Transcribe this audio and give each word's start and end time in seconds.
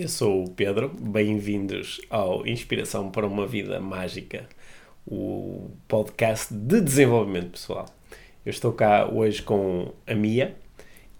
eu 0.00 0.08
sou 0.08 0.44
o 0.44 0.50
Pedro. 0.50 0.88
Bem-vindos 0.88 2.00
ao 2.08 2.46
Inspiração 2.46 3.10
para 3.10 3.26
uma 3.26 3.46
Vida 3.46 3.78
Mágica, 3.80 4.48
o 5.06 5.70
podcast 5.86 6.54
de 6.54 6.80
desenvolvimento 6.80 7.50
pessoal. 7.50 7.84
Eu 8.46 8.48
estou 8.48 8.72
cá 8.72 9.06
hoje 9.12 9.42
com 9.42 9.92
a 10.06 10.14
Mia 10.14 10.56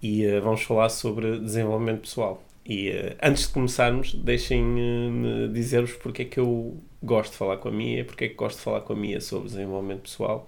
e 0.03 0.27
uh, 0.27 0.41
vamos 0.41 0.63
falar 0.63 0.89
sobre 0.89 1.41
desenvolvimento 1.41 2.01
pessoal. 2.01 2.43
E 2.65 2.89
uh, 2.89 3.17
antes 3.23 3.49
de 3.49 3.53
começarmos, 3.53 4.15
deixem-me 4.15 5.49
dizer-vos 5.53 5.93
porque 5.97 6.23
é 6.23 6.25
que 6.25 6.41
eu 6.41 6.75
gosto 7.03 7.33
de 7.33 7.37
falar 7.37 7.59
com 7.59 7.69
a 7.69 7.73
Mia, 7.73 8.03
porque 8.03 8.25
é 8.25 8.29
que 8.29 8.35
gosto 8.35 8.57
de 8.57 8.63
falar 8.63 8.81
com 8.81 8.95
a 8.95 8.97
Mia 8.97 9.21
sobre 9.21 9.51
desenvolvimento 9.51 10.05
pessoal 10.05 10.47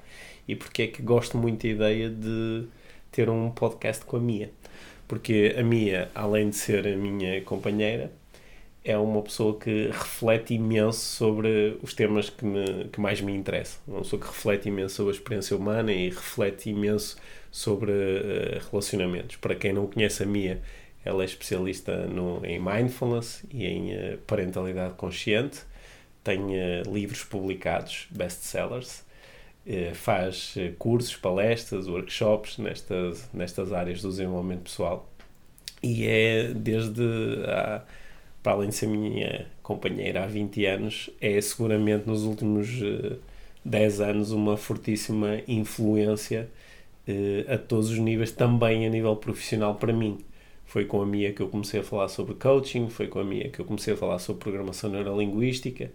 e 0.49 0.57
porque 0.57 0.85
é 0.85 0.87
que 0.87 1.03
gosto 1.03 1.37
muito 1.37 1.61
da 1.61 1.69
ideia 1.69 2.09
de 2.09 2.65
ter 3.11 3.29
um 3.29 3.51
podcast 3.51 4.03
com 4.07 4.17
a 4.17 4.21
Mia 4.21 4.51
porque 5.13 5.55
a 5.59 5.63
Mia, 5.63 6.11
além 6.15 6.49
de 6.49 6.57
ser 6.57 6.87
a 6.89 6.97
minha 6.97 7.43
companheira, 7.43 8.11
é 8.85 8.97
uma 8.99 9.23
pessoa 9.23 9.59
que 9.59 9.87
reflete 9.87 10.55
imenso 10.55 10.99
sobre 10.99 11.79
os 11.83 11.95
temas 11.95 12.29
que, 12.29 12.45
me, 12.45 12.89
que 12.89 13.01
mais 13.01 13.21
me 13.21 13.33
interessam. 13.33 13.81
Uma 13.87 14.01
pessoa 14.01 14.21
que 14.21 14.27
reflete 14.27 14.69
imenso 14.69 14.97
sobre 14.97 15.13
a 15.13 15.15
experiência 15.15 15.57
humana 15.57 15.93
e 15.93 16.09
reflete 16.11 16.71
imenso 16.71 17.17
sobre 17.51 17.93
uh, 17.93 18.71
relacionamentos. 18.71 19.37
Para 19.37 19.55
quem 19.55 19.73
não 19.73 19.87
conhece 19.87 20.23
a 20.23 20.27
Mia, 20.27 20.61
ela 21.05 21.23
é 21.23 21.27
especialista 21.27 22.07
no, 22.07 22.45
em 22.45 22.59
mindfulness 22.59 23.45
e 23.51 23.67
em 23.67 23.95
uh, 23.95 24.19
parentalidade 24.27 24.95
consciente. 24.95 25.61
Tem 26.25 26.41
uh, 26.41 26.93
livros 26.93 27.25
publicados, 27.25 28.07
best-sellers. 28.11 29.05
Faz 29.95 30.57
cursos, 30.77 31.15
palestras, 31.15 31.87
workshops 31.87 32.59
nestas, 32.59 33.31
nestas 33.33 33.73
áreas 33.73 34.03
do 34.03 34.09
desenvolvimento 34.09 34.63
pessoal 34.63 35.09
e 35.81 36.07
é 36.07 36.53
desde 36.53 37.03
para 38.43 38.53
além 38.53 38.71
de 38.71 38.75
ser 38.75 38.87
minha 38.87 39.47
companheira 39.63 40.25
há 40.25 40.27
20 40.27 40.65
anos, 40.67 41.11
é 41.21 41.41
seguramente 41.41 42.07
nos 42.07 42.25
últimos 42.25 42.69
10 43.65 44.01
eh, 44.01 44.05
anos 44.05 44.33
uma 44.33 44.57
fortíssima 44.57 45.41
influência 45.47 46.49
a 47.49 47.59
todos 47.59 47.91
os 47.91 47.99
níveis, 47.99 48.31
também 48.31 48.87
a 48.87 48.91
nível 48.91 49.17
profissional 49.17 49.75
para 49.75 49.93
mim. 49.93 50.19
Foi 50.65 50.85
com 50.85 51.03
a 51.03 51.07
Mia 51.07 51.33
que 51.33 51.43
eu 51.43 51.49
comecei 51.49 51.81
a 51.81 51.83
falar 51.83 52.09
sobre 52.09 52.35
coaching, 52.35 52.89
foi 52.89 53.07
com 53.09 53.19
a 53.19 53.25
Mia 53.25 53.49
que 53.51 53.61
eu 53.61 53.65
comecei 53.65 53.95
a 53.95 53.97
falar 53.97 54.19
sobre 54.19 54.43
programação 54.43 54.89
neurolinguística, 54.91 55.91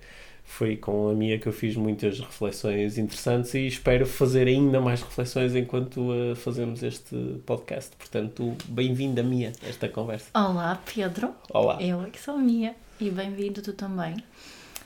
foi 0.47 0.77
com 0.77 1.09
a 1.09 1.13
minha 1.13 1.37
que 1.37 1.45
eu 1.45 1.53
fiz 1.53 1.75
muitas 1.75 2.19
reflexões 2.19 2.97
interessantes 2.97 3.53
e 3.53 3.67
espero 3.67 4.07
fazer 4.07 4.47
ainda 4.47 4.81
mais 4.81 5.01
reflexões 5.01 5.53
enquanto 5.53 5.99
uh, 5.99 6.35
fazemos 6.35 6.81
este 6.81 7.15
podcast. 7.45 7.95
Portanto, 7.95 8.55
bem-vinda, 8.65 9.21
Mia, 9.21 9.51
a 9.63 9.67
esta 9.67 9.87
conversa. 9.87 10.31
Olá, 10.33 10.81
Pedro. 10.95 11.35
Olá. 11.53 11.79
Eu 11.79 12.01
é 12.01 12.09
que 12.09 12.19
sou 12.19 12.35
a 12.35 12.37
Mia 12.37 12.73
e 12.99 13.11
bem-vindo 13.11 13.61
tu 13.61 13.73
também. 13.73 14.15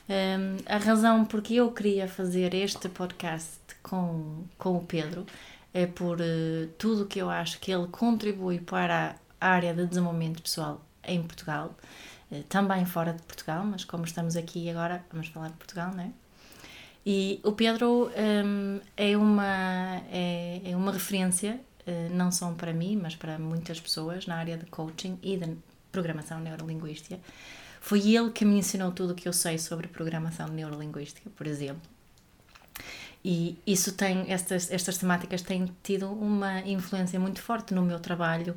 Um, 0.10 0.58
a 0.66 0.78
razão 0.78 1.24
porque 1.24 1.54
eu 1.54 1.72
queria 1.72 2.08
fazer 2.08 2.54
este 2.54 2.90
podcast 2.90 3.60
com, 3.82 4.44
com 4.58 4.76
o 4.76 4.82
Pedro 4.82 5.26
é 5.74 5.86
por 5.86 6.20
uh, 6.20 6.68
tudo 6.78 7.06
que 7.06 7.20
eu 7.20 7.30
acho 7.30 7.60
que 7.62 7.72
ele 7.72 7.88
contribui 7.88 8.60
para 8.60 9.16
a 9.40 9.48
área 9.48 9.74
de 9.74 9.86
desenvolvimento 9.86 10.42
pessoal 10.42 10.82
em 11.08 11.22
Portugal 11.22 11.74
também 12.50 12.86
fora 12.86 13.14
de 13.14 13.22
Portugal, 13.24 13.64
mas 13.66 13.84
como 13.84 14.06
estamos 14.06 14.36
aqui 14.36 14.70
agora, 14.70 15.04
vamos 15.12 15.28
falar 15.28 15.50
de 15.50 15.56
Portugal, 15.56 15.92
não 15.94 16.04
é? 16.04 16.12
E 17.06 17.40
o 17.44 17.52
Pedro 17.54 18.12
um, 18.16 18.80
é, 18.96 19.18
uma, 19.18 20.02
é, 20.12 20.62
é, 20.64 20.76
uma 20.76 20.92
referência, 20.92 21.60
uh, 21.88 22.16
não 22.16 22.32
só 22.32 22.52
para 22.52 22.72
mim, 22.74 23.00
mas 23.02 23.16
para 23.16 23.40
muitas 23.40 23.80
pessoas 23.80 24.28
na 24.28 24.36
área 24.36 24.58
de 24.58 24.66
coaching 24.68 25.18
e 25.24 25.36
de 25.36 25.58
programação 25.92 26.40
neurolinguística. 26.40 27.20
Foi 27.80 28.16
ele 28.16 28.30
que 28.30 28.46
me 28.46 28.60
ensinou 28.60 28.92
tudo 28.92 29.14
o 29.14 29.16
que 29.16 29.28
eu 29.28 29.34
sei 29.34 29.58
sobre 29.58 29.88
programação 29.88 30.48
neurolinguística, 30.48 31.30
por 31.32 31.48
exemplo. 31.48 31.82
E 33.26 33.58
isso 33.66 33.94
tem, 33.94 34.32
estas, 34.32 34.72
estas 34.72 34.98
temáticas 34.98 35.42
têm 35.42 35.72
tido 35.84 36.12
uma 36.12 36.60
influência 36.62 37.20
muito 37.20 37.42
forte 37.42 37.74
no 37.74 37.82
meu 37.82 38.00
trabalho 38.00 38.56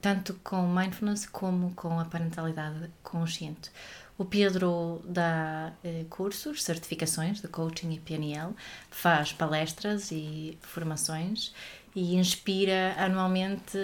tanto 0.00 0.34
com 0.44 0.66
mindfulness 0.66 1.26
como 1.26 1.72
com 1.74 1.98
a 1.98 2.04
parentalidade 2.04 2.90
consciente. 3.02 3.70
O 4.18 4.24
Pedro 4.24 5.02
dá 5.04 5.72
eh, 5.84 6.06
cursos, 6.08 6.62
certificações 6.62 7.40
de 7.40 7.48
coaching 7.48 7.92
e 7.92 8.00
PNL, 8.00 8.54
faz 8.90 9.32
palestras 9.32 10.10
e 10.10 10.56
formações 10.62 11.52
e 11.94 12.16
inspira 12.16 12.94
anualmente 12.98 13.76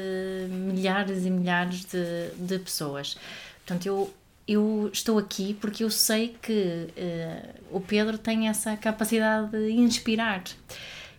milhares 0.49 1.27
e 1.27 1.31
milhares 1.31 1.85
de, 1.85 2.31
de 2.37 2.59
pessoas. 2.59 3.19
Portanto, 3.59 3.87
eu, 3.87 4.15
eu 4.49 4.91
estou 4.93 5.19
aqui 5.19 5.55
porque 5.55 5.85
eu 5.85 5.91
sei 5.91 6.37
que 6.41 6.89
eh, 6.97 7.55
o 7.71 7.81
Pedro 7.81 8.17
tem 8.17 8.49
essa 8.49 8.75
capacidade 8.77 9.51
de 9.51 9.71
inspirar 9.73 10.45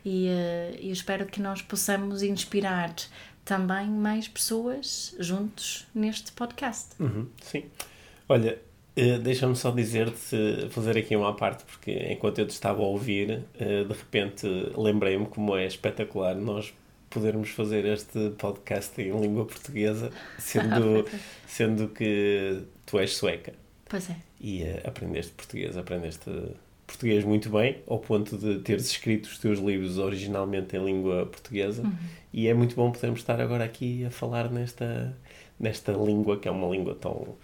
e 0.05 0.27
eh, 0.27 0.79
eu 0.81 0.91
espero 0.91 1.25
que 1.25 1.39
nós 1.41 1.61
possamos 1.61 2.21
inspirar 2.23 2.93
também 3.45 3.89
mais 3.89 4.27
pessoas 4.27 5.15
juntos 5.19 5.87
neste 5.93 6.31
podcast. 6.31 6.91
Uhum, 6.99 7.27
sim. 7.41 7.65
Olha, 8.27 8.59
uh, 8.97 9.19
deixa-me 9.19 9.55
só 9.55 9.71
dizer-te, 9.71 10.69
fazer 10.69 10.97
aqui 10.97 11.15
uma 11.15 11.35
parte, 11.35 11.63
porque 11.65 11.91
enquanto 12.11 12.39
eu 12.39 12.47
te 12.47 12.51
estava 12.51 12.81
a 12.81 12.85
ouvir, 12.85 13.43
uh, 13.55 13.85
de 13.85 13.93
repente 13.93 14.47
lembrei-me 14.77 15.25
como 15.25 15.55
é 15.55 15.65
espetacular 15.65 16.35
nós 16.35 16.73
podermos 17.09 17.49
fazer 17.49 17.85
este 17.85 18.31
podcast 18.31 18.99
em 18.99 19.11
língua 19.19 19.45
portuguesa, 19.45 20.11
sendo, 20.39 21.05
sendo 21.45 21.87
que 21.89 22.63
tu 22.85 22.97
és 22.97 23.15
sueca. 23.15 23.53
Pois 23.87 24.09
é. 24.09 24.15
E 24.39 24.63
uh, 24.63 24.87
aprendeste 24.87 25.31
português, 25.33 25.77
aprendeste 25.77 26.31
português 26.85 27.23
muito 27.23 27.49
bem, 27.49 27.81
ao 27.87 27.99
ponto 27.99 28.37
de 28.37 28.59
teres 28.59 28.89
escrito 28.89 29.25
os 29.25 29.37
teus 29.37 29.59
livros 29.59 29.97
originalmente 29.97 30.75
em 30.75 30.83
língua 30.83 31.25
portuguesa. 31.25 31.83
Uhum. 31.83 31.93
E 32.31 32.47
é 32.47 32.53
muito 32.53 32.75
bom 32.75 32.91
podermos 32.91 33.19
estar 33.19 33.39
agora 33.39 33.63
aqui 33.63 34.05
a 34.05 34.11
falar 34.11 34.49
nesta, 34.49 35.15
nesta 35.59 35.91
língua, 35.91 36.37
que 36.39 36.47
é 36.47 36.51
uma 36.51 36.67
língua 36.67 36.95
tão, 36.95 37.35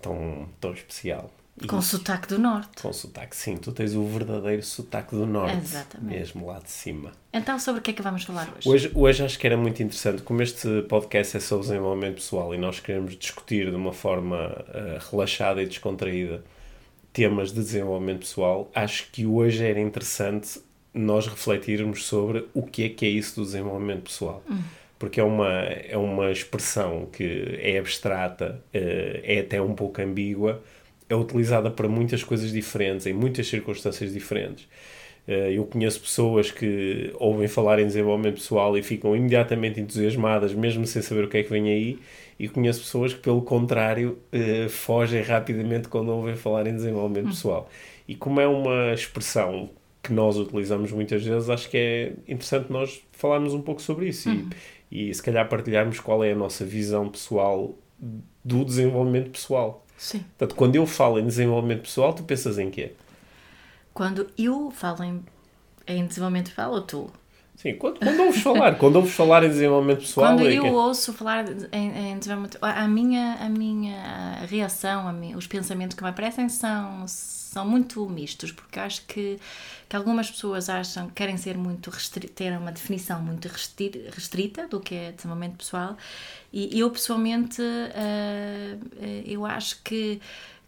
tão, 0.00 0.48
tão 0.60 0.72
especial. 0.72 1.30
E 1.62 1.68
com 1.68 1.80
sotaque 1.80 2.26
do 2.26 2.38
norte. 2.38 2.82
Com 2.82 2.92
sotaque, 2.92 3.36
sim. 3.36 3.56
Tu 3.56 3.70
tens 3.70 3.94
o 3.94 4.04
verdadeiro 4.04 4.62
sotaque 4.62 5.14
do 5.14 5.24
norte. 5.24 5.56
Exatamente. 5.56 6.18
Mesmo 6.18 6.46
lá 6.46 6.58
de 6.58 6.70
cima. 6.70 7.12
Então, 7.32 7.58
sobre 7.60 7.78
o 7.78 7.82
que 7.82 7.92
é 7.92 7.94
que 7.94 8.02
vamos 8.02 8.24
falar 8.24 8.52
hoje? 8.56 8.68
Hoje, 8.68 8.90
hoje 8.92 9.24
acho 9.24 9.38
que 9.38 9.46
era 9.46 9.56
muito 9.56 9.80
interessante, 9.80 10.22
como 10.22 10.42
este 10.42 10.82
podcast 10.88 11.36
é 11.36 11.40
sobre 11.40 11.68
desenvolvimento 11.68 12.16
pessoal 12.16 12.52
e 12.54 12.58
nós 12.58 12.80
queremos 12.80 13.16
discutir 13.16 13.70
de 13.70 13.76
uma 13.76 13.92
forma 13.92 14.48
uh, 14.48 15.10
relaxada 15.10 15.62
e 15.62 15.66
descontraída 15.66 16.42
temas 17.14 17.52
de 17.52 17.60
desenvolvimento 17.60 18.20
pessoal, 18.20 18.68
acho 18.74 19.08
que 19.12 19.24
hoje 19.24 19.64
era 19.64 19.80
interessante 19.80 20.60
nós 20.92 21.26
refletirmos 21.28 22.04
sobre 22.04 22.46
o 22.52 22.62
que 22.62 22.84
é 22.84 22.88
que 22.88 23.06
é 23.06 23.08
isso 23.08 23.36
do 23.36 23.46
desenvolvimento 23.46 24.02
pessoal. 24.02 24.42
Hum. 24.50 24.58
Porque 24.98 25.20
é 25.20 25.24
uma, 25.24 25.50
é 25.50 25.96
uma 25.96 26.30
expressão 26.30 27.06
que 27.06 27.58
é 27.60 27.78
abstrata, 27.78 28.60
eh, 28.72 29.20
é 29.22 29.40
até 29.40 29.62
um 29.62 29.74
pouco 29.74 30.00
ambígua, 30.02 30.62
é 31.08 31.14
utilizada 31.14 31.70
para 31.70 31.88
muitas 31.88 32.24
coisas 32.24 32.50
diferentes, 32.50 33.06
em 33.06 33.12
muitas 33.12 33.46
circunstâncias 33.46 34.12
diferentes. 34.12 34.66
Eh, 35.26 35.52
eu 35.56 35.64
conheço 35.64 36.00
pessoas 36.00 36.50
que 36.50 37.12
ouvem 37.18 37.48
falar 37.48 37.78
em 37.78 37.86
desenvolvimento 37.86 38.36
pessoal 38.36 38.76
e 38.76 38.82
ficam 38.82 39.16
imediatamente 39.16 39.80
entusiasmadas, 39.80 40.52
mesmo 40.52 40.86
sem 40.86 41.00
saber 41.02 41.24
o 41.24 41.28
que 41.28 41.38
é 41.38 41.42
que 41.42 41.50
vem 41.50 41.68
aí, 41.68 41.98
e 42.38 42.48
conheço 42.48 42.80
pessoas 42.80 43.14
que, 43.14 43.20
pelo 43.20 43.42
contrário, 43.42 44.18
eh, 44.32 44.68
fogem 44.68 45.22
rapidamente 45.22 45.88
quando 45.88 46.10
ouvem 46.10 46.36
falar 46.36 46.66
em 46.66 46.74
desenvolvimento 46.74 47.26
hum. 47.26 47.30
pessoal. 47.30 47.70
E 48.06 48.14
como 48.14 48.40
é 48.40 48.46
uma 48.46 48.92
expressão 48.92 49.70
que 50.02 50.12
nós 50.12 50.36
utilizamos 50.36 50.92
muitas 50.92 51.24
vezes, 51.24 51.48
acho 51.48 51.70
que 51.70 51.78
é 51.78 52.12
interessante 52.28 52.70
nós 52.70 53.02
falarmos 53.12 53.54
um 53.54 53.62
pouco 53.62 53.80
sobre 53.80 54.08
isso 54.08 54.28
uhum. 54.28 54.50
e, 54.90 55.08
e 55.08 55.14
se 55.14 55.22
calhar 55.22 55.48
partilharmos 55.48 55.98
qual 55.98 56.22
é 56.22 56.32
a 56.32 56.36
nossa 56.36 56.62
visão 56.62 57.08
pessoal 57.08 57.74
do 58.44 58.64
desenvolvimento 58.66 59.30
pessoal. 59.30 59.86
Sim. 59.96 60.18
Portanto, 60.36 60.54
quando 60.56 60.76
eu 60.76 60.84
falo 60.84 61.18
em 61.18 61.26
desenvolvimento 61.26 61.82
pessoal, 61.82 62.12
tu 62.12 62.22
pensas 62.22 62.58
em 62.58 62.68
quê? 62.70 62.92
Quando 63.94 64.28
eu 64.36 64.72
falo 64.72 65.04
em, 65.04 65.24
em 65.86 66.04
desenvolvimento 66.04 66.48
pessoal, 66.50 66.72
ou 66.72 66.82
tu? 66.82 67.10
Sim, 67.54 67.76
quando, 67.76 68.00
quando 68.00 68.20
ouves 68.20 68.42
falar, 68.42 68.74
quando 68.76 68.96
ouves 68.96 69.14
falar 69.14 69.44
em 69.44 69.48
desenvolvimento 69.48 70.00
pessoal... 70.00 70.32
Quando 70.32 70.48
é 70.48 70.54
eu 70.54 70.62
que... 70.64 70.70
ouço 70.70 71.12
falar 71.12 71.44
em, 71.72 72.10
em, 72.12 72.18
desenvolvimento 72.18 72.58
a 72.60 72.88
minha, 72.88 73.34
a 73.34 73.48
minha 73.48 74.44
reação, 74.50 75.06
a 75.06 75.12
minha, 75.12 75.36
os 75.36 75.46
pensamentos 75.46 75.96
que 75.96 76.02
me 76.02 76.08
aparecem 76.08 76.48
são, 76.48 77.06
são 77.06 77.64
muito 77.64 78.04
mistos, 78.08 78.50
porque 78.50 78.80
acho 78.80 79.06
que, 79.06 79.38
que 79.88 79.94
algumas 79.94 80.28
pessoas 80.28 80.68
acham 80.68 81.06
que 81.06 81.14
querem 81.14 81.36
ser 81.36 81.56
muito 81.56 81.92
ter 82.34 82.58
uma 82.58 82.72
definição 82.72 83.22
muito 83.22 83.46
restrita 83.46 84.66
do 84.66 84.80
que 84.80 84.96
é 84.96 85.12
desenvolvimento 85.12 85.58
pessoal, 85.58 85.96
e 86.52 86.80
eu 86.80 86.90
pessoalmente 86.90 87.62
uh, 87.62 89.24
eu 89.24 89.46
acho 89.46 89.80
que 89.84 90.20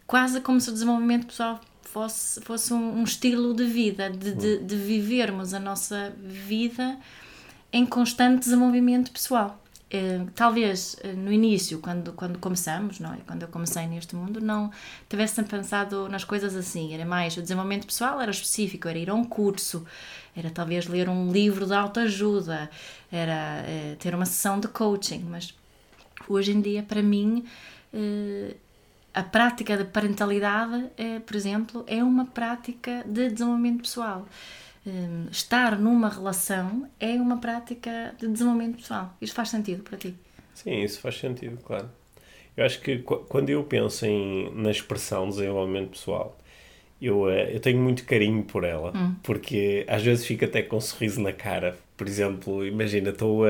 quase 0.05 0.39
como 0.39 0.61
se 0.61 0.69
o 0.69 0.73
desenvolvimento 0.73 1.27
pessoal 1.27 1.59
fosse, 1.97 2.41
fosse 2.41 2.73
um, 2.73 2.99
um 2.99 3.03
estilo 3.03 3.55
de 3.55 3.65
vida, 3.65 4.09
de, 4.09 4.33
de, 4.33 4.57
de 4.59 4.75
vivermos 4.75 5.53
a 5.53 5.59
nossa 5.59 6.13
vida 6.19 6.97
em 7.73 7.85
constante 7.85 8.41
desenvolvimento 8.41 9.11
pessoal. 9.11 9.59
Uh, 9.87 10.29
talvez 10.35 10.97
uh, 11.03 11.17
no 11.17 11.31
início, 11.31 11.79
quando, 11.79 12.11
quando 12.13 12.37
começamos, 12.37 12.99
não 12.99 13.13
é? 13.13 13.17
quando 13.25 13.43
eu 13.43 13.47
comecei 13.47 13.87
neste 13.87 14.15
mundo, 14.15 14.39
não 14.39 14.69
tivesse 15.09 15.41
pensado 15.43 16.07
nas 16.07 16.23
coisas 16.23 16.55
assim. 16.55 16.93
Era 16.93 17.05
mais 17.05 17.35
o 17.35 17.41
desenvolvimento 17.41 17.87
pessoal, 17.87 18.21
era 18.21 18.29
específico, 18.29 18.87
era 18.87 18.99
ir 18.99 19.09
a 19.09 19.15
um 19.15 19.23
curso, 19.23 19.83
era 20.35 20.51
talvez 20.51 20.87
ler 20.87 21.09
um 21.09 21.31
livro 21.31 21.65
de 21.65 21.73
autoajuda, 21.73 22.69
era 23.11 23.63
uh, 23.63 23.95
ter 23.95 24.13
uma 24.13 24.25
sessão 24.25 24.59
de 24.59 24.67
coaching. 24.67 25.25
Mas 25.27 25.55
hoje 26.27 26.51
em 26.51 26.61
dia, 26.61 26.83
para 26.83 27.01
mim, 27.01 27.45
a 29.17 29.23
prática 29.23 29.75
de 29.75 29.85
parentalidade, 29.85 30.91
por 31.25 31.35
exemplo, 31.35 31.83
é 31.87 32.03
uma 32.03 32.27
prática 32.27 33.03
de 33.03 33.31
desenvolvimento 33.31 33.81
pessoal. 33.81 34.27
Hum, 34.85 35.25
estar 35.31 35.77
numa 35.79 36.07
relação 36.07 36.87
é 36.99 37.13
uma 37.13 37.39
prática 37.39 38.13
de 38.19 38.27
desenvolvimento 38.27 38.77
pessoal. 38.77 39.11
Isto 39.19 39.35
faz 39.35 39.49
sentido 39.49 39.81
para 39.81 39.97
ti? 39.97 40.13
Sim, 40.53 40.83
isso 40.83 41.01
faz 41.01 41.17
sentido, 41.17 41.57
claro. 41.63 41.89
Eu 42.55 42.63
acho 42.63 42.79
que 42.79 42.99
quando 42.99 43.49
eu 43.49 43.63
penso 43.63 44.05
em, 44.05 44.53
na 44.53 44.69
expressão 44.69 45.27
desenvolvimento 45.27 45.89
pessoal, 45.89 46.37
eu, 47.01 47.27
eh, 47.27 47.55
eu 47.55 47.59
tenho 47.59 47.79
muito 47.79 48.05
carinho 48.05 48.43
por 48.43 48.63
ela, 48.63 48.95
hum. 48.95 49.15
porque 49.23 49.83
às 49.87 50.03
vezes 50.03 50.27
fico 50.27 50.45
até 50.45 50.61
com 50.61 50.77
um 50.77 50.81
sorriso 50.81 51.19
na 51.21 51.33
cara. 51.33 51.75
Por 51.97 52.07
exemplo, 52.07 52.63
imagina, 52.63 53.09
estou, 53.09 53.45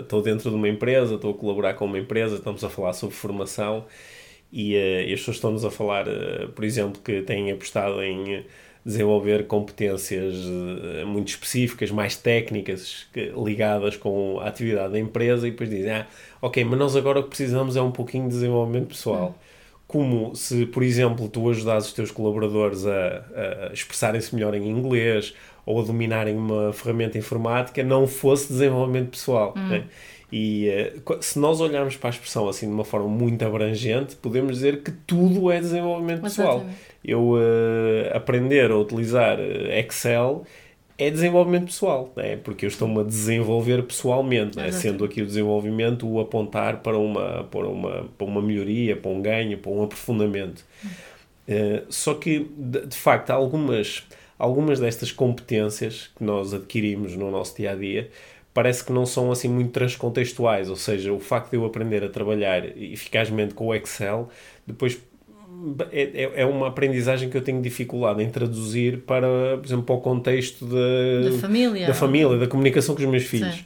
estou 0.00 0.20
dentro 0.20 0.50
de 0.50 0.56
uma 0.56 0.68
empresa, 0.68 1.14
estou 1.14 1.30
a 1.30 1.34
colaborar 1.34 1.72
com 1.74 1.86
uma 1.86 1.98
empresa, 1.98 2.36
estamos 2.36 2.62
a 2.62 2.68
falar 2.68 2.92
sobre 2.92 3.16
formação 3.16 3.86
e, 4.56 4.74
uh, 4.74 5.08
e 5.08 5.12
as 5.12 5.20
pessoas 5.20 5.36
estão-nos 5.36 5.64
a 5.66 5.70
falar, 5.70 6.08
uh, 6.08 6.48
por 6.54 6.64
exemplo, 6.64 7.02
que 7.04 7.20
têm 7.20 7.52
apostado 7.52 8.02
em 8.02 8.42
desenvolver 8.82 9.48
competências 9.48 10.36
eh, 10.36 11.04
muito 11.04 11.26
específicas, 11.26 11.90
mais 11.90 12.16
técnicas, 12.16 13.08
ligadas 13.44 13.96
com 13.96 14.38
a 14.38 14.46
atividade 14.46 14.92
da 14.92 14.98
empresa, 15.00 15.48
e 15.48 15.50
depois 15.50 15.68
dizem: 15.68 15.90
Ah, 15.90 16.06
ok, 16.40 16.64
mas 16.64 16.78
nós 16.78 16.94
agora 16.94 17.18
o 17.18 17.24
que 17.24 17.30
precisamos 17.30 17.74
é 17.74 17.82
um 17.82 17.90
pouquinho 17.90 18.28
de 18.28 18.34
desenvolvimento 18.34 18.86
pessoal. 18.90 19.36
Como 19.88 20.36
se, 20.36 20.66
por 20.66 20.84
exemplo, 20.84 21.28
tu 21.28 21.50
ajudas 21.50 21.86
os 21.86 21.92
teus 21.92 22.12
colaboradores 22.12 22.86
a, 22.86 23.68
a 23.70 23.72
expressarem-se 23.72 24.32
melhor 24.32 24.54
em 24.54 24.68
inglês 24.68 25.34
ou 25.64 25.80
a 25.80 25.84
dominarem 25.84 26.36
uma 26.36 26.72
ferramenta 26.72 27.18
informática, 27.18 27.82
não 27.82 28.06
fosse 28.06 28.52
desenvolvimento 28.52 29.10
pessoal. 29.10 29.52
Hum. 29.56 29.68
Né? 29.68 29.84
E 30.32 30.68
uh, 31.06 31.22
se 31.22 31.38
nós 31.38 31.60
olharmos 31.60 31.96
para 31.96 32.08
a 32.08 32.12
expressão 32.12 32.48
assim 32.48 32.66
de 32.66 32.72
uma 32.72 32.84
forma 32.84 33.08
muito 33.08 33.44
abrangente, 33.44 34.16
podemos 34.16 34.56
dizer 34.56 34.82
que 34.82 34.90
tudo 34.90 35.50
é 35.50 35.60
desenvolvimento 35.60 36.22
pessoal. 36.22 36.56
Exatamente 36.56 36.96
eu 37.06 37.34
uh, 37.34 38.16
aprender 38.16 38.70
a 38.72 38.76
utilizar 38.76 39.38
eh, 39.38 39.78
Excel 39.78 40.44
é 40.98 41.08
desenvolvimento 41.08 41.66
pessoal, 41.66 42.12
né? 42.16 42.36
porque 42.36 42.64
eu 42.64 42.68
estou-me 42.68 43.00
a 43.00 43.02
desenvolver 43.04 43.82
pessoalmente, 43.84 44.56
né? 44.56 44.72
sendo 44.72 45.04
aqui 45.04 45.22
o 45.22 45.26
desenvolvimento 45.26 46.08
o 46.08 46.18
apontar 46.18 46.78
para 46.78 46.98
uma, 46.98 47.44
para, 47.44 47.68
uma, 47.68 48.08
para 48.18 48.26
uma 48.26 48.42
melhoria, 48.42 48.96
para 48.96 49.10
um 49.10 49.22
ganho, 49.22 49.56
para 49.58 49.70
um 49.70 49.84
aprofundamento. 49.84 50.64
Uh, 51.46 51.84
só 51.90 52.14
que, 52.14 52.50
de, 52.56 52.86
de, 52.86 52.96
facto, 52.96 53.30
algumas, 53.30 54.04
algumas 54.38 54.80
destas 54.80 55.12
competências 55.12 56.10
que 56.16 56.24
nós 56.24 56.52
adquirimos 56.52 57.14
no 57.14 57.30
nosso 57.30 57.56
dia 57.56 57.70
a 57.72 57.74
dia 57.76 58.10
parece 58.56 58.82
que 58.82 58.90
não 58.90 59.04
são 59.04 59.30
assim 59.30 59.50
muito 59.50 59.70
transcontextuais, 59.70 60.70
ou 60.70 60.76
seja, 60.76 61.12
o 61.12 61.20
facto 61.20 61.50
de 61.50 61.56
eu 61.56 61.66
aprender 61.66 62.02
a 62.02 62.08
trabalhar 62.08 62.64
eficazmente 62.64 63.52
com 63.52 63.66
o 63.66 63.74
Excel, 63.74 64.30
depois 64.66 64.98
é, 65.92 66.22
é, 66.22 66.32
é 66.36 66.46
uma 66.46 66.68
aprendizagem 66.68 67.28
que 67.28 67.36
eu 67.36 67.42
tenho 67.42 67.60
dificuldade 67.60 68.22
em 68.22 68.30
traduzir 68.30 69.00
para, 69.00 69.58
por 69.58 69.66
exemplo, 69.66 69.84
para 69.84 69.94
o 69.94 70.00
contexto 70.00 70.64
de, 70.64 71.32
da 71.32 71.38
família, 71.38 71.86
da, 71.86 71.92
família, 71.92 72.38
da 72.38 72.46
comunicação 72.46 72.94
com 72.94 73.02
os 73.02 73.08
meus 73.08 73.24
filhos. 73.24 73.56
Sim. 73.56 73.64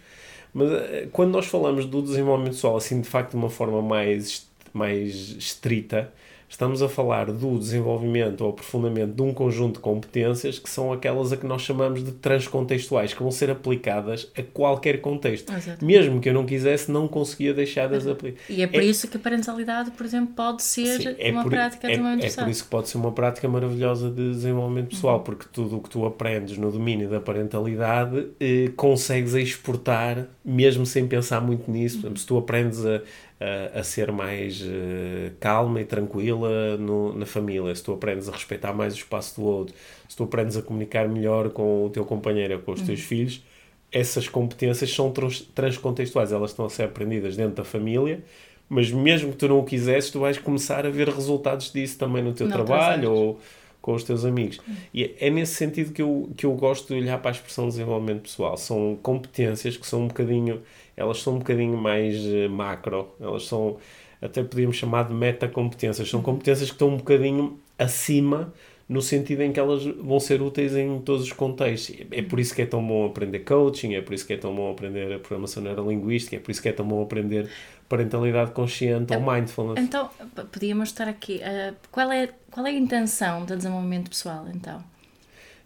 Mas 0.53 0.73
eh, 0.73 1.09
quando 1.13 1.31
nós 1.31 1.47
falamos 1.47 1.87
do 1.87 2.03
desenvolvimento 2.03 2.55
pessoal, 2.55 2.77
assim, 2.77 3.01
de 3.01 3.07
facto, 3.07 3.31
de 3.31 3.37
uma 3.37 3.49
forma 3.49 3.81
mais, 3.81 4.45
mais 4.73 5.37
estrita, 5.39 6.13
estamos 6.51 6.83
a 6.83 6.89
falar 6.89 7.31
do 7.31 7.57
desenvolvimento 7.57 8.41
ou 8.41 8.51
aprofundamento 8.51 9.15
de 9.15 9.23
um 9.23 9.33
conjunto 9.33 9.75
de 9.75 9.81
competências 9.81 10.59
que 10.59 10.69
são 10.69 10.93
aquelas 10.93 11.33
a 11.33 11.37
que 11.37 11.47
nós 11.47 11.63
chamamos 11.63 12.05
de 12.05 12.11
transcontextuais, 12.11 13.15
que 13.15 13.23
vão 13.23 13.31
ser 13.31 13.51
aplicadas 13.51 14.29
a 14.37 14.43
qualquer 14.43 15.01
contexto. 15.01 15.53
Exato. 15.53 15.85
Mesmo 15.85 16.21
que 16.21 16.29
eu 16.29 16.35
não 16.35 16.45
quisesse, 16.45 16.91
não 16.91 17.07
conseguia 17.07 17.55
deixar 17.55 17.89
de 17.89 17.95
as 17.95 18.07
aplicar. 18.07 18.41
E 18.49 18.63
é 18.63 18.67
por 18.67 18.81
é, 18.81 18.85
isso 18.85 19.07
que 19.07 19.17
a 19.17 19.21
parentalidade, 19.21 19.93
por 19.93 20.05
exemplo, 20.05 20.35
pode 20.35 20.65
ser 20.65 21.01
sim, 21.01 21.15
é 21.19 21.31
uma 21.31 21.45
por, 21.45 21.51
prática 21.51 21.87
é, 21.87 21.91
de 21.91 21.97
desenvolvimento 21.97 22.39
é 22.39 22.43
por 22.43 22.51
isso 22.51 22.65
que 22.65 22.71
pode 22.71 22.89
ser 22.89 22.99
uma 22.99 23.13
prática 23.13 23.49
maravilhosa 23.49 24.11
de 24.11 24.33
desenvolvimento 24.33 24.89
pessoal, 24.89 25.19
uhum. 25.19 25.23
porque 25.23 25.47
tudo 25.53 25.77
o 25.77 25.81
que 25.81 25.89
tu 25.89 26.05
aprendes 26.05 26.59
no 26.59 26.73
domínio 26.73 27.09
da 27.09 27.21
parentalidade 27.21 28.27
eh, 28.41 28.73
consegues 28.75 29.35
exportar, 29.35 30.27
mesmo 30.45 30.85
sem 30.85 31.07
pensar 31.07 31.41
muito 31.41 31.71
nisso. 31.71 32.09
Uhum. 32.09 32.17
se 32.17 32.27
tu 32.27 32.37
aprendes 32.37 32.85
a 32.85 33.01
a, 33.41 33.81
a 33.81 33.83
ser 33.83 34.13
mais 34.13 34.61
uh, 34.61 35.33
calma 35.41 35.81
e 35.81 35.85
tranquila 35.85 36.77
no, 36.77 37.17
na 37.17 37.25
família, 37.25 37.75
se 37.75 37.83
tu 37.83 37.93
aprendes 37.93 38.29
a 38.29 38.33
respeitar 38.33 38.75
mais 38.75 38.93
o 38.93 38.97
espaço 38.99 39.41
do 39.41 39.47
outro, 39.47 39.75
se 40.07 40.17
tu 40.17 40.25
aprendes 40.25 40.57
a 40.59 40.63
comunicar 40.63 41.09
melhor 41.09 41.49
com 41.51 41.87
o 41.87 41.91
teu 41.91 42.05
companheiro 42.05 42.57
ou 42.57 42.61
com 42.61 42.73
os 42.73 42.83
teus 42.83 43.01
uhum. 43.01 43.07
filhos, 43.07 43.43
essas 43.91 44.29
competências 44.29 44.93
são 44.93 45.11
trans, 45.11 45.41
transcontextuais, 45.55 46.33
elas 46.33 46.51
estão 46.51 46.67
a 46.67 46.71
ser 46.71 46.85
aprendidas 46.85 47.37
dentro 47.37 47.55
da 47.55 47.65
família, 47.65 48.23
mas 48.69 48.93
mesmo 48.93 49.33
que 49.33 49.39
tu 49.39 49.49
não 49.49 49.59
o 49.59 49.65
quisesses, 49.65 50.11
tu 50.11 50.21
vais 50.21 50.39
começar 50.39 50.87
a 50.87 50.91
ver 50.91 51.09
resultados 51.09 51.73
disso 51.73 51.99
também 51.99 52.23
no 52.23 52.33
teu 52.33 52.47
não 52.47 52.55
trabalho 52.55 53.11
ou 53.11 53.41
com 53.81 53.95
os 53.95 54.05
teus 54.05 54.25
amigos. 54.25 54.61
E 54.93 55.15
é, 55.19 55.31
nesse 55.31 55.55
sentido 55.55 55.93
que 55.93 56.03
eu, 56.03 56.31
que 56.37 56.45
eu 56.47 56.53
gosto 56.53 56.89
de 56.89 57.01
olhar 57.01 57.19
para 57.19 57.31
a 57.31 57.33
expressão 57.33 57.65
de 57.65 57.73
desenvolvimento 57.73 58.23
pessoal. 58.23 58.57
São 58.57 58.99
competências 59.03 59.77
que 59.77 59.87
são 59.87 60.03
um 60.03 60.09
bocadinho 60.09 60.61
elas 61.01 61.23
são 61.23 61.37
um 61.37 61.39
bocadinho 61.39 61.79
mais 61.79 62.15
uh, 62.27 62.51
macro, 62.51 63.09
elas 63.19 63.47
são, 63.47 63.79
até 64.21 64.43
podíamos 64.43 64.77
chamar 64.77 65.05
de 65.05 65.15
metacompetências, 65.15 66.11
são 66.11 66.21
competências 66.21 66.69
que 66.69 66.75
estão 66.75 66.89
um 66.89 66.99
bocadinho 66.99 67.59
acima 67.79 68.53
no 68.87 69.01
sentido 69.01 69.43
em 69.43 69.51
que 69.51 69.59
elas 69.59 69.85
vão 69.85 70.21
ser 70.21 70.43
úteis 70.43 70.77
em 70.77 71.01
todos 71.01 71.23
os 71.23 71.33
contextos. 71.33 71.97
É 72.11 72.21
por 72.21 72.39
isso 72.39 72.55
que 72.55 72.61
é 72.61 72.67
tão 72.67 72.87
bom 72.87 73.07
aprender 73.07 73.41
coaching, 73.41 73.95
é 73.95 74.03
por 74.03 74.13
isso 74.13 74.27
que 74.27 74.35
é 74.35 74.37
tão 74.37 74.55
bom 74.55 74.71
aprender 74.71 75.11
a 75.13 75.19
programação 75.19 75.63
neurolinguística, 75.63 76.37
é 76.37 76.39
por 76.39 76.51
isso 76.51 76.61
que 76.61 76.69
é 76.69 76.73
tão 76.73 76.87
bom 76.87 77.01
aprender 77.01 77.49
parentalidade 77.91 78.53
consciente 78.53 79.13
ou 79.13 79.21
mindfulness. 79.21 79.85
Então, 79.85 80.09
podíamos 80.51 80.89
estar 80.89 81.09
aqui. 81.09 81.41
Uh, 81.43 81.75
qual, 81.91 82.11
é, 82.11 82.31
qual 82.51 82.67
é 82.67 82.71
a 82.71 82.73
intenção 82.73 83.45
do 83.45 83.55
desenvolvimento 83.55 84.09
pessoal, 84.09 84.47
então? 84.49 84.83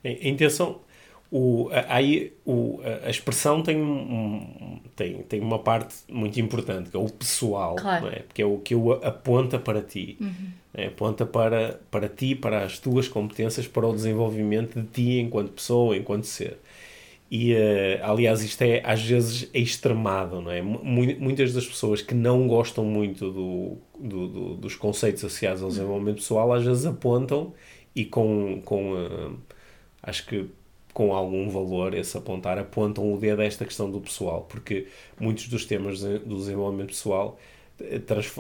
A 0.03 0.29
intenção 0.29 0.81
o, 1.37 1.69
aí 1.89 2.33
o, 2.47 2.79
a 3.05 3.11
expressão 3.11 3.61
tem, 3.61 3.77
um, 3.77 4.79
tem, 4.95 5.15
tem 5.25 5.41
uma 5.41 5.59
parte 5.59 5.97
muito 6.09 6.39
importante, 6.39 6.91
que 6.91 6.97
é 6.97 7.01
o 7.01 7.11
pessoal, 7.11 7.75
claro. 7.75 8.07
é? 8.07 8.21
porque 8.21 8.41
é 8.41 8.47
o 8.47 8.59
que 8.59 8.73
o 8.73 8.93
aponta 8.93 9.59
para 9.59 9.83
ti. 9.83 10.17
Uhum. 10.21 10.51
É? 10.73 10.87
Aponta 10.87 11.27
para, 11.27 11.81
para 11.91 12.09
ti, 12.09 12.37
para 12.37 12.63
as 12.63 12.79
tuas 12.79 13.09
competências, 13.09 13.67
para 13.67 13.85
o 13.85 13.93
desenvolvimento 13.93 14.81
de 14.81 14.87
ti 14.87 15.19
enquanto 15.19 15.51
pessoa, 15.51 15.97
enquanto 15.97 16.23
ser. 16.23 16.57
E, 17.31 17.55
uh, 17.55 17.57
aliás, 18.03 18.43
isto 18.43 18.63
é 18.63 18.83
às 18.85 19.03
vezes 19.03 19.51
é 19.53 19.59
extremado, 19.59 20.41
não 20.41 20.51
é? 20.51 20.63
Muitas 20.63 21.53
das 21.53 21.67
pessoas 21.67 22.01
que 22.03 22.15
não 22.15 22.47
gostam 22.47 22.85
muito 22.85 23.31
do, 23.31 23.79
do, 23.99 24.29
do 24.29 24.55
dos 24.57 24.77
conceitos 24.77 25.25
associados 25.25 25.63
ao 25.63 25.69
desenvolvimento 25.71 26.17
pessoal, 26.17 26.53
às 26.53 26.65
vezes 26.65 26.87
apontam 26.87 27.53
e 27.95 28.05
com, 28.05 28.61
com 28.65 28.93
uh, 28.95 29.37
acho 30.03 30.27
que 30.27 30.49
com 30.93 31.13
algum 31.13 31.49
valor 31.51 31.93
esse 31.95 32.17
apontar, 32.17 32.57
apontam 32.57 33.13
o 33.13 33.19
dedo 33.19 33.43
a 33.43 33.45
esta 33.45 33.65
questão 33.65 33.91
do 33.91 34.01
pessoal, 34.01 34.47
porque 34.49 34.87
muitos 35.19 35.49
dos 35.49 35.65
temas 35.67 36.01
do 36.01 36.37
desenvolvimento 36.37 36.89
pessoal 36.89 37.39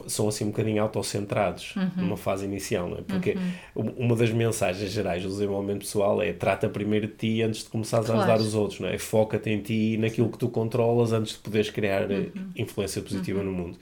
são 0.07 0.29
assim 0.29 0.45
um 0.45 0.49
bocadinho 0.49 0.83
autocentrados 0.83 1.75
uhum. 1.75 1.91
numa 1.97 2.17
fase 2.17 2.45
inicial, 2.45 2.89
não 2.89 2.99
é? 2.99 3.03
Porque 3.03 3.37
uhum. 3.75 3.93
uma 3.97 4.15
das 4.15 4.31
mensagens 4.31 4.91
gerais 4.91 5.23
do 5.23 5.29
desenvolvimento 5.29 5.81
pessoal 5.81 6.23
é 6.23 6.33
trata 6.33 6.69
primeiro 6.69 7.09
de 7.09 7.15
ti 7.15 7.43
antes 7.43 7.65
de 7.65 7.69
começares 7.69 8.07
claro. 8.07 8.21
a 8.21 8.25
ajudar 8.25 8.41
os 8.41 8.55
outros, 8.55 8.81
não 8.81 8.89
é? 8.89 8.97
Foca-te 8.97 9.51
em 9.51 9.61
ti 9.61 9.95
e 9.95 9.99
naquilo 9.99 10.31
que 10.31 10.39
tu 10.39 10.49
controlas 10.49 11.13
antes 11.13 11.33
de 11.33 11.39
poderes 11.41 11.69
criar 11.71 12.11
eh, 12.11 12.31
uhum. 12.35 12.51
influência 12.57 13.03
positiva 13.03 13.41
uhum. 13.41 13.47
no 13.47 13.53
mundo. 13.53 13.79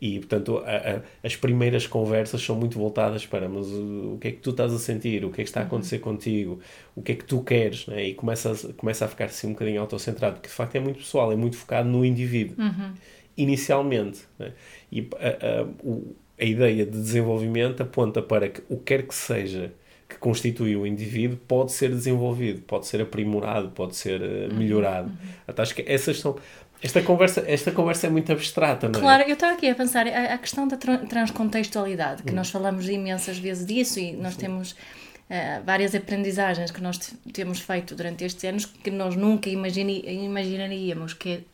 E, 0.00 0.18
portanto, 0.18 0.58
a, 0.58 0.96
a, 0.96 1.00
as 1.22 1.36
primeiras 1.36 1.86
conversas 1.86 2.40
são 2.42 2.56
muito 2.56 2.78
voltadas 2.78 3.26
para 3.26 3.48
mas 3.48 3.66
o, 3.66 4.14
o, 4.14 4.18
que 4.18 4.28
é 4.28 4.32
que 4.32 4.38
tu 4.38 4.50
estás 4.50 4.72
a 4.72 4.78
sentir, 4.78 5.24
o 5.24 5.30
que 5.30 5.42
é 5.42 5.44
que 5.44 5.50
está 5.50 5.60
a 5.60 5.62
uhum. 5.62 5.66
acontecer 5.68 5.98
contigo, 5.98 6.58
o 6.96 7.02
que 7.02 7.12
é 7.12 7.14
que 7.14 7.24
tu 7.24 7.42
queres, 7.42 7.86
né? 7.86 8.06
e 8.06 8.14
começa 8.14 8.52
a, 8.52 8.72
começa 8.72 9.04
a 9.04 9.08
ficar 9.08 9.26
assim 9.26 9.48
um 9.48 9.52
bocadinho 9.52 9.80
autocentrado, 9.80 10.36
porque 10.36 10.48
de 10.48 10.54
facto 10.54 10.74
é 10.76 10.80
muito 10.80 10.98
pessoal, 11.00 11.30
é 11.30 11.36
muito 11.36 11.56
focado 11.56 11.86
no 11.86 12.02
indivíduo, 12.02 12.56
uhum. 12.58 12.94
Inicialmente. 13.36 14.20
Né? 14.38 14.52
E 14.90 15.08
a, 15.18 15.60
a, 15.60 15.62
o, 15.82 16.14
a 16.38 16.44
ideia 16.44 16.84
de 16.84 16.92
desenvolvimento 16.92 17.82
aponta 17.82 18.22
para 18.22 18.48
que 18.48 18.62
o 18.68 18.76
que 18.76 18.84
quer 18.84 19.06
que 19.06 19.14
seja 19.14 19.72
que 20.10 20.18
constitui 20.18 20.74
o 20.74 20.84
indivíduo 20.84 21.38
pode 21.46 21.72
ser 21.72 21.90
desenvolvido, 21.90 22.60
pode 22.62 22.86
ser 22.86 23.00
aprimorado, 23.00 23.68
pode 23.70 23.94
ser 23.94 24.20
uh, 24.20 24.52
melhorado. 24.52 25.08
Uhum. 25.08 25.16
Então, 25.48 25.62
acho 25.62 25.74
que 25.74 25.84
essas 25.86 26.18
são. 26.18 26.36
Esta 26.82 27.02
conversa, 27.02 27.44
esta 27.46 27.70
conversa 27.70 28.06
é 28.06 28.10
muito 28.10 28.32
abstrata, 28.32 28.88
não 28.88 28.98
é? 28.98 29.02
Claro, 29.02 29.22
eu 29.28 29.34
estava 29.34 29.52
aqui 29.52 29.68
a 29.68 29.74
pensar 29.74 30.08
a, 30.08 30.34
a 30.34 30.38
questão 30.38 30.66
da 30.66 30.76
transcontextualidade, 30.76 32.22
que 32.22 32.30
uhum. 32.30 32.36
nós 32.36 32.50
falamos 32.50 32.88
imensas 32.88 33.38
vezes 33.38 33.66
disso 33.66 34.00
e 34.00 34.12
nós 34.12 34.34
Sim. 34.34 34.40
temos 34.40 34.72
uh, 34.72 35.62
várias 35.64 35.94
aprendizagens 35.94 36.70
que 36.70 36.82
nós 36.82 36.98
temos 37.32 37.60
feito 37.60 37.94
durante 37.94 38.24
estes 38.24 38.42
anos 38.44 38.64
que 38.64 38.90
nós 38.90 39.14
nunca 39.14 39.50
imagine, 39.50 40.02
imaginaríamos 40.06 41.12
que 41.12 41.44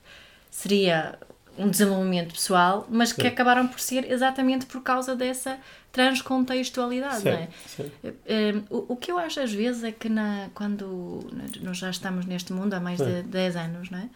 seria 0.48 1.18
um 1.58 1.68
desenvolvimento 1.68 2.34
pessoal, 2.34 2.86
mas 2.90 3.12
que 3.12 3.22
Sim. 3.22 3.28
acabaram 3.28 3.66
por 3.66 3.80
ser 3.80 4.10
exatamente 4.10 4.66
por 4.66 4.82
causa 4.82 5.16
dessa 5.16 5.58
transcontextualidade, 5.92 7.22
sim, 7.22 7.28
é? 7.28 7.48
Sim. 7.66 7.90
Eh, 8.26 8.54
o, 8.68 8.92
o, 8.92 8.96
que 8.96 9.10
eu 9.10 9.18
acho 9.18 9.40
às 9.40 9.52
vezes 9.52 9.82
é 9.82 9.92
que 9.92 10.08
na, 10.08 10.50
quando 10.54 11.26
nós 11.62 11.78
já 11.78 11.88
estamos 11.88 12.26
neste 12.26 12.52
mundo 12.52 12.74
há 12.74 12.80
mais 12.80 12.98
de 12.98 13.22
10 13.22 13.56
anos, 13.56 13.90
não 13.90 13.98
é? 13.98 14.08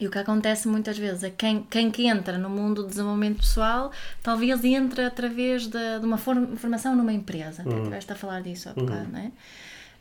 E 0.00 0.06
o 0.06 0.10
que 0.10 0.18
acontece 0.18 0.66
muitas 0.66 0.96
vezes 0.96 1.22
é 1.22 1.28
quem, 1.28 1.62
quem 1.64 1.90
que 1.90 2.06
entra 2.06 2.38
no 2.38 2.48
mundo 2.48 2.82
do 2.82 2.88
desenvolvimento 2.88 3.40
pessoal 3.40 3.92
talvez 4.22 4.64
entre 4.64 5.04
através 5.04 5.66
de, 5.66 5.98
de 6.00 6.06
uma 6.06 6.16
formação 6.16 6.96
numa 6.96 7.12
empresa. 7.12 7.62
Uhum. 7.66 7.76
Estiveste 7.76 8.12
a 8.12 8.16
falar 8.16 8.40
disso 8.40 8.70
há 8.70 8.72
bocado, 8.72 9.04
uhum. 9.04 9.12
não 9.12 9.18
é? 9.18 9.30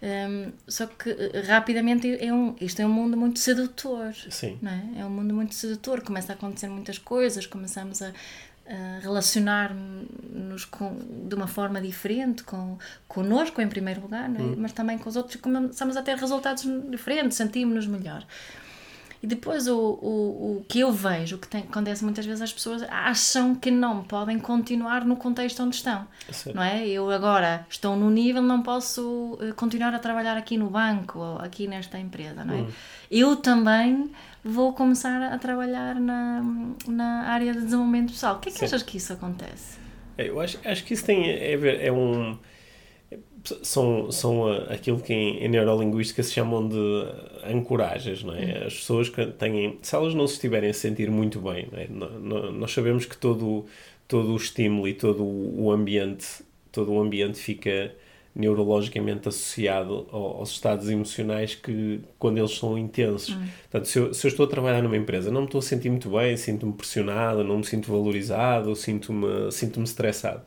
Um, 0.02 0.54
só 0.66 0.86
que 0.86 1.10
eh, 1.10 1.42
rapidamente 1.46 2.18
é 2.24 2.34
um, 2.34 2.56
isto 2.62 2.82
é 2.82 2.86
um 2.86 2.90
mundo 2.90 3.18
muito 3.18 3.40
sedutor. 3.40 4.14
Sim. 4.30 4.58
Não 4.62 4.72
é? 4.72 5.02
é 5.02 5.06
um 5.06 5.10
mundo 5.10 5.34
muito 5.34 5.54
sedutor. 5.56 6.02
Começa 6.02 6.32
a 6.32 6.36
acontecer 6.36 6.70
muitas 6.70 6.98
coisas, 6.98 7.46
começamos 7.46 8.02
a, 8.02 8.14
a 8.66 9.00
relacionar-nos 9.02 10.70
de 11.28 11.36
uma 11.36 11.48
forma 11.48 11.82
diferente 11.82 12.44
com 12.44 12.78
connosco, 13.08 13.62
em 13.62 13.68
primeiro 13.68 14.02
lugar, 14.02 14.30
é? 14.34 14.42
uhum. 14.42 14.56
mas 14.58 14.72
também 14.72 14.98
com 14.98 15.10
os 15.10 15.18
outros. 15.18 15.36
Começamos 15.36 15.98
a 15.98 16.02
ter 16.02 16.16
resultados 16.16 16.66
diferentes, 16.90 17.36
sentimos-nos 17.36 17.88
melhor. 17.88 18.26
E 19.22 19.28
depois 19.28 19.68
o, 19.68 19.78
o, 19.78 20.58
o 20.58 20.66
que 20.68 20.80
eu 20.80 20.94
vejo, 20.94 21.36
o 21.36 21.40
que 21.40 21.48
tem, 21.48 21.62
acontece 21.62 22.04
muitas 22.06 22.26
vezes, 22.26 22.42
as 22.42 22.54
pessoas 22.54 22.84
acham 22.84 23.54
que 23.54 23.70
não 23.70 24.02
podem 24.04 24.40
continuar 24.40 25.04
no 25.04 25.18
contexto 25.18 25.62
onde 25.62 25.76
estão. 25.76 26.08
É 26.48 26.54
não 26.54 26.64
é? 26.64 26.88
Eu 26.88 27.12
agora 27.12 27.66
estou 27.70 27.98
no 27.98 28.10
nível, 28.10 28.42
não 28.42 28.64
posso 28.64 29.38
eh, 29.42 29.52
continuar 29.52 29.94
a 29.94 30.00
trabalhar 30.00 30.38
aqui 30.38 30.58
no 30.58 30.70
banco 30.70 31.20
ou 31.20 31.38
aqui 31.40 31.68
nesta 31.68 32.00
empresa, 32.00 32.46
não 32.46 32.54
é? 32.54 32.58
Hum. 32.62 32.68
Eu 33.12 33.36
também 33.36 34.10
vou 34.42 34.72
começar 34.72 35.22
a 35.34 35.38
trabalhar 35.38 35.96
na, 35.96 36.42
na 36.88 37.24
área 37.24 37.52
de 37.52 37.60
desenvolvimento 37.60 38.14
pessoal. 38.14 38.36
O 38.38 38.40
que 38.40 38.48
é 38.48 38.52
que 38.54 38.60
Sim. 38.60 38.66
achas 38.66 38.84
que 38.84 38.96
isso 38.96 39.12
acontece? 39.12 39.78
É, 40.18 40.30
eu 40.30 40.40
acho, 40.40 40.58
acho 40.64 40.84
que 40.86 40.94
isso 40.94 41.04
tem 41.04 41.24
a 41.54 41.58
ver, 41.58 41.82
é 41.82 41.92
um 41.92 42.38
são, 43.62 44.12
são 44.12 44.52
aquilo 44.70 45.00
que 45.00 45.14
em, 45.14 45.44
em, 45.44 45.48
neurolinguística 45.48 46.22
se 46.24 46.32
chamam 46.32 46.68
de 46.68 47.06
ancoragens, 47.44 48.24
não 48.24 48.34
é? 48.34 48.64
Hum. 48.64 48.68
As 48.68 48.74
pessoas 48.76 49.10
que 49.10 49.26
têm, 49.28 49.78
se 49.82 49.96
elas 49.96 50.14
não 50.14 50.28
se 50.28 50.34
estiverem 50.34 50.70
a 50.70 50.74
sentir 50.74 51.10
muito 51.10 51.40
bem, 51.40 51.68
é? 51.74 51.88
nós 51.90 52.72
sabemos 52.72 53.06
que 53.06 53.18
todo, 53.18 53.66
todo 54.08 54.34
o 54.34 54.36
estímulo 54.36 54.88
e 54.88 54.94
todo 54.94 55.24
o 55.24 55.72
ambiente, 55.72 56.28
todo 56.72 56.92
o 56.92 57.02
ambiente 57.02 57.40
fica 57.40 57.94
neurologicamente 58.36 59.28
associado 59.28 60.08
aos 60.12 60.52
estados 60.52 60.88
emocionais 60.88 61.56
que 61.56 62.00
quando 62.18 62.38
eles 62.38 62.52
são 62.52 62.78
intensos. 62.78 63.36
Hum. 63.36 63.48
Portanto, 63.64 63.88
se 63.88 64.00
eu, 64.00 64.14
se 64.14 64.28
eu, 64.28 64.30
estou 64.30 64.46
a 64.46 64.50
trabalhar 64.50 64.82
numa 64.82 64.98
empresa, 64.98 65.32
não 65.32 65.42
me 65.42 65.48
estou 65.48 65.60
a 65.60 65.62
sentir 65.62 65.90
muito 65.90 66.10
bem, 66.10 66.38
sinto-me 66.38 66.74
pressionado, 66.74 67.44
não 67.44 67.58
me 67.58 67.66
sinto 67.66 67.92
valorizado, 67.92 68.76
sinto-me 68.76 69.52
sinto-me 69.52 69.86
estressado 69.86 70.42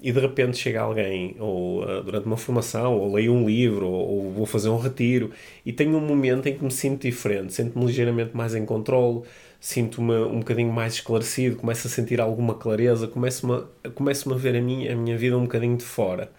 e 0.00 0.12
de 0.12 0.20
repente 0.20 0.58
chega 0.58 0.82
alguém, 0.82 1.36
ou 1.38 1.82
uh, 1.82 2.02
durante 2.02 2.26
uma 2.26 2.36
formação, 2.36 2.98
ou 2.98 3.14
leio 3.14 3.32
um 3.32 3.46
livro, 3.46 3.86
ou, 3.88 4.26
ou, 4.26 4.32
vou 4.32 4.46
fazer 4.46 4.68
um 4.68 4.78
retiro, 4.78 5.30
e 5.64 5.72
tenho 5.72 5.96
um 5.96 6.00
momento 6.00 6.46
em 6.46 6.56
que 6.56 6.62
me 6.62 6.70
sinto 6.70 7.02
diferente, 7.02 7.54
sinto-me 7.54 7.86
ligeiramente 7.86 8.36
mais 8.36 8.54
em 8.54 8.66
controle, 8.66 9.22
sinto-me 9.58 10.14
um 10.14 10.40
bocadinho 10.40 10.72
mais 10.72 10.94
esclarecido, 10.94 11.56
começo 11.56 11.86
a 11.86 11.90
sentir 11.90 12.20
alguma 12.20 12.54
clareza, 12.54 13.08
começo-me 13.08 13.64
a, 13.84 13.90
começo 13.90 14.32
a 14.32 14.36
ver 14.36 14.56
a 14.56 14.60
minha, 14.60 14.92
a 14.92 14.96
minha 14.96 15.16
vida 15.16 15.36
um 15.36 15.42
bocadinho 15.42 15.76
de 15.76 15.84
fora. 15.84 16.30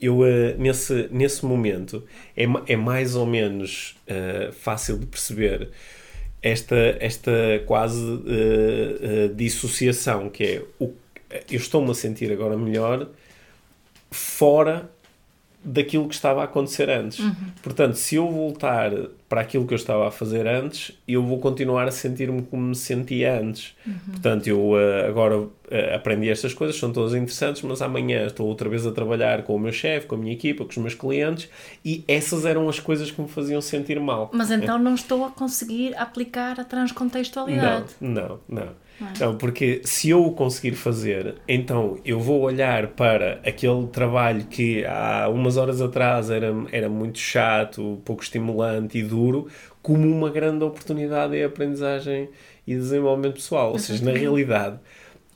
Eu, 0.00 0.20
uh, 0.20 0.58
nesse, 0.58 1.08
nesse 1.10 1.44
momento, 1.44 2.04
é, 2.36 2.44
é 2.66 2.76
mais 2.76 3.14
ou 3.16 3.26
menos 3.26 3.96
uh, 4.08 4.52
fácil 4.52 4.98
de 4.98 5.06
perceber 5.06 5.70
esta, 6.42 6.96
esta 7.00 7.32
quase 7.66 8.04
dissociação, 9.34 10.28
que 10.28 10.44
é 10.44 10.62
o 10.78 10.92
eu 11.50 11.56
estou-me 11.56 11.90
a 11.90 11.94
sentir 11.94 12.30
agora 12.32 12.56
melhor 12.56 13.08
fora 14.10 14.90
daquilo 15.64 16.06
que 16.06 16.14
estava 16.14 16.42
a 16.42 16.44
acontecer 16.44 16.90
antes. 16.90 17.20
Uhum. 17.20 17.34
Portanto, 17.62 17.94
se 17.94 18.16
eu 18.16 18.30
voltar 18.30 18.92
para 19.28 19.40
aquilo 19.40 19.66
que 19.66 19.72
eu 19.72 19.76
estava 19.76 20.06
a 20.06 20.10
fazer 20.10 20.46
antes, 20.46 20.92
eu 21.08 21.22
vou 21.22 21.38
continuar 21.38 21.88
a 21.88 21.90
sentir-me 21.90 22.42
como 22.42 22.62
me 22.62 22.74
sentia 22.74 23.40
antes. 23.40 23.74
Uhum. 23.86 23.94
Portanto, 24.10 24.46
eu 24.46 24.72
uh, 24.72 25.08
agora 25.08 25.38
uh, 25.38 25.50
aprendi 25.94 26.28
estas 26.28 26.52
coisas, 26.52 26.76
são 26.76 26.92
todas 26.92 27.14
interessantes, 27.14 27.62
mas 27.62 27.80
amanhã 27.80 28.26
estou 28.26 28.46
outra 28.46 28.68
vez 28.68 28.86
a 28.86 28.92
trabalhar 28.92 29.42
com 29.42 29.56
o 29.56 29.58
meu 29.58 29.72
chefe, 29.72 30.06
com 30.06 30.16
a 30.16 30.18
minha 30.18 30.34
equipa, 30.34 30.64
com 30.64 30.70
os 30.70 30.76
meus 30.76 30.94
clientes, 30.94 31.48
e 31.82 32.04
essas 32.06 32.44
eram 32.44 32.68
as 32.68 32.78
coisas 32.78 33.10
que 33.10 33.22
me 33.22 33.28
faziam 33.28 33.62
sentir 33.62 33.98
mal. 33.98 34.30
Mas 34.34 34.50
então 34.50 34.76
é. 34.76 34.78
não 34.78 34.94
estou 34.94 35.24
a 35.24 35.30
conseguir 35.30 35.96
aplicar 35.96 36.60
a 36.60 36.64
transcontextualidade. 36.64 37.86
Não, 38.02 38.10
não, 38.10 38.40
não. 38.48 38.83
Não, 39.18 39.36
porque 39.36 39.80
se 39.84 40.10
eu 40.10 40.24
o 40.24 40.32
conseguir 40.32 40.76
fazer, 40.76 41.34
então 41.48 41.98
eu 42.04 42.20
vou 42.20 42.42
olhar 42.42 42.88
para 42.88 43.40
aquele 43.44 43.86
trabalho 43.88 44.44
que 44.44 44.84
há 44.84 45.28
umas 45.28 45.56
horas 45.56 45.80
atrás 45.80 46.30
era, 46.30 46.54
era 46.70 46.88
muito 46.88 47.18
chato, 47.18 48.00
pouco 48.04 48.22
estimulante 48.22 48.98
e 48.98 49.02
duro, 49.02 49.48
como 49.82 50.08
uma 50.08 50.30
grande 50.30 50.64
oportunidade 50.64 51.32
de 51.32 51.42
aprendizagem 51.42 52.28
e 52.66 52.74
desenvolvimento 52.74 53.34
pessoal. 53.34 53.72
Ou 53.72 53.78
seja, 53.78 54.04
na 54.04 54.12
realidade, 54.12 54.78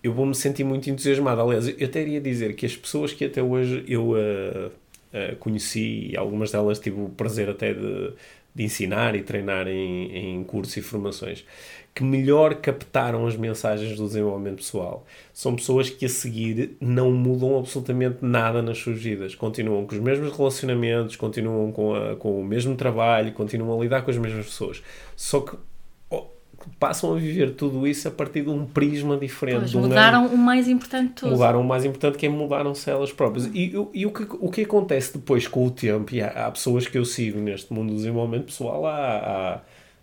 eu 0.02 0.12
vou 0.12 0.24
me 0.24 0.34
sentir 0.34 0.64
muito 0.64 0.88
entusiasmado. 0.88 1.40
Aliás, 1.40 1.68
eu 1.68 1.86
até 1.86 2.00
iria 2.00 2.20
dizer 2.20 2.54
que 2.54 2.64
as 2.64 2.76
pessoas 2.76 3.12
que 3.12 3.24
até 3.24 3.42
hoje 3.42 3.84
eu 3.88 4.10
uh, 4.12 4.66
uh, 4.66 5.36
conheci, 5.38 6.14
algumas 6.16 6.52
delas 6.52 6.78
tive 6.78 7.00
o 7.00 7.08
prazer 7.08 7.50
até 7.50 7.74
de, 7.74 8.12
de 8.58 8.64
ensinar 8.64 9.14
e 9.14 9.22
treinar 9.22 9.68
em, 9.68 10.40
em 10.40 10.44
cursos 10.44 10.76
e 10.76 10.82
formações 10.82 11.44
que 11.98 12.04
melhor 12.04 12.54
captaram 12.54 13.26
as 13.26 13.36
mensagens 13.36 13.96
do 13.96 14.06
desenvolvimento 14.06 14.58
pessoal. 14.58 15.04
São 15.34 15.56
pessoas 15.56 15.90
que 15.90 16.06
a 16.06 16.08
seguir 16.08 16.76
não 16.80 17.10
mudam 17.10 17.58
absolutamente 17.58 18.18
nada 18.22 18.62
nas 18.62 18.78
suas 18.78 19.02
vidas. 19.02 19.34
Continuam 19.34 19.84
com 19.84 19.96
os 19.96 20.00
mesmos 20.00 20.36
relacionamentos, 20.36 21.16
continuam 21.16 21.72
com, 21.72 21.96
a, 21.96 22.14
com 22.14 22.40
o 22.40 22.44
mesmo 22.44 22.76
trabalho, 22.76 23.32
continuam 23.32 23.76
a 23.76 23.82
lidar 23.82 24.02
com 24.02 24.12
as 24.12 24.16
mesmas 24.16 24.46
pessoas. 24.46 24.80
Só 25.16 25.40
que 25.40 25.56
passam 26.78 27.14
a 27.14 27.18
viver 27.18 27.54
tudo 27.54 27.86
isso 27.86 28.08
a 28.08 28.10
partir 28.10 28.42
de 28.42 28.50
um 28.50 28.64
prisma 28.66 29.16
diferente. 29.16 29.72
Pois, 29.72 29.74
mudaram 29.74 30.26
um 30.26 30.34
o 30.34 30.38
mais 30.38 30.68
importante 30.68 31.08
de 31.08 31.14
tudo. 31.14 31.32
Mudaram 31.32 31.60
o 31.60 31.64
mais 31.64 31.84
importante 31.84 32.18
que 32.18 32.26
é 32.26 32.28
mudaram-se 32.28 32.90
elas 32.90 33.12
próprias. 33.12 33.46
E, 33.54 33.72
e, 33.94 34.06
o, 34.06 34.12
que, 34.12 34.26
o 34.40 34.50
que 34.50 34.62
acontece 34.62 35.14
depois 35.14 35.46
com 35.46 35.66
o 35.66 35.70
tempo, 35.70 36.14
e 36.14 36.20
há, 36.20 36.46
há 36.46 36.50
pessoas 36.50 36.86
que 36.86 36.98
eu 36.98 37.04
sigo 37.04 37.38
neste 37.38 37.72
mundo 37.72 37.90
do 37.90 37.96
desenvolvimento 37.96 38.46
pessoal 38.46 38.86
há, 38.86 38.96
há 38.96 39.60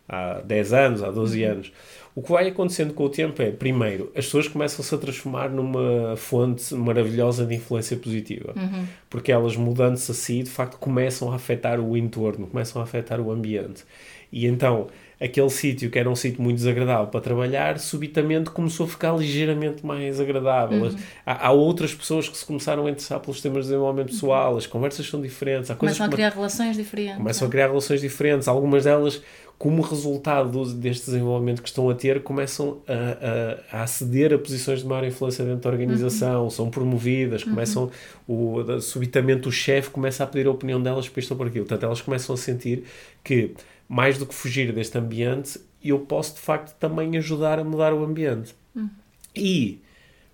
há 0.07 0.41
10 0.41 0.73
anos, 0.73 1.03
há 1.03 1.11
12 1.11 1.43
uhum. 1.43 1.51
anos. 1.51 1.71
O 2.13 2.21
que 2.21 2.31
vai 2.31 2.47
acontecendo 2.47 2.93
com 2.93 3.03
o 3.03 3.09
tempo 3.09 3.41
é, 3.41 3.51
primeiro, 3.51 4.05
as 4.15 4.25
pessoas 4.25 4.47
começam-se 4.47 4.95
a 4.95 4.97
transformar 4.97 5.49
numa 5.49 6.15
fonte 6.15 6.73
maravilhosa 6.73 7.45
de 7.45 7.55
influência 7.55 7.97
positiva. 7.97 8.53
Uhum. 8.55 8.85
Porque 9.09 9.33
elas, 9.33 9.57
mudando-se 9.57 10.11
a 10.11 10.13
si, 10.13 10.41
de 10.41 10.49
facto, 10.49 10.77
começam 10.77 11.31
a 11.31 11.35
afetar 11.35 11.79
o 11.81 11.97
entorno, 11.97 12.47
começam 12.47 12.81
a 12.81 12.85
afetar 12.85 13.19
o 13.19 13.31
ambiente. 13.31 13.83
E 14.31 14.45
então, 14.45 14.87
aquele 15.25 15.49
sítio 15.49 15.89
que 15.89 15.97
era 15.97 16.09
um 16.09 16.15
sítio 16.15 16.41
muito 16.41 16.57
desagradável 16.57 17.07
para 17.07 17.21
trabalhar, 17.21 17.79
subitamente 17.79 18.49
começou 18.49 18.85
a 18.85 18.89
ficar 18.89 19.15
ligeiramente 19.15 19.85
mais 19.85 20.19
agradável. 20.19 20.83
Uhum. 20.83 20.95
Há, 21.25 21.47
há, 21.47 21.51
outras 21.51 21.93
pessoas 21.93 22.29
que 22.29 22.37
se 22.37 22.45
começaram 22.45 22.85
a 22.85 22.89
interessar 22.89 23.19
pelos 23.19 23.41
temas 23.41 23.65
de 23.65 23.71
desenvolvimento 23.71 24.07
pessoal, 24.07 24.57
as 24.57 24.67
conversas 24.67 25.07
são 25.07 25.21
diferentes. 25.21 25.69
Há 25.71 25.75
começam 25.75 26.05
a 26.05 26.09
criar 26.09 26.29
relações 26.29 26.77
diferentes. 26.77 27.17
Começam 27.17 27.47
a 27.47 27.51
criar 27.51 27.67
relações 27.67 28.01
diferentes. 28.01 28.47
Algumas 28.47 28.83
delas 28.83 29.21
como 29.57 29.81
resultado 29.81 30.65
deste 30.73 31.05
desenvolvimento 31.05 31.61
que 31.61 31.69
estão 31.69 31.89
a 31.89 31.95
ter, 31.95 32.21
começam 32.21 32.81
a, 32.87 33.73
a, 33.73 33.79
a 33.79 33.83
aceder 33.83 34.33
a 34.33 34.37
posições 34.37 34.81
de 34.81 34.85
maior 34.85 35.05
influência 35.05 35.45
dentro 35.45 35.61
da 35.61 35.69
organização, 35.69 36.43
uhum. 36.43 36.49
são 36.49 36.69
promovidas, 36.69 37.43
uhum. 37.43 37.51
começam, 37.51 37.91
o, 38.27 38.81
subitamente 38.81 39.47
o 39.47 39.51
chefe 39.51 39.89
começa 39.89 40.23
a 40.23 40.27
pedir 40.27 40.47
a 40.47 40.51
opinião 40.51 40.81
delas 40.81 41.07
para 41.07 41.19
isto 41.21 41.31
ou 41.31 41.37
por 41.37 41.47
aquilo. 41.47 41.65
Portanto, 41.65 41.83
elas 41.85 42.01
começam 42.01 42.35
a 42.35 42.37
sentir 42.37 42.83
que, 43.23 43.53
mais 43.87 44.17
do 44.17 44.25
que 44.25 44.33
fugir 44.33 44.71
deste 44.71 44.97
ambiente, 44.97 45.59
eu 45.83 45.99
posso 45.99 46.35
de 46.35 46.41
facto 46.41 46.75
também 46.79 47.17
ajudar 47.17 47.59
a 47.59 47.63
mudar 47.63 47.93
o 47.93 48.03
ambiente. 48.03 48.55
Uhum. 48.75 48.89
E, 49.35 49.81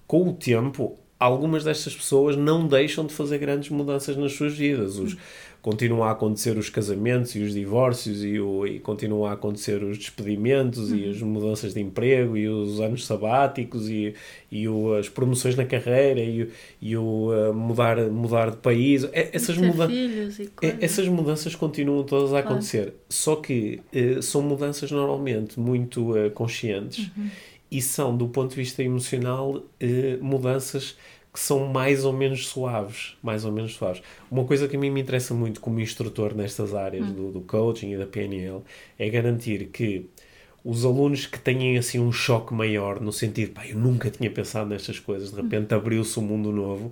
com 0.08 0.30
o 0.30 0.34
tempo, 0.34 0.98
algumas 1.20 1.64
destas 1.64 1.96
pessoas 1.96 2.36
não 2.36 2.68
deixam 2.68 3.06
de 3.06 3.14
fazer 3.14 3.38
grandes 3.38 3.70
mudanças 3.70 4.16
nas 4.18 4.34
suas 4.34 4.56
vidas. 4.56 4.98
Os, 4.98 5.18
continuam 5.62 6.04
a 6.04 6.12
acontecer 6.12 6.58
os 6.58 6.70
casamentos 6.70 7.36
e 7.36 7.40
os 7.40 7.54
divórcios 7.54 8.24
e, 8.24 8.40
o, 8.40 8.66
e 8.66 8.80
continuam 8.80 9.26
a 9.26 9.34
acontecer 9.34 9.84
os 9.84 9.98
despedimentos 9.98 10.92
e 10.92 11.08
as 11.08 11.22
mudanças 11.22 11.74
de 11.74 11.80
emprego 11.80 12.36
e 12.36 12.48
os 12.48 12.80
anos 12.80 13.06
sabáticos 13.06 13.88
e, 13.88 14.16
e 14.52 14.68
o, 14.68 14.96
as 14.96 15.08
promoções 15.08 15.56
na 15.56 15.64
carreira 15.64 16.20
e, 16.20 16.50
e 16.82 16.98
o 16.98 17.30
uh, 17.32 17.54
mudar, 17.54 17.98
mudar 18.10 18.50
de 18.50 18.58
país. 18.58 19.04
É, 19.14 19.30
essas, 19.34 19.56
muda 19.56 19.88
é, 20.62 20.78
essas 20.82 21.08
mudanças 21.08 21.54
continuam 21.54 22.04
todas 22.04 22.34
a 22.34 22.40
acontecer. 22.40 22.96
Só 23.08 23.36
que 23.36 23.82
uh, 23.94 24.22
são 24.22 24.42
mudanças 24.42 24.90
normalmente 24.90 25.60
muito 25.60 26.18
uh, 26.18 26.32
conscientes 26.32 27.12
uhum. 27.16 27.30
e 27.70 27.82
são, 27.84 28.18
do 28.18 28.28
ponto 28.28 28.50
de 28.50 28.56
vista 28.56 28.82
emocional, 28.82 29.64
mudanças 30.20 30.98
que 31.34 31.40
são 31.40 31.68
mais 31.68 32.04
ou 32.04 32.12
menos 32.12 32.48
suaves, 32.48 33.18
mais 33.24 33.46
ou 33.46 33.52
menos 33.52 33.74
suaves. 33.74 34.02
Uma 34.30 34.44
coisa 34.44 34.68
que 34.68 34.76
a 34.76 34.80
mim 34.80 34.90
me 34.90 35.02
interessa 35.02 35.34
muito 35.34 35.62
como 35.62 35.80
instrutor 35.80 36.36
nestas 36.36 36.76
áreas 36.76 37.08
hum. 37.08 37.14
do, 37.14 37.32
do, 37.32 37.42
coaching 37.42 37.94
e 37.94 37.98
da 37.98 38.06
PNL 38.06 38.62
é 39.00 39.10
garantir 39.10 39.68
que 39.68 40.10
os 40.64 40.86
alunos 40.86 41.26
que 41.26 41.40
têm 41.40 41.78
assim 41.78 42.00
um 42.00 42.12
choque 42.12 42.54
maior 42.54 43.00
no 43.00 43.12
sentido, 43.12 43.54
pá, 43.54 43.66
eu 43.66 43.78
nunca 43.78 44.10
tinha 44.12 44.30
pensado 44.30 44.70
nestas 44.70 45.00
coisas, 45.00 45.32
de 45.32 45.40
hum. 45.40 45.44
repente 45.44 45.74
abriu-se 45.74 46.20
um 46.20 46.24
mundo 46.24 46.52
novo, 46.52 46.92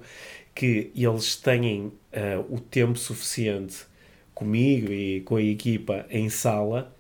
que 0.56 0.92
eles 0.96 1.36
tenham 1.36 1.88
uh, 1.88 2.46
o 2.50 2.60
tempo 2.60 2.98
suficiente 2.98 3.86
comigo 4.34 4.92
e 4.92 5.22
com 5.22 5.36
a 5.36 5.42
equipa 5.42 6.06
em 6.10 6.30
sala 6.30 6.96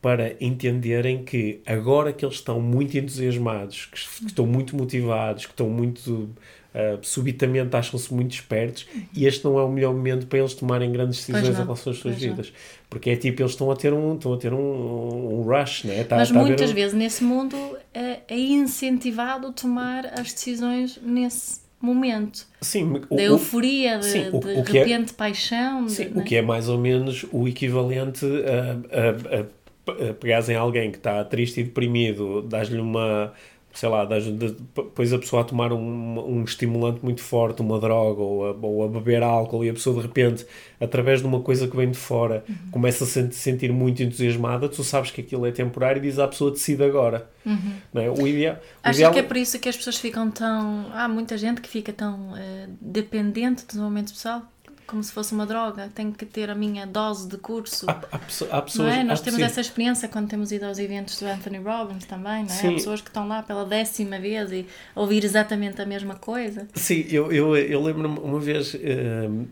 para 0.00 0.36
entenderem 0.38 1.24
que 1.24 1.60
agora 1.64 2.12
que 2.12 2.24
eles 2.24 2.36
estão 2.36 2.60
muito 2.60 2.96
entusiasmados, 2.96 3.86
que, 3.86 4.20
que 4.20 4.26
estão 4.26 4.46
muito 4.46 4.76
motivados, 4.76 5.46
que 5.46 5.52
estão 5.52 5.68
muito 5.68 6.28
uh, 6.74 6.98
subitamente 7.02 7.74
acham-se 7.74 8.12
muito 8.12 8.32
espertos 8.32 8.86
e 9.14 9.26
este 9.26 9.44
não 9.44 9.58
é 9.58 9.62
o 9.62 9.68
melhor 9.70 9.94
momento 9.94 10.26
para 10.26 10.40
eles 10.40 10.54
tomarem 10.54 10.90
grandes 10.90 11.18
decisões 11.18 11.48
em 11.48 11.52
relação 11.52 11.92
às 11.92 11.98
suas 11.98 12.16
vidas. 12.16 12.48
Não. 12.48 12.54
Porque 12.90 13.10
é 13.10 13.16
tipo, 13.16 13.42
eles 13.42 13.52
estão 13.52 13.70
a 13.70 13.76
ter 13.76 13.92
um, 13.92 14.14
estão 14.14 14.34
a 14.34 14.36
ter 14.36 14.52
um, 14.52 15.40
um 15.40 15.42
rush, 15.42 15.84
né? 15.84 16.04
Tá, 16.04 16.16
Mas 16.16 16.30
tá 16.30 16.38
muitas 16.40 16.70
um... 16.70 16.74
vezes 16.74 16.94
nesse 16.94 17.24
mundo 17.24 17.56
é, 17.92 18.20
é 18.28 18.38
incentivado 18.38 19.52
tomar 19.52 20.06
as 20.18 20.32
decisões 20.32 21.00
nesse 21.02 21.64
momento. 21.80 22.46
Sim, 22.60 23.02
o, 23.10 23.16
da 23.16 23.22
euforia, 23.22 23.98
de, 23.98 24.06
sim, 24.06 24.28
o, 24.32 24.40
de 24.40 24.46
o 24.46 24.50
é- 24.50 24.62
repente 24.62 25.12
é, 25.12 25.16
paixão. 25.16 25.88
Sim, 25.88 26.04
de, 26.04 26.12
o 26.12 26.16
né? 26.18 26.24
que 26.24 26.36
é 26.36 26.42
mais 26.42 26.68
ou 26.68 26.78
menos 26.78 27.26
o 27.30 27.46
equivalente 27.46 28.24
a, 28.24 29.00
a, 29.00 29.40
a, 29.40 30.10
a 30.10 30.14
pegares 30.14 30.48
em 30.48 30.54
alguém 30.54 30.90
que 30.90 30.96
está 30.96 31.22
triste 31.24 31.60
e 31.60 31.64
deprimido, 31.64 32.42
dás-lhe 32.42 32.80
uma 32.80 33.32
sei 33.74 33.88
lá, 33.88 34.04
depois 34.04 35.12
a 35.12 35.18
pessoa 35.18 35.42
a 35.42 35.44
tomar 35.44 35.72
um, 35.72 36.38
um 36.38 36.44
estimulante 36.44 37.00
muito 37.02 37.20
forte, 37.20 37.60
uma 37.60 37.80
droga, 37.80 38.22
ou 38.22 38.46
a, 38.46 38.52
ou 38.52 38.84
a 38.84 38.88
beber 38.88 39.22
álcool, 39.22 39.64
e 39.64 39.68
a 39.68 39.72
pessoa 39.72 39.96
de 39.96 40.02
repente, 40.02 40.46
através 40.80 41.20
de 41.20 41.26
uma 41.26 41.40
coisa 41.40 41.66
que 41.66 41.76
vem 41.76 41.90
de 41.90 41.98
fora, 41.98 42.44
uhum. 42.48 42.70
começa 42.70 43.02
a 43.02 43.06
se 43.06 43.32
sentir 43.32 43.72
muito 43.72 44.00
entusiasmada, 44.00 44.68
tu 44.68 44.84
sabes 44.84 45.10
que 45.10 45.20
aquilo 45.20 45.44
é 45.44 45.50
temporário 45.50 45.98
e 45.98 46.02
diz 46.02 46.20
à 46.20 46.28
pessoa, 46.28 46.52
decide 46.52 46.84
agora. 46.84 47.28
Uhum. 47.44 47.74
Não 47.92 48.02
é? 48.02 48.10
o 48.10 48.26
ideal, 48.26 48.54
o 48.54 48.58
Achas 48.84 48.96
ideal... 48.96 49.12
que 49.12 49.18
é 49.18 49.22
por 49.22 49.36
isso 49.36 49.58
que 49.58 49.68
as 49.68 49.76
pessoas 49.76 49.98
ficam 49.98 50.30
tão... 50.30 50.86
Há 50.92 51.08
muita 51.08 51.36
gente 51.36 51.60
que 51.60 51.68
fica 51.68 51.92
tão 51.92 52.32
uh, 52.32 52.68
dependente 52.80 53.66
do 53.74 53.82
momento 53.82 54.12
pessoal? 54.12 54.42
Como 54.86 55.02
se 55.02 55.12
fosse 55.12 55.32
uma 55.32 55.46
droga, 55.46 55.90
tenho 55.94 56.12
que 56.12 56.24
ter 56.24 56.50
a 56.50 56.54
minha 56.54 56.86
dose 56.86 57.28
de 57.28 57.36
curso. 57.36 57.86
Há, 57.88 57.92
há, 58.12 58.16
há 58.16 58.18
pessoas, 58.62 58.76
não 58.78 58.88
é? 58.88 59.04
Nós 59.04 59.20
temos 59.20 59.40
essa 59.40 59.60
experiência 59.60 60.08
quando 60.08 60.28
temos 60.28 60.52
ido 60.52 60.66
aos 60.66 60.78
eventos 60.78 61.18
do 61.18 61.26
Anthony 61.26 61.58
Robbins 61.58 62.04
também, 62.04 62.44
não 62.44 62.50
é? 62.50 62.56
Sim. 62.56 62.68
Há 62.68 62.72
pessoas 62.72 63.00
que 63.00 63.08
estão 63.08 63.26
lá 63.26 63.42
pela 63.42 63.64
décima 63.64 64.18
vez 64.18 64.52
e 64.52 64.66
ouvir 64.94 65.24
exatamente 65.24 65.80
a 65.80 65.86
mesma 65.86 66.14
coisa. 66.14 66.68
Sim, 66.74 67.06
eu, 67.10 67.32
eu, 67.32 67.56
eu 67.56 67.82
lembro-me 67.82 68.18
uma 68.18 68.40
vez. 68.40 68.74
Uh, 68.74 69.46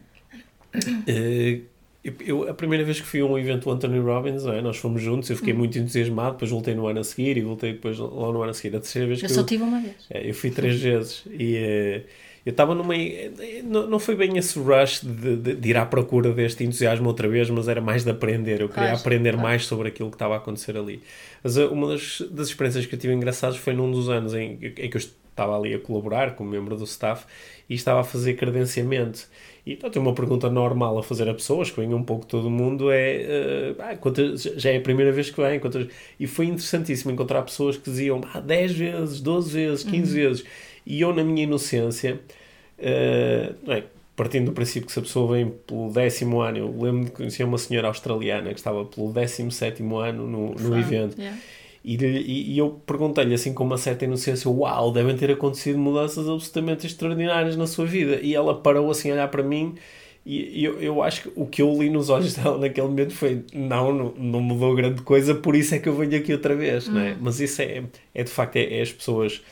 uh, 0.77 1.73
eu, 2.21 2.49
a 2.51 2.55
primeira 2.55 2.85
vez 2.85 3.01
que 3.01 3.07
fui 3.07 3.21
a 3.21 3.25
um 3.25 3.39
evento 3.39 3.65
do 3.65 3.71
Anthony 3.71 4.01
Robbins, 4.01 4.45
é? 4.45 4.61
nós 4.61 4.77
fomos 4.77 5.01
juntos, 5.01 5.31
eu 5.31 5.37
fiquei 5.37 5.55
hum. 5.55 5.59
muito 5.59 5.79
entusiasmado, 5.79 6.33
depois 6.33 6.51
voltei 6.51 6.75
no 6.75 6.87
ano 6.89 6.99
a 6.99 7.05
seguir 7.05 7.37
e 7.37 7.43
voltei 7.43 7.75
depois 7.75 7.97
lá 7.99 8.09
no 8.09 8.43
ano 8.43 8.51
a 8.51 8.55
seguir. 8.55 8.77
A 8.77 8.81
terceira 8.81 9.07
vez 9.07 9.23
eu 9.23 9.29
que 9.29 9.35
só 9.35 9.41
eu, 9.43 9.47
tive 9.47 9.63
uma 9.63 9.81
vez. 9.81 9.95
É, 10.11 10.29
eu 10.29 10.35
fui 10.35 10.51
três 10.51 10.81
vezes 10.81 11.25
e. 11.31 12.05
Uh, 12.07 12.32
eu 12.45 12.51
estava 12.51 12.75
numa. 12.75 12.95
Não, 13.63 13.87
não 13.87 13.99
foi 14.01 14.17
bem 14.17 14.37
esse 14.37 14.59
rush 14.59 15.01
de, 15.01 15.37
de, 15.37 15.55
de, 15.55 15.69
ir 15.69 15.77
à 15.77 15.87
procura 15.87 16.33
deste 16.33 16.65
entusiasmo 16.65 17.07
outra 17.07 17.29
vez, 17.29 17.49
mas 17.49 17.69
era 17.69 17.81
mais 17.81 18.03
de 18.03 18.11
aprender. 18.11 18.61
Eu 18.61 18.69
queria 18.69 18.89
claro, 18.89 18.97
aprender 18.97 19.33
claro. 19.33 19.47
mais 19.47 19.65
sobre 19.65 19.89
aquilo 19.89 20.11
que 20.11 20.17
estava 20.17 20.35
a 20.35 20.39
acontecer 20.39 20.77
ali. 20.77 21.01
Mas 21.43 21.57
uh, 21.57 21.69
uma 21.69 21.87
das, 21.89 22.21
das 22.31 22.49
experiências 22.49 22.85
que 22.85 22.95
eu 22.97 22.99
tive 22.99 23.15
engraçadas 23.15 23.57
foi 23.57 23.73
num 23.75 23.91
dos 23.91 24.09
anos 24.09 24.35
em, 24.35 24.59
em 24.61 24.91
que 24.91 24.97
eu 24.97 25.01
estava 25.01 25.57
ali 25.57 25.73
a 25.73 25.79
colaborar 25.79 26.35
como 26.35 26.51
membro 26.51 26.77
do 26.77 26.85
staff 26.85 27.25
e 27.69 27.75
estava 27.75 28.01
a 28.01 28.05
fazer 28.05 28.35
credenciamento. 28.35 29.29
E 29.65 29.79
então, 29.81 30.03
uma 30.03 30.13
pergunta 30.13 30.51
normal 30.51 30.99
a 30.99 31.03
fazer 31.05 31.29
a 31.29 31.35
pessoas 31.35 31.71
que 31.71 31.81
vêm 31.81 31.95
um 31.95 32.03
pouco 32.03 32.27
todo 32.27 32.51
mundo 32.51 32.91
é 32.91 33.75
uh, 33.79 33.83
ah, 33.83 33.97
quantas, 33.97 34.43
já 34.43 34.71
é 34.71 34.79
a 34.79 34.81
primeira 34.81 35.13
vez 35.13 35.31
que 35.31 35.41
vêm 35.41 35.61
quantas... 35.61 35.87
e 36.19 36.27
foi 36.27 36.47
interessantíssimo 36.47 37.13
encontrar 37.13 37.43
pessoas 37.43 37.77
que 37.77 37.85
diziam 37.89 38.21
ah, 38.35 38.41
10 38.41 38.73
vezes, 38.73 39.21
12 39.21 39.53
vezes, 39.53 39.85
15 39.85 39.97
uhum. 39.97 40.29
vezes 40.29 40.45
e 40.87 41.01
eu, 41.01 41.15
na 41.15 41.23
minha 41.23 41.45
inocência, 41.45 42.21
uh, 42.79 43.71
é, 43.71 43.85
partindo 44.17 44.47
do 44.47 44.53
princípio 44.53 44.87
que 44.87 44.93
se 44.93 44.99
a 44.99 45.03
pessoa 45.03 45.35
vem 45.35 45.51
pelo 45.67 45.91
décimo 45.91 46.41
ano, 46.41 46.59
eu 46.59 46.77
lembro 46.81 47.05
de 47.07 47.11
conhecer 47.11 47.45
uma 47.45 47.59
senhora 47.59 47.89
australiana 47.89 48.51
que 48.53 48.59
estava 48.59 48.85
pelo 48.85 49.13
décimo 49.13 49.51
sétimo 49.51 49.99
ano 49.99 50.27
no, 50.27 50.55
no 50.55 50.79
evento. 50.79 51.19
Yeah. 51.19 51.39
E, 51.85 51.97
e, 51.97 52.53
e, 52.53 52.59
eu 52.59 52.81
perguntei-lhe 52.87 53.35
assim 53.35 53.53
com 53.53 53.65
uma 53.65 53.79
certa 53.79 54.05
inocência: 54.05 54.49
Uau, 54.49 54.93
devem 54.93 55.17
ter 55.17 55.31
acontecido 55.31 55.79
mudanças 55.79 56.29
absolutamente 56.29 56.87
extraordinárias 56.87 57.57
na 57.57 57.67
sua 57.67 57.85
vida. 57.85 58.21
E 58.23 58.35
ela 58.35 58.55
parou 58.55 58.91
assim 58.91 59.11
a 59.11 59.15
olhar 59.15 59.29
para 59.29 59.43
mim. 59.43 59.75
E 60.25 60.65
eu, 60.65 60.81
eu 60.81 61.03
acho 61.03 61.23
que 61.23 61.33
o 61.35 61.45
que 61.47 61.61
eu 61.61 61.73
li 61.77 61.91
nos 61.91 62.09
olhos 62.09 62.35
dela 62.35 62.57
naquele 62.57 62.87
momento 62.87 63.13
foi: 63.13 63.45
Não, 63.53 63.93
não, 63.93 64.15
não 64.17 64.41
mudou 64.41 64.75
grande 64.77 65.03
coisa, 65.03 65.35
por 65.35 65.57
isso 65.57 65.75
é 65.75 65.81
que 65.81 65.89
eu 65.89 65.97
venho 65.97 66.17
aqui 66.17 66.33
outra 66.33 66.55
vez. 66.55 66.87
Hum. 66.87 66.93
Não 66.93 67.01
é? 67.01 67.17
Mas 67.21 67.41
isso 67.41 67.61
é, 67.61 67.83
é 68.15 68.23
de 68.23 68.31
facto: 68.31 68.57
é, 68.57 68.79
é 68.79 68.83
as 68.83 68.93
pessoas 68.93 69.43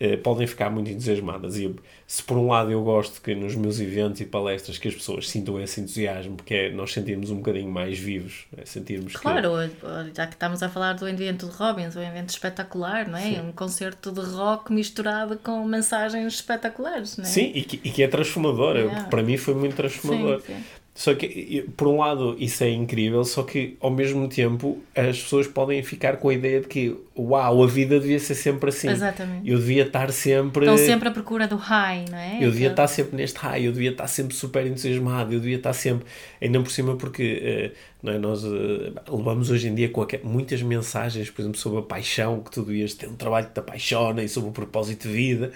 eh, 0.00 0.16
podem 0.16 0.46
ficar 0.46 0.70
muito 0.70 0.90
entusiasmadas. 0.90 1.58
E 1.58 1.76
se 2.06 2.22
por 2.22 2.38
um 2.38 2.48
lado 2.48 2.72
eu 2.72 2.82
gosto 2.82 3.20
que 3.20 3.34
nos 3.34 3.54
meus 3.54 3.78
eventos 3.78 4.20
e 4.22 4.24
palestras 4.24 4.78
que 4.78 4.88
as 4.88 4.94
pessoas 4.94 5.28
sintam 5.28 5.60
esse 5.60 5.78
entusiasmo, 5.78 6.36
porque 6.36 6.54
é 6.54 6.72
nós 6.72 6.90
sentirmos 6.90 7.30
um 7.30 7.36
bocadinho 7.36 7.70
mais 7.70 7.98
vivos, 7.98 8.46
é? 8.56 8.64
sentirmos 8.64 9.14
Claro, 9.14 9.50
que... 9.68 10.16
já 10.16 10.26
que 10.26 10.32
estamos 10.32 10.62
a 10.62 10.70
falar 10.70 10.94
do 10.94 11.06
evento 11.06 11.46
de 11.46 11.52
Robbins, 11.52 11.94
um 11.94 12.02
evento 12.02 12.30
espetacular, 12.30 13.06
não 13.06 13.18
é? 13.18 13.22
Sim. 13.22 13.40
Um 13.40 13.52
concerto 13.52 14.10
de 14.10 14.22
rock 14.22 14.72
misturado 14.72 15.36
com 15.36 15.62
mensagens 15.66 16.32
espetaculares, 16.32 17.18
não 17.18 17.24
é? 17.26 17.28
Sim, 17.28 17.52
e 17.54 17.62
que, 17.62 17.78
e 17.84 17.90
que 17.90 18.02
é 18.02 18.08
transformador. 18.08 18.76
Yeah. 18.76 19.04
Para 19.04 19.22
mim 19.22 19.36
foi 19.36 19.54
muito 19.54 19.76
transformador. 19.76 20.40
Sim, 20.40 20.54
sim. 20.54 20.64
Só 21.00 21.14
que, 21.14 21.66
por 21.78 21.88
um 21.88 21.96
lado, 21.96 22.36
isso 22.38 22.62
é 22.62 22.68
incrível, 22.68 23.24
só 23.24 23.42
que 23.42 23.74
ao 23.80 23.90
mesmo 23.90 24.28
tempo 24.28 24.78
as 24.94 25.18
pessoas 25.18 25.46
podem 25.46 25.82
ficar 25.82 26.18
com 26.18 26.28
a 26.28 26.34
ideia 26.34 26.60
de 26.60 26.66
que, 26.66 26.94
uau, 27.18 27.64
a 27.64 27.66
vida 27.66 27.98
devia 27.98 28.18
ser 28.18 28.34
sempre 28.34 28.68
assim. 28.68 28.90
Exatamente. 28.90 29.48
Eu 29.48 29.56
devia 29.56 29.84
estar 29.84 30.12
sempre. 30.12 30.66
Estão 30.66 30.76
sempre 30.76 31.08
à 31.08 31.10
procura 31.10 31.48
do 31.48 31.56
high, 31.56 32.04
não 32.10 32.18
é? 32.18 32.36
Eu 32.42 32.50
devia 32.50 32.68
estar 32.68 32.86
sempre 32.86 33.16
neste 33.16 33.38
high, 33.38 33.66
eu 33.66 33.72
devia 33.72 33.92
estar 33.92 34.06
sempre 34.08 34.36
super 34.36 34.66
entusiasmado, 34.66 35.32
eu 35.32 35.40
devia 35.40 35.56
estar 35.56 35.72
sempre. 35.72 36.04
Ainda 36.38 36.60
por 36.60 36.70
cima, 36.70 36.94
porque 36.96 37.72
uh, 37.72 37.78
não 38.02 38.12
é? 38.12 38.18
nós 38.18 38.44
uh, 38.44 38.92
levamos 39.08 39.50
hoje 39.50 39.68
em 39.68 39.74
dia 39.74 39.88
com 39.88 40.06
muitas 40.22 40.60
mensagens, 40.60 41.30
por 41.30 41.40
exemplo, 41.40 41.58
sobre 41.58 41.78
a 41.78 41.82
paixão, 41.82 42.42
que 42.42 42.50
tu 42.50 42.62
devias 42.62 42.92
ter 42.92 43.08
um 43.08 43.16
trabalho 43.16 43.46
que 43.46 43.54
te 43.54 43.60
apaixona 43.60 44.22
e 44.22 44.28
sobre 44.28 44.50
o 44.50 44.52
propósito 44.52 45.08
de 45.08 45.14
vida 45.14 45.50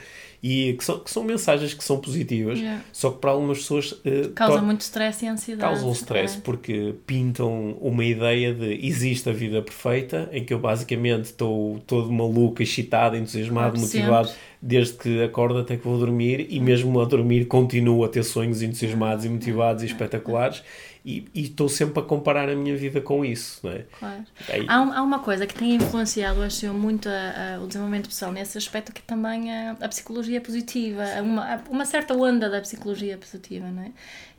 e 0.47 0.75
que 0.75 0.85
são, 0.85 0.99
que 0.99 1.11
são 1.11 1.25
mensagens 1.25 1.73
que 1.73 1.83
são 1.83 1.99
positivas, 1.99 2.59
yeah. 2.59 2.85
só 2.93 3.11
que 3.11 3.17
para 3.17 3.31
algumas 3.31 3.61
pessoas 3.61 3.93
uh, 3.93 4.29
causa 4.35 4.61
muito 4.61 4.83
stress 4.83 5.25
e 5.25 5.29
ansiedade. 5.29 5.73
Causam 5.73 5.91
stress 5.93 6.37
é? 6.37 6.41
porque 6.43 6.95
pintam 7.07 7.79
uma 7.81 8.05
ideia 8.05 8.53
de 8.53 8.87
existe 8.87 9.27
a 9.31 9.33
vida 9.33 9.63
perfeita, 9.63 10.29
em 10.31 10.45
que 10.45 10.53
eu 10.53 10.59
basicamente 10.59 11.25
estou 11.25 11.79
todo 11.87 12.13
maluco, 12.13 12.63
excitado, 12.63 13.17
entusiasmado, 13.17 13.81
motivado 13.81 14.31
desde 14.61 14.93
que 14.95 15.23
acordo 15.23 15.61
até 15.61 15.79
que 15.79 15.85
vou 15.85 15.99
dormir 15.99 16.47
e 16.51 16.61
mesmo 16.61 17.01
a 17.01 17.07
dormir 17.07 17.47
continuo 17.47 18.05
a 18.05 18.09
ter 18.09 18.23
sonhos 18.23 18.61
entusiasmados 18.61 19.25
e 19.25 19.31
motivados 19.31 19.83
e 19.83 19.87
espetaculares 19.87 20.63
e, 21.05 21.29
estou 21.35 21.69
sempre 21.69 22.01
a 22.01 22.03
comparar 22.03 22.49
a 22.49 22.57
minha 22.57 22.75
vida 22.75 22.99
com 22.99 23.23
isso, 23.25 23.61
não 23.63 23.73
é? 23.73 23.85
Claro. 23.99 24.25
Aí... 24.49 24.65
Há, 24.67 24.77
há, 24.77 25.03
uma 25.03 25.19
coisa 25.19 25.47
que 25.47 25.55
tem 25.55 25.75
influenciado, 25.75 26.43
acho 26.43 26.65
eu, 26.65 26.73
muito 26.73 27.09
a, 27.11 27.57
a, 27.57 27.61
o 27.61 27.67
desenvolvimento 27.67 28.09
pessoal 28.09 28.33
nesse 28.33 28.57
aspecto 28.57 28.91
que 28.91 29.03
também 29.03 29.53
a, 29.53 29.73
a 29.73 29.89
psicologia 29.89 30.41
positiva, 30.41 31.05
uma, 31.23 31.63
uma 31.69 31.85
certa 31.85 32.15
onda 32.15 32.49
da 32.49 32.59
psicologia 32.63 33.19
positiva, 33.19 33.67
não 33.71 33.83
é? 33.83 33.93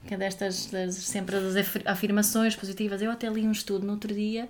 Que 0.07 0.15
é 0.15 0.17
destas, 0.17 0.65
das, 0.67 0.95
sempre 0.95 1.39
das 1.39 1.55
afirmações 1.85 2.55
positivas. 2.55 3.01
Eu 3.01 3.11
até 3.11 3.29
li 3.29 3.47
um 3.47 3.51
estudo 3.51 3.85
no 3.85 3.93
outro 3.93 4.13
dia 4.13 4.49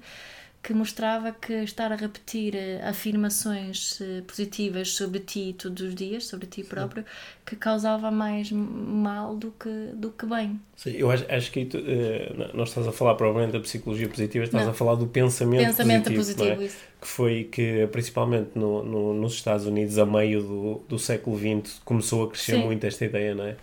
que 0.65 0.73
mostrava 0.73 1.31
que 1.31 1.53
estar 1.53 1.91
a 1.91 1.95
repetir 1.95 2.55
eh, 2.55 2.81
afirmações 2.83 4.01
eh, 4.01 4.23
positivas 4.25 4.93
sobre 4.93 5.19
ti 5.19 5.53
todos 5.55 5.79
os 5.89 5.93
dias, 5.93 6.25
sobre 6.25 6.47
ti 6.47 6.63
próprio, 6.63 7.03
Sim. 7.03 7.09
que 7.45 7.55
causava 7.55 8.09
mais 8.09 8.51
mal 8.51 9.35
do 9.35 9.51
que, 9.51 9.69
do 9.93 10.09
que 10.09 10.25
bem. 10.25 10.59
Sim, 10.75 10.93
eu 10.93 11.11
acho, 11.11 11.23
acho 11.31 11.51
que 11.51 11.65
tu, 11.65 11.77
uh, 11.77 12.55
não 12.55 12.63
estás 12.63 12.87
a 12.87 12.91
falar 12.91 13.13
provavelmente 13.13 13.53
da 13.53 13.59
psicologia 13.59 14.09
positiva, 14.09 14.43
estás 14.43 14.63
não. 14.63 14.71
a 14.71 14.73
falar 14.73 14.95
do 14.95 15.05
pensamento, 15.05 15.67
pensamento 15.67 16.11
positivo, 16.11 16.55
positivo 16.55 16.63
é? 16.63 16.99
que 16.99 17.07
foi 17.07 17.43
que 17.43 17.87
principalmente 17.91 18.49
no, 18.55 18.83
no, 18.83 19.13
nos 19.13 19.33
Estados 19.33 19.67
Unidos 19.67 19.99
a 19.99 20.05
meio 20.07 20.41
do, 20.41 20.81
do 20.89 20.97
século 20.97 21.37
XX 21.37 21.79
começou 21.85 22.23
a 22.23 22.29
crescer 22.31 22.53
Sim. 22.53 22.63
muito 22.63 22.83
esta 22.87 23.05
ideia, 23.05 23.35
não 23.35 23.45
é? 23.45 23.55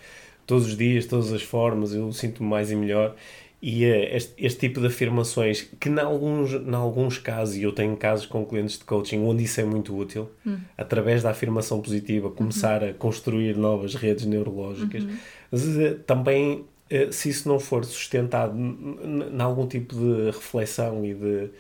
Todos 0.47 0.69
os 0.69 0.77
dias, 0.77 1.07
todas 1.07 1.33
as 1.33 1.43
formas, 1.43 1.93
eu 1.93 2.12
sinto-me 2.12 2.49
mais 2.49 2.71
e 2.71 2.77
melhor 2.77 3.17
E 3.62 3.85
uh, 3.85 4.16
este, 4.16 4.35
este, 4.37 4.59
tipo 4.59 4.81
de 4.81 4.88
afirmações, 4.88 5.62
que 5.62 5.88
em 5.88 5.98
alguns, 6.01 6.53
em 6.53 6.75
alguns 6.75 7.16
casos, 7.16 7.57
e 7.57 7.62
eu 7.62 7.72
tenho 7.72 7.96
casos 7.96 8.27
com 8.27 8.44
clientes 8.44 8.77
de 8.77 8.85
coaching 8.85 9.20
onde 9.20 9.44
isso 9.44 9.61
é 9.61 9.64
muito 9.64 9.96
útil, 9.96 10.29
hum. 10.44 10.59
através 10.77 11.22
da 11.22 11.31
afirmação 11.31 11.81
positiva, 11.81 12.29
começar 12.29 12.83
uhum. 12.83 12.90
a 12.90 12.92
construir 12.92 13.57
novas 13.57 13.94
redes 13.94 14.27
neurológicas, 14.27 15.05
uhum. 15.05 15.16
mas 15.51 15.64
uh, 15.64 15.94
também, 16.05 16.64
uh, 16.90 17.12
se 17.12 17.29
isso 17.29 17.48
não 17.48 17.61
for 17.61 17.85
sustentado 17.85 18.59
em 18.59 19.40
algum 19.40 19.68
tipo 19.68 19.94
de 19.94 20.27
reflexão 20.33 21.05
e 21.05 21.14
de, 21.14 21.51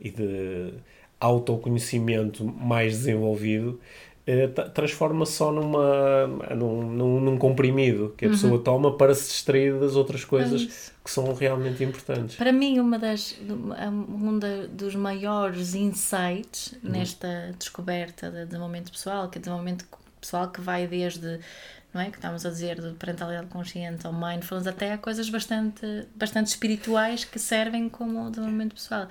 e 0.00 0.10
de 0.10 0.74
autoconhecimento 1.22 2.44
mais 2.44 2.98
desenvolvido, 2.98 3.78
eh, 3.78 4.11
transforma 4.72 5.26
só 5.26 5.50
numa, 5.50 6.26
num, 6.54 6.82
num, 6.82 7.20
num, 7.20 7.36
comprimido 7.36 8.14
que 8.16 8.24
a 8.24 8.28
uhum. 8.28 8.34
pessoa 8.34 8.58
toma 8.60 8.96
para 8.96 9.14
se 9.14 9.28
distrair 9.28 9.78
das 9.80 9.96
outras 9.96 10.24
coisas 10.24 10.62
é 10.62 10.92
que 11.02 11.10
são 11.10 11.34
realmente 11.34 11.82
importantes. 11.82 12.36
Para 12.36 12.52
mim, 12.52 12.78
uma 12.78 12.98
das, 13.00 13.36
um 13.48 14.38
dos 14.70 14.94
maiores 14.94 15.74
insights 15.74 16.74
uhum. 16.84 16.90
nesta 16.90 17.52
descoberta 17.58 18.30
de 18.30 18.46
desenvolvimento 18.46 18.92
pessoal, 18.92 19.28
que 19.28 19.38
é 19.38 19.40
desenvolvimento 19.40 19.86
pessoal 20.20 20.48
que 20.50 20.60
vai 20.60 20.86
desde 20.86 21.40
não 21.92 22.00
é? 22.00 22.10
Que 22.10 22.16
estamos 22.16 22.46
a 22.46 22.48
dizer 22.48 22.80
de 22.80 22.94
parentalidade 22.94 23.48
consciente 23.48 24.06
ou 24.06 24.12
mindfulness 24.12 24.66
até 24.66 24.92
a 24.92 24.98
coisas 24.98 25.28
bastante, 25.28 26.06
bastante 26.14 26.46
espirituais 26.46 27.24
que 27.24 27.38
servem 27.38 27.88
como 27.88 28.30
desenvolvimento 28.30 28.74
pessoal. 28.74 29.08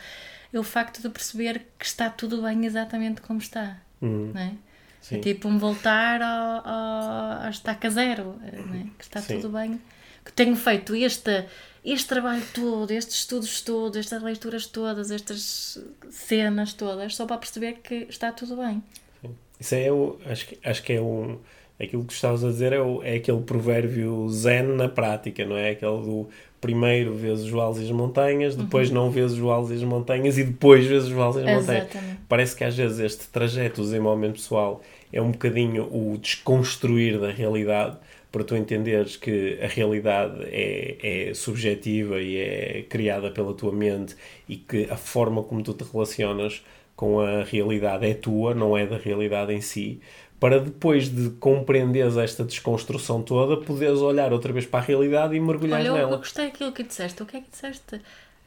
É 0.52 0.60
o 0.60 0.64
facto 0.64 1.02
de 1.02 1.10
perceber 1.10 1.68
que 1.78 1.86
está 1.86 2.10
tudo 2.10 2.42
bem 2.42 2.66
exatamente 2.66 3.22
como 3.22 3.40
está, 3.40 3.78
uhum. 4.02 4.32
não 4.34 4.42
é? 4.42 4.54
Sim. 5.02 5.18
É 5.18 5.20
tipo 5.20 5.48
um 5.48 5.58
voltar 5.58 6.22
ao, 6.22 6.68
ao, 6.68 7.44
ao 7.44 7.50
estaca 7.50 7.90
zero, 7.90 8.36
né? 8.42 8.88
que 8.98 9.04
está 9.04 9.20
Sim. 9.20 9.42
tudo 9.42 9.50
bem. 9.50 9.82
Que 10.24 10.32
tenho 10.32 10.56
feito 10.56 10.96
este, 10.96 11.46
este 11.84 12.08
trabalho 12.08 12.44
todo, 12.54 12.92
estes 12.92 13.16
estudos 13.18 13.62
todos, 13.62 13.98
estas 13.98 14.22
leituras 14.22 14.68
todas, 14.68 15.10
estas 15.10 15.84
cenas 16.12 16.74
todas, 16.74 17.16
só 17.16 17.26
para 17.26 17.40
perceber 17.40 17.80
que 17.84 18.06
está 18.08 18.32
tudo 18.32 18.56
bem. 18.58 18.84
Sim. 19.22 19.36
Isso 19.60 19.76
é 19.76 19.92
o, 19.92 20.20
acho, 20.26 20.48
que, 20.48 20.60
acho 20.64 20.84
que 20.84 20.94
é 20.94 21.02
um. 21.02 21.40
Aquilo 21.80 22.06
que 22.06 22.14
estavas 22.14 22.44
a 22.44 22.50
dizer 22.50 22.74
é, 22.74 22.80
o, 22.80 23.02
é 23.02 23.16
aquele 23.16 23.42
provérbio 23.42 24.30
zen 24.30 24.76
na 24.76 24.88
prática, 24.88 25.44
não 25.44 25.58
é? 25.58 25.72
Aquele 25.72 26.04
do 26.04 26.30
primeiro 26.62 27.16
vês 27.16 27.42
os 27.42 27.50
vales 27.50 27.80
e 27.80 27.84
as 27.84 27.92
montanhas, 27.92 28.56
depois 28.56 28.90
uhum. 28.90 28.96
não 28.96 29.12
vês 29.12 29.34
os 29.34 29.40
vales 29.40 29.72
e 29.72 29.74
as 29.74 29.84
montanhas 29.84 30.38
e 30.38 30.44
depois 30.44 30.86
vês 30.86 31.06
os 31.06 31.12
vales 31.12 31.38
e 31.38 31.40
as 31.40 31.60
montanhas. 31.60 31.88
Parece 32.30 32.56
que 32.56 32.64
às 32.64 32.78
vezes 32.78 33.00
este 33.00 33.28
trajeto, 33.28 33.82
o 33.82 33.84
desenvolvimento 33.84 34.34
pessoal, 34.34 34.82
é 35.12 35.22
um 35.22 35.32
bocadinho 35.32 35.84
o 35.92 36.18
desconstruir 36.18 37.20
da 37.20 37.32
realidade 37.32 37.98
para 38.32 38.44
tu 38.44 38.56
entenderes 38.56 39.18
que 39.18 39.60
a 39.62 39.68
realidade 39.68 40.36
é, 40.44 41.30
é 41.30 41.34
subjetiva 41.34 42.22
e 42.22 42.38
é 42.38 42.86
criada 42.88 43.30
pela 43.30 43.54
tua 43.54 43.74
mente 43.74 44.16
e 44.48 44.56
que 44.56 44.88
a 44.90 44.96
forma 44.96 45.44
como 45.44 45.62
tu 45.62 45.74
te 45.74 45.84
relacionas 45.92 46.64
com 46.96 47.20
a 47.20 47.44
realidade 47.44 48.06
é 48.06 48.14
tua, 48.14 48.54
não 48.54 48.78
é 48.78 48.86
da 48.86 48.98
realidade 48.98 49.52
em 49.52 49.60
si, 49.60 50.00
para 50.42 50.60
depois 50.60 51.08
de 51.08 51.30
compreenderes 51.40 52.18
esta 52.18 52.44
desconstrução 52.44 53.22
toda, 53.22 53.64
poderes 53.64 54.00
olhar 54.00 54.34
outra 54.34 54.52
vez 54.52 54.66
para 54.66 54.80
a 54.80 54.84
realidade 54.84 55.36
e 55.36 55.40
mergulhar 55.40 55.84
nela. 55.84 56.04
Olha, 56.04 56.14
eu 56.14 56.18
gostei 56.18 56.46
daquilo 56.48 56.72
que 56.72 56.82
disseste. 56.82 57.22
O 57.22 57.28
que 57.28 57.38
é 57.38 57.42
que 57.42 57.52
disseste? 57.52 58.02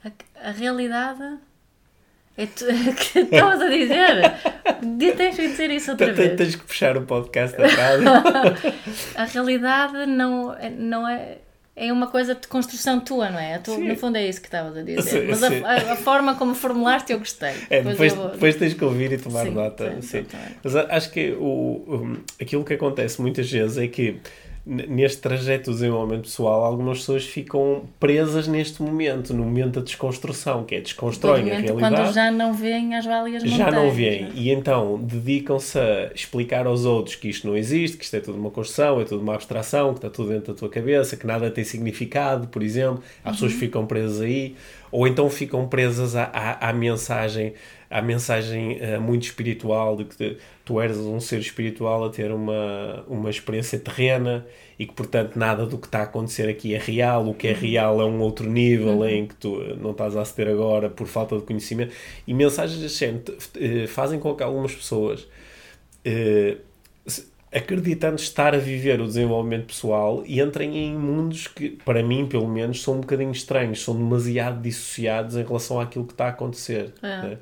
A, 0.05 0.49
a 0.49 0.51
realidade... 0.51 1.39
É 2.37 2.47
tu, 2.47 2.65
que 3.13 3.21
estavas 3.21 3.63
a 3.63 3.69
dizer? 3.69 5.17
Tens 5.17 5.37
que 5.37 5.47
dizer 5.47 5.71
isso 5.71 5.93
outra 5.93 6.13
vez. 6.13 6.37
Tens 6.37 6.57
que 6.57 6.65
puxar 6.65 6.97
o 6.97 7.03
podcast 7.03 7.55
atrás. 7.63 8.03
a 9.15 9.25
realidade 9.25 10.05
não, 10.05 10.53
é, 10.53 10.71
não 10.71 11.09
é 11.09 11.39
é 11.77 11.93
uma 11.93 12.07
coisa 12.07 12.35
de 12.37 12.47
construção 12.47 13.01
tua, 13.01 13.31
não 13.31 13.39
é? 13.39 13.59
Tu, 13.59 13.77
no 13.77 13.97
fundo 13.97 14.17
é 14.17 14.29
isso 14.29 14.41
que 14.41 14.47
estavas 14.47 14.77
a 14.77 14.83
dizer. 14.83 15.03
Sim, 15.03 15.27
Mas 15.29 15.43
a, 15.43 15.49
a, 15.49 15.93
a, 15.93 15.97
forma 15.97 16.37
como 16.37 16.55
formulaste 16.55 17.13
eu 17.13 17.19
gostei. 17.19 17.55
É, 17.69 17.83
depois, 17.83 18.13
depois, 18.13 18.33
depois, 18.33 18.57
tens 18.57 18.75
que 18.75 18.85
ouvir 18.85 19.13
e 19.13 19.19
tomar 19.19 19.45
sim, 19.45 19.51
nota. 19.51 20.01
Sim. 20.01 20.25
Mas 20.63 20.77
acho 20.77 21.11
que 21.11 21.33
o, 21.33 21.45
o, 21.45 22.17
aquilo 22.41 22.65
que 22.65 22.75
acontece 22.75 23.21
muitas 23.21 23.51
vezes 23.51 23.77
é 23.77 23.89
que 23.89 24.21
neste 24.67 25.21
trajeto 25.21 25.71
do 25.71 25.75
desenvolvimento 25.75 26.23
pessoal, 26.23 26.65
algumas 26.65 26.99
pessoas 26.99 27.27
ficam 27.27 27.83
presas 28.01 28.49
neste 28.49 28.83
momento, 28.83 29.35
no 29.35 29.45
momento 29.45 29.75
da 29.75 29.81
desconstrução, 29.83 30.65
que 30.65 30.75
é 30.75 30.81
desconstroem 30.81 31.51
a 31.51 31.61
realidade. 31.61 31.97
Quando 31.97 32.13
já 32.15 32.31
não 32.31 32.55
veem 32.55 32.95
as 32.95 33.05
válias 33.05 33.43
Já 33.43 33.71
não 33.71 33.91
veem. 33.91 34.31
E 34.35 34.51
então 34.51 34.99
dedicam-se 34.99 35.79
a 35.79 36.11
explicar 36.15 36.67
aos 36.67 36.87
outros 36.87 37.15
que 37.15 37.29
isto 37.29 37.47
não 37.47 37.55
existe, 37.55 37.99
que 37.99 38.05
isto 38.05 38.17
é 38.17 38.21
tudo 38.21 38.39
uma 38.39 38.51
construção, 38.51 39.01
é 39.01 39.05
tudo 39.05 39.21
uma 39.23 39.35
abstração, 39.35 39.93
que 39.93 39.99
está 39.99 40.09
tudo 40.09 40.31
dentro 40.31 40.55
da 40.55 40.59
tua 40.59 40.71
cabeça, 40.71 41.15
que 41.15 41.27
nada 41.27 41.51
tem 41.51 41.63
significado, 41.63 42.49
por 42.49 42.63
exemplo. 42.63 43.03
As 43.23 43.27
uhum. 43.27 43.33
pessoas 43.33 43.53
ficam 43.53 43.87
presas 43.87 44.23
aí. 44.23 44.57
Ou 44.91 45.07
então 45.07 45.29
ficam 45.29 45.67
presas 45.69 46.17
à, 46.17 46.25
à, 46.25 46.71
à 46.71 46.73
mensagem 46.73 47.53
à 47.91 48.03
mensagem 48.03 48.79
uh, 48.81 49.01
muito 49.01 49.23
espiritual 49.23 49.97
de 49.97 50.05
que 50.05 50.37
tu 50.65 50.81
eres 50.81 50.97
um 50.97 51.21
ser 51.21 51.41
espiritual 51.41 52.05
a 52.05 52.11
ter 52.11 52.33
uma, 52.33 53.05
uma 53.07 53.29
experiência 53.29 53.79
terrena 53.79 54.47
e 54.79 54.87
que, 54.87 54.95
portanto, 54.95 55.37
nada 55.37 55.67
do 55.67 55.77
que 55.77 55.87
está 55.87 56.01
a 56.01 56.03
acontecer 56.05 56.49
aqui 56.49 56.75
é 56.75 56.79
real. 56.79 57.29
O 57.29 57.35
que 57.35 57.49
é 57.49 57.53
uhum. 57.53 57.59
real 57.59 58.01
é 58.01 58.05
um 58.05 58.21
outro 58.21 58.49
nível 58.49 58.99
uhum. 58.99 59.09
em 59.09 59.27
que 59.27 59.35
tu 59.35 59.61
eh, 59.61 59.77
não 59.77 59.91
estás 59.91 60.17
a 60.17 60.23
aceder 60.23 60.53
agora 60.53 60.89
por 60.89 61.07
falta 61.07 61.37
de 61.37 61.43
conhecimento. 61.43 61.95
E 62.27 62.33
mensagens 62.33 62.81
desse 62.81 63.05
uh, 63.05 63.89
fazem 63.89 64.19
com 64.19 64.35
que 64.35 64.43
algumas 64.43 64.75
pessoas. 64.75 65.29
Uh, 66.07 66.59
acreditando 67.55 68.17
estar 68.17 68.53
a 68.53 68.59
viver 68.59 69.01
o 69.01 69.07
desenvolvimento 69.07 69.67
pessoal 69.67 70.25
e 70.27 70.41
entrem 70.41 70.77
em 70.77 70.99
mundos 70.99 71.47
que, 71.47 71.71
para 71.85 72.03
mim, 72.03 72.27
pelo 72.27 72.49
menos, 72.49 72.83
são 72.83 72.95
um 72.95 73.01
bocadinho 73.01 73.31
estranhos, 73.31 73.85
são 73.85 73.95
demasiado 73.95 74.61
dissociados 74.61 75.37
em 75.37 75.45
relação 75.45 75.79
àquilo 75.79 76.05
que 76.05 76.15
está 76.15 76.27
a 76.27 76.31
acontecer. 76.31 76.93
É. 77.01 77.23
Né? 77.23 77.39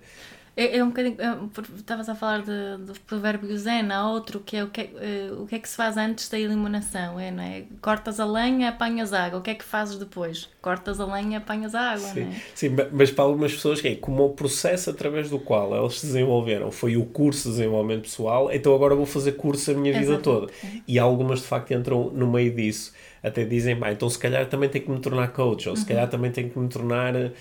É, 0.56 0.78
é 0.78 0.84
um 0.84 0.88
bocadinho. 0.88 1.16
É, 1.18 1.76
estavas 1.76 2.08
a 2.08 2.14
falar 2.14 2.42
de, 2.42 2.84
do 2.84 2.98
provérbio 3.06 3.56
Zen, 3.56 3.90
há 3.90 4.08
outro 4.08 4.40
que 4.40 4.56
é 4.56 4.64
o 4.64 4.68
que, 4.68 4.80
é, 4.80 5.30
o 5.32 5.46
que 5.46 5.54
é 5.54 5.58
que 5.58 5.68
se 5.68 5.76
faz 5.76 5.96
antes 5.96 6.28
da 6.28 6.38
eliminação, 6.38 7.18
é, 7.18 7.30
não 7.30 7.42
é? 7.42 7.64
Cortas 7.80 8.20
a 8.20 8.24
lenha, 8.24 8.68
apanhas 8.68 9.12
água. 9.12 9.38
O 9.38 9.42
que 9.42 9.50
é 9.50 9.54
que 9.54 9.64
fazes 9.64 9.98
depois? 9.98 10.48
Cortas 10.60 11.00
a 11.00 11.06
lenha, 11.06 11.38
apanhas 11.38 11.74
água, 11.74 12.08
sim, 12.08 12.22
é? 12.22 12.42
Sim, 12.54 12.76
mas 12.92 13.10
para 13.10 13.24
algumas 13.24 13.52
pessoas, 13.52 13.82
é 13.84 13.94
como 13.94 14.24
o 14.26 14.30
processo 14.30 14.90
através 14.90 15.30
do 15.30 15.38
qual 15.38 15.74
elas 15.74 16.00
se 16.00 16.06
desenvolveram 16.06 16.70
foi 16.70 16.96
o 16.96 17.04
curso 17.04 17.48
de 17.48 17.56
desenvolvimento 17.56 18.02
pessoal, 18.02 18.52
então 18.52 18.74
agora 18.74 18.94
vou 18.94 19.06
fazer 19.06 19.32
curso 19.32 19.70
a 19.70 19.74
minha 19.74 19.98
vida 19.98 20.18
toda. 20.18 20.52
E 20.86 20.98
algumas 20.98 21.40
de 21.40 21.46
facto 21.46 21.72
entram 21.72 22.10
no 22.10 22.30
meio 22.30 22.54
disso 22.54 22.92
até 23.22 23.44
dizem, 23.44 23.76
pá, 23.76 23.92
então 23.92 24.08
se 24.11 24.18
calhar 24.18 24.46
também 24.46 24.68
tenho 24.68 24.85
que 24.85 24.90
me 24.90 24.98
tornar 24.98 25.28
coach, 25.28 25.68
ou 25.68 25.76
se 25.76 25.87
calhar 25.87 26.04
uhum. 26.04 26.11
também 26.11 26.30
tenho 26.30 26.50
que 26.50 26.58
me 26.58 26.68
tornar 26.68 27.14
é 27.14 27.32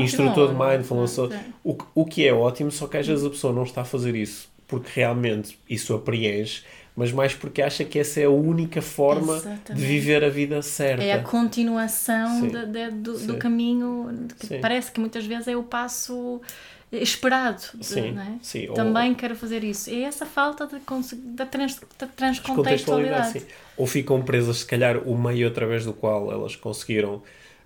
instrutor 0.00 0.52
de 0.52 0.54
mindfulness. 0.54 1.18
É? 1.18 1.44
O, 1.64 1.76
o 1.94 2.04
que 2.04 2.26
é 2.26 2.32
ótimo, 2.32 2.70
só 2.70 2.86
que 2.86 2.96
às 2.96 3.06
vezes 3.06 3.24
a 3.24 3.30
pessoa 3.30 3.52
não 3.52 3.64
está 3.64 3.80
a 3.80 3.84
fazer 3.84 4.14
isso 4.14 4.52
porque 4.66 4.88
realmente 4.94 5.58
isso 5.68 5.94
a 5.94 5.98
preenche, 5.98 6.62
mas 6.96 7.12
mais 7.12 7.34
porque 7.34 7.60
acha 7.60 7.84
que 7.84 7.98
essa 7.98 8.20
é 8.20 8.24
a 8.24 8.30
única 8.30 8.80
forma 8.80 9.36
Exatamente. 9.36 9.74
de 9.74 9.86
viver 9.86 10.24
a 10.24 10.28
vida 10.28 10.62
certa. 10.62 11.02
É 11.02 11.12
a 11.12 11.22
continuação 11.22 12.46
de, 12.46 12.66
de, 12.66 12.90
do, 12.90 13.18
do, 13.18 13.36
caminho, 13.36 14.28
que 14.38 14.58
parece 14.58 14.90
que 14.90 15.00
muitas 15.00 15.26
vezes 15.26 15.48
é 15.48 15.56
o 15.56 15.62
passo 15.62 16.40
esperado. 16.92 17.62
Sim, 17.80 18.16
é? 18.18 18.38
sim. 18.40 18.68
Também 18.74 19.10
ou, 19.10 19.16
quero 19.16 19.34
fazer 19.34 19.64
isso. 19.64 19.90
É 19.90 20.02
essa 20.02 20.24
falta 20.24 20.66
de, 20.66 20.78
de, 20.78 21.46
trans, 21.46 21.74
de 21.74 22.06
transcontextualidade. 22.06 23.40
Sim. 23.40 23.46
Ou 23.76 23.86
ficam 23.86 24.22
presas, 24.22 24.58
se 24.58 24.66
calhar, 24.66 24.98
o 24.98 25.16
meio 25.16 25.48
através 25.48 25.84
do 25.84 25.92
qual 25.92 26.30
elas 26.30 26.54
conseguiram 26.54 27.16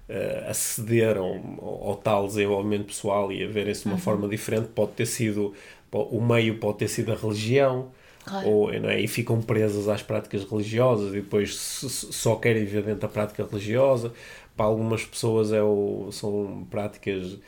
uh, 0.09 0.49
aceder 0.49 1.17
ao, 1.17 1.35
ao, 1.61 1.97
tal 1.97 2.27
desenvolvimento 2.27 2.87
pessoal 2.87 3.31
e 3.31 3.45
a 3.45 3.49
verem-se 3.49 3.83
de 3.83 3.89
uma 3.89 3.95
uhum. 3.95 4.01
forma 4.01 4.29
diferente. 4.29 4.69
Pode 4.75 4.93
ter 4.93 5.07
sido, 5.07 5.55
o 5.93 6.21
meio 6.21 6.59
pode 6.59 6.79
ter 6.79 6.89
sido 6.89 7.13
a 7.13 7.15
religião. 7.15 7.91
Claro. 8.25 8.49
Ou, 8.49 8.81
não 8.81 8.91
é? 8.91 9.01
E 9.01 9.09
ficam 9.09 9.41
presas 9.41 9.89
às 9.89 10.03
práticas 10.03 10.45
religiosas 10.45 11.15
e 11.15 11.21
depois 11.21 11.55
só 11.55 12.37
querem 12.37 12.65
viver 12.65 12.83
dentro 12.83 13.01
da 13.01 13.09
prática 13.09 13.47
religiosa. 13.49 14.13
Para 14.57 14.67
algumas 14.67 15.05
pessoas 15.05 15.53
é 15.53 15.63
o, 15.63 16.11
são 16.11 16.67
práticas 16.69 17.39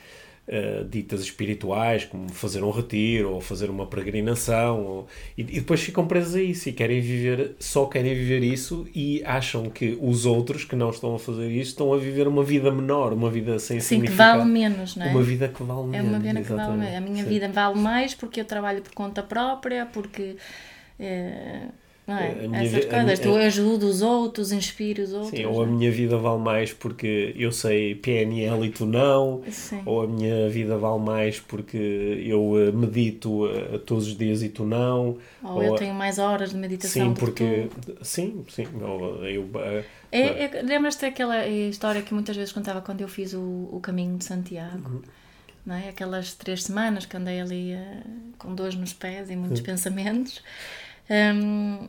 uh, 0.48 0.84
ditas 0.84 1.20
espirituais, 1.20 2.04
como 2.04 2.28
fazer 2.30 2.62
um 2.62 2.70
retiro 2.70 3.32
ou 3.32 3.40
fazer 3.40 3.70
uma 3.70 3.86
peregrinação, 3.86 4.84
ou, 4.84 5.08
e, 5.36 5.42
e, 5.42 5.44
depois 5.60 5.80
ficam 5.80 6.06
presos 6.06 6.34
a 6.34 6.42
isso 6.42 6.68
e 6.68 6.72
querem 6.72 7.00
viver, 7.00 7.56
só 7.58 7.86
querem 7.86 8.14
viver 8.14 8.42
isso 8.42 8.86
e 8.94 9.22
acham 9.24 9.68
que 9.70 9.98
os 10.00 10.26
outros 10.26 10.64
que 10.64 10.76
não 10.76 10.90
estão 10.90 11.14
a 11.14 11.18
fazer 11.18 11.50
isso 11.50 11.70
estão 11.70 11.92
a 11.92 11.98
viver 11.98 12.26
uma 12.26 12.44
vida 12.44 12.70
menor, 12.70 13.12
uma 13.12 13.30
vida 13.30 13.58
sem 13.58 13.80
Sim, 13.80 13.96
significado. 13.96 14.32
que 14.32 14.38
vale 14.38 14.50
menos, 14.50 14.96
não 14.96 15.06
é? 15.06 15.10
Uma 15.10 15.22
vida 15.22 15.48
que 15.48 15.62
vale 15.62 15.86
menos. 15.86 16.06
É 16.06 16.08
uma 16.08 16.18
vida 16.18 16.42
que 16.42 16.52
vale 16.52 16.76
menos. 16.76 16.96
A 16.96 17.00
minha 17.00 17.24
Sim. 17.24 17.30
vida 17.30 17.48
vale 17.48 17.78
mais 17.78 18.14
porque 18.14 18.40
eu 18.40 18.44
trabalho 18.44 18.82
por 18.82 18.92
conta 18.92 19.22
própria, 19.22 19.86
porque. 19.86 20.36
Eh, 20.98 21.68
Não 22.06 22.16
é? 22.16 22.30
A 22.44 22.48
minha 22.48 22.62
Essas 22.62 22.86
a 22.86 22.88
coisas. 22.88 23.18
Tu 23.20 23.34
ajudas 23.36 23.88
os 23.96 24.02
outros, 24.02 24.52
inspira 24.52 25.02
os 25.02 25.12
outros. 25.12 25.30
Sim, 25.30 25.44
ou 25.46 25.62
a 25.62 25.64
é? 25.64 25.68
minha 25.68 25.90
vida 25.92 26.16
vale 26.16 26.40
mais 26.40 26.72
porque 26.72 27.32
eu 27.36 27.52
sei 27.52 27.94
PNL 27.94 28.66
e 28.66 28.70
tu 28.70 28.84
não, 28.86 29.42
Sim. 29.48 29.82
ou 29.86 30.02
a 30.02 30.06
minha 30.06 30.48
vida 30.48 30.76
vale 30.76 31.00
mais 31.02 31.38
porque 31.38 31.76
eu 32.24 32.58
eh, 32.58 32.72
medito 32.72 33.46
eh, 33.46 33.78
todos 33.78 34.08
os 34.08 34.16
dias 34.16 34.42
e 34.42 34.48
tu 34.48 34.64
não. 34.64 35.18
Ou 35.42 35.62
eu 35.62 35.74
tenho 35.76 35.94
mais 35.94 36.18
horas 36.18 36.50
de 36.50 36.56
meditação 36.56 37.08
Sim, 37.08 37.14
porque. 37.14 37.68
Sim, 38.02 38.44
sim. 38.48 38.66
ou 38.82 39.24
eu, 39.24 39.48
eh, 39.54 39.84
É, 40.10 40.44
é, 40.44 40.62
Lembras-te 40.62 41.02
daquela 41.02 41.46
história 41.46 42.02
que 42.02 42.12
muitas 42.12 42.36
vezes 42.36 42.52
contava 42.52 42.80
quando 42.80 43.00
eu 43.02 43.08
fiz 43.08 43.34
o, 43.34 43.68
o 43.70 43.78
caminho 43.80 44.16
de 44.18 44.24
Santiago? 44.24 44.88
Uhum. 44.90 45.02
Não 45.64 45.74
é? 45.74 45.90
Aquelas 45.90 46.34
três 46.34 46.64
semanas 46.64 47.04
que 47.06 47.16
andei 47.16 47.40
ali 47.40 47.72
eh, 47.72 48.02
com 48.38 48.54
dores 48.54 48.74
nos 48.74 48.92
pés 48.92 49.30
e 49.30 49.36
muitos 49.36 49.60
pensamentos. 49.60 50.42
Hum, 51.10 51.88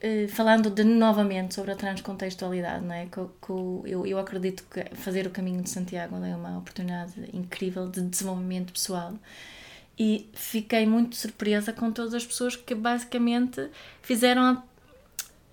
eh, 0.00 0.26
falando 0.28 0.70
de 0.70 0.84
novamente 0.84 1.54
sobre 1.54 1.72
a 1.72 1.76
transcontextualidade, 1.76 2.84
não 2.84 2.94
é? 2.94 3.08
Eu- 3.86 4.06
eu- 4.06 4.18
acredito 4.18 4.64
que 4.70 4.84
fazer 4.96 5.26
o 5.26 5.30
caminho 5.30 5.62
de 5.62 5.70
Santiago 5.70 6.16
é 6.24 6.34
uma 6.36 6.58
oportunidade 6.58 7.14
incrível 7.34 7.88
de 7.88 8.02
desenvolvimento 8.02 8.72
pessoal 8.72 9.14
e 9.98 10.28
fiquei 10.34 10.86
muito 10.86 11.16
surpresa 11.16 11.72
com 11.72 11.92
todas 11.92 12.14
as 12.14 12.26
pessoas 12.26 12.56
que 12.56 12.74
basicamente 12.74 13.68
fizeram 14.02 14.62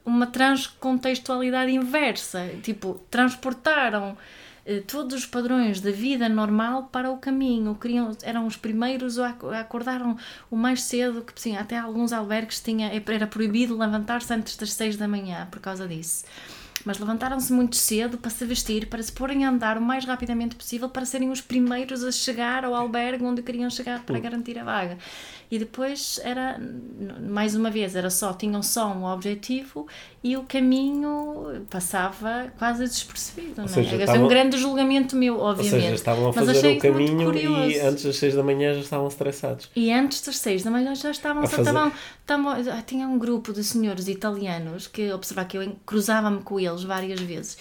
uma 0.05 0.27
transcontextualidade 0.27 1.71
inversa, 1.71 2.49
tipo, 2.61 3.01
transportaram 3.09 4.15
todos 4.87 5.13
os 5.13 5.25
padrões 5.25 5.79
da 5.79 5.91
vida 5.91 6.27
normal 6.27 6.89
para 6.91 7.11
o 7.11 7.17
caminho, 7.17 7.75
queriam, 7.75 8.15
eram 8.23 8.47
os 8.47 8.57
primeiros 8.57 9.19
a 9.19 9.29
ac- 9.29 9.45
acordaram 9.53 10.17
o 10.49 10.55
mais 10.55 10.81
cedo, 10.81 11.21
que 11.21 11.39
sim, 11.39 11.55
até 11.55 11.77
alguns 11.77 12.11
albergues 12.11 12.59
tinha, 12.59 12.91
era 13.07 13.27
proibido 13.27 13.77
levantar-se 13.77 14.33
antes 14.33 14.57
das 14.57 14.73
seis 14.73 14.97
da 14.97 15.07
manhã 15.07 15.47
por 15.51 15.59
causa 15.59 15.87
disso. 15.87 16.25
Mas 16.83 16.99
levantaram-se 16.99 17.51
muito 17.51 17.75
cedo 17.75 18.17
para 18.17 18.29
se 18.29 18.45
vestir, 18.45 18.87
para 18.87 19.01
se 19.01 19.11
porem 19.11 19.43
a 19.43 19.49
andar 19.49 19.75
o 19.77 19.81
mais 19.81 20.05
rapidamente 20.05 20.55
possível, 20.55 20.87
para 20.87 21.05
serem 21.05 21.31
os 21.31 21.41
primeiros 21.41 22.03
a 22.03 22.11
chegar 22.11 22.63
ao 22.63 22.75
albergue 22.75 23.23
onde 23.23 23.41
queriam 23.41 23.69
chegar 23.71 24.03
para 24.03 24.19
garantir 24.19 24.59
a 24.59 24.63
vaga. 24.63 24.97
E 25.51 25.59
depois 25.59 26.19
era, 26.23 26.59
mais 27.21 27.55
uma 27.55 27.69
vez, 27.69 27.95
era 27.95 28.09
só, 28.09 28.33
tinham 28.33 28.63
só 28.63 28.87
um 28.87 29.05
objetivo 29.05 29.87
e 30.23 30.35
o 30.35 30.43
caminho 30.43 31.65
passava 31.69 32.51
quase 32.57 32.83
despercebido. 32.85 33.53
Não 33.57 33.65
é? 33.65 33.67
seja, 33.67 33.95
é 33.95 33.99
estavam- 33.99 34.25
um 34.25 34.27
grande 34.27 34.57
julgamento 34.57 35.15
meu, 35.15 35.35
ou 35.37 35.45
obviamente. 35.45 35.81
seja, 35.83 35.93
estavam 35.95 36.23
a 36.25 36.27
Mas 36.27 36.35
fazer 36.35 36.51
achei 36.57 36.77
o 36.77 36.81
caminho 36.81 37.35
e 37.37 37.79
antes 37.79 38.03
das 38.03 38.15
6 38.17 38.35
da 38.35 38.43
manhã 38.43 38.73
já 38.73 38.79
estavam 38.79 39.07
estressados. 39.07 39.69
E 39.75 39.91
antes 39.91 40.21
das 40.21 40.37
seis 40.37 40.63
da 40.63 40.71
manhã 40.71 40.95
já 40.95 41.11
estavam, 41.11 41.43
A 41.43 41.47
só 41.47 41.57
fazer- 41.57 41.69
estavam, 41.69 41.91
estavam 42.21 42.51
ah, 42.51 42.81
tinha 42.81 43.07
um 43.07 43.17
grupo 43.19 43.53
de 43.53 43.63
senhores 43.63 44.07
italianos 44.07 44.87
que 44.87 45.11
observar 45.13 45.45
que 45.45 45.57
eu 45.57 45.75
cruzava-me 45.85 46.41
com 46.41 46.59
eles 46.59 46.83
várias 46.83 47.19
vezes 47.19 47.57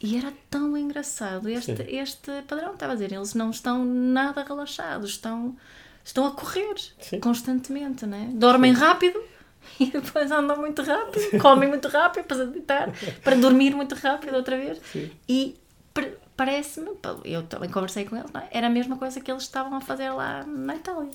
e 0.00 0.16
era 0.16 0.32
tão 0.50 0.76
engraçado 0.76 1.48
este, 1.48 1.74
Sim. 1.76 1.84
este 1.88 2.30
padrão 2.46 2.74
estava 2.74 2.92
a 2.92 2.94
dizer, 2.96 3.12
eles 3.12 3.34
não 3.34 3.50
estão 3.50 3.84
nada 3.84 4.42
relaxados, 4.42 5.10
estão, 5.10 5.56
estão 6.06 6.26
a 6.26 6.30
correr 6.30 6.74
Sim. 7.00 7.20
constantemente, 7.20 8.06
né? 8.06 8.30
dormem 8.34 8.72
rápido 8.72 9.20
e 9.80 9.86
depois 9.90 10.30
andam 10.30 10.56
muito 10.58 10.82
rápido, 10.82 11.38
comem 11.40 11.68
muito 11.68 11.88
rápido 11.88 12.24
para 12.24 12.44
deitar, 12.46 12.92
para 13.24 13.36
dormir 13.36 13.74
muito 13.74 13.94
rápido 13.96 14.34
outra 14.36 14.56
vez 14.56 14.78
Sim. 14.92 15.10
e 15.28 15.56
pa- 15.92 16.08
parece-me, 16.36 16.90
eu 17.24 17.42
também 17.44 17.68
conversei 17.68 18.04
com 18.04 18.16
eles, 18.16 18.30
é? 18.34 18.48
era 18.58 18.68
a 18.68 18.70
mesma 18.70 18.96
coisa 18.96 19.20
que 19.20 19.30
eles 19.30 19.42
estavam 19.42 19.76
a 19.76 19.80
fazer 19.80 20.10
lá 20.10 20.44
na 20.44 20.76
Itália. 20.76 21.10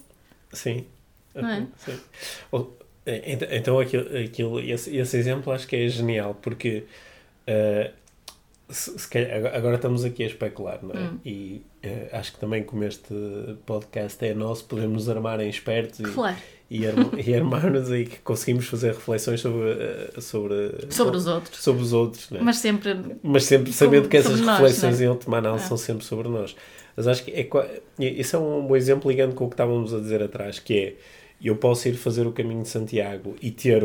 Sim. 0.51 0.85
Não 1.33 1.47
é? 1.49 1.65
Sim. 1.77 1.99
Eh, 3.05 3.31
ent- 3.33 3.47
Então, 3.51 3.79
aquilo, 3.79 4.05
aquilo, 4.17 4.59
esse, 4.59 4.95
esse 4.95 5.17
exemplo 5.17 5.51
acho 5.53 5.67
que 5.67 5.75
é 5.75 5.87
genial, 5.87 6.35
porque 6.41 6.85
eh, 7.47 7.91
se- 8.73 8.97
se 8.99 9.07
calhar- 9.07 9.53
agora- 9.55 9.75
estamos 9.75 10.03
aqui 10.03 10.23
a 10.23 10.27
especular, 10.27 10.79
não 10.83 10.91
é? 10.91 11.03
Hum. 11.03 11.17
E 11.25 11.61
eh, 11.83 12.09
acho 12.11 12.33
que 12.33 12.39
também, 12.39 12.63
como 12.63 12.83
este 12.83 13.13
podcast 13.65 14.23
é 14.25 14.33
nosso, 14.33 14.65
podemos 14.65 14.93
nos 15.05 15.09
armar 15.09 15.39
em 15.39 15.49
espertos 15.49 15.99
e, 15.99 16.03
Claro. 16.03 16.35
e, 16.69 16.81
e 17.27 17.35
armar-nos 17.35 17.91
aí 17.91 18.05
que 18.05 18.17
conseguimos 18.19 18.65
fazer 18.67 18.93
reflexões 18.93 19.41
sobre, 19.41 19.69
eh, 19.71 20.11
sobre, 20.21 20.55
Sobre 20.89 21.17
os 21.17 21.27
outros. 21.27 21.57
sobre 21.63 21.81
os 21.81 21.93
outros, 21.93 22.31
é? 22.31 22.39
Mas 22.41 22.57
sempre. 22.57 22.95
Mas 23.23 23.43
sempre 23.45 23.71
sabendo 23.73 24.07
que 24.09 24.17
essas 24.17 24.39
nós, 24.41 24.59
reflexões 24.59 25.01
é? 25.01 25.05
em 25.05 25.07
última 25.09 25.37
análise 25.37 25.65
Ah. 25.65 25.67
são 25.69 25.77
sempre 25.77 26.05
sobre 26.05 26.27
nós. 26.29 26.55
Mas 26.95 27.07
acho 27.07 27.23
que 27.23 27.31
é, 27.31 27.47
isso 27.99 28.35
é 28.35 28.39
um 28.39 28.65
bom 28.67 28.75
exemplo 28.75 29.09
ligando 29.09 29.33
com 29.33 29.45
o 29.45 29.47
que 29.47 29.53
estávamos 29.53 29.93
a 29.93 29.99
dizer 29.99 30.21
atrás, 30.21 30.59
que 30.59 30.77
é 30.77 30.95
eu 31.43 31.55
posso 31.55 31.87
ir 31.87 31.93
fazer 31.95 32.27
o 32.27 32.31
caminho 32.31 32.61
de 32.61 32.67
Santiago 32.67 33.35
e 33.41 33.49
ter, 33.49 33.83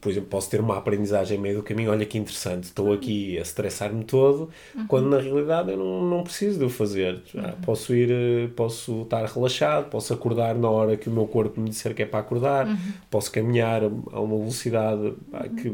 por 0.00 0.10
exemplo, 0.10 0.28
posso 0.28 0.48
ter 0.50 0.60
uma 0.60 0.76
aprendizagem 0.76 1.38
em 1.38 1.40
meio 1.40 1.56
do 1.56 1.62
caminho, 1.62 1.90
olha 1.90 2.04
que 2.06 2.16
interessante, 2.18 2.64
estou 2.64 2.92
aqui 2.92 3.38
a 3.38 3.42
estressar-me 3.42 4.04
todo, 4.04 4.48
Uhum. 4.74 4.86
quando 4.86 5.08
na 5.08 5.18
realidade 5.18 5.70
eu 5.72 5.76
não, 5.78 6.02
não 6.04 6.22
preciso 6.22 6.58
de 6.58 6.64
o 6.64 6.68
fazer. 6.68 7.20
Ah, 7.36 7.54
Posso 7.64 7.94
ir, 7.94 8.10
eh, 8.10 8.48
posso 8.54 9.02
estar 9.02 9.24
relaxado, 9.24 9.88
posso 9.90 10.12
acordar 10.12 10.54
na 10.54 10.68
hora 10.70 10.96
que 10.96 11.08
o 11.08 11.12
meu 11.12 11.26
corpo 11.26 11.60
me 11.60 11.68
disser 11.70 11.94
que 11.94 12.02
é 12.02 12.06
para 12.06 12.20
acordar, 12.20 12.66
Uhum. 12.66 12.76
posso 13.10 13.30
caminhar 13.32 13.82
a 13.84 14.20
uma 14.20 14.36
velocidade 14.38 15.14
pá, 15.30 15.44
que, 15.48 15.70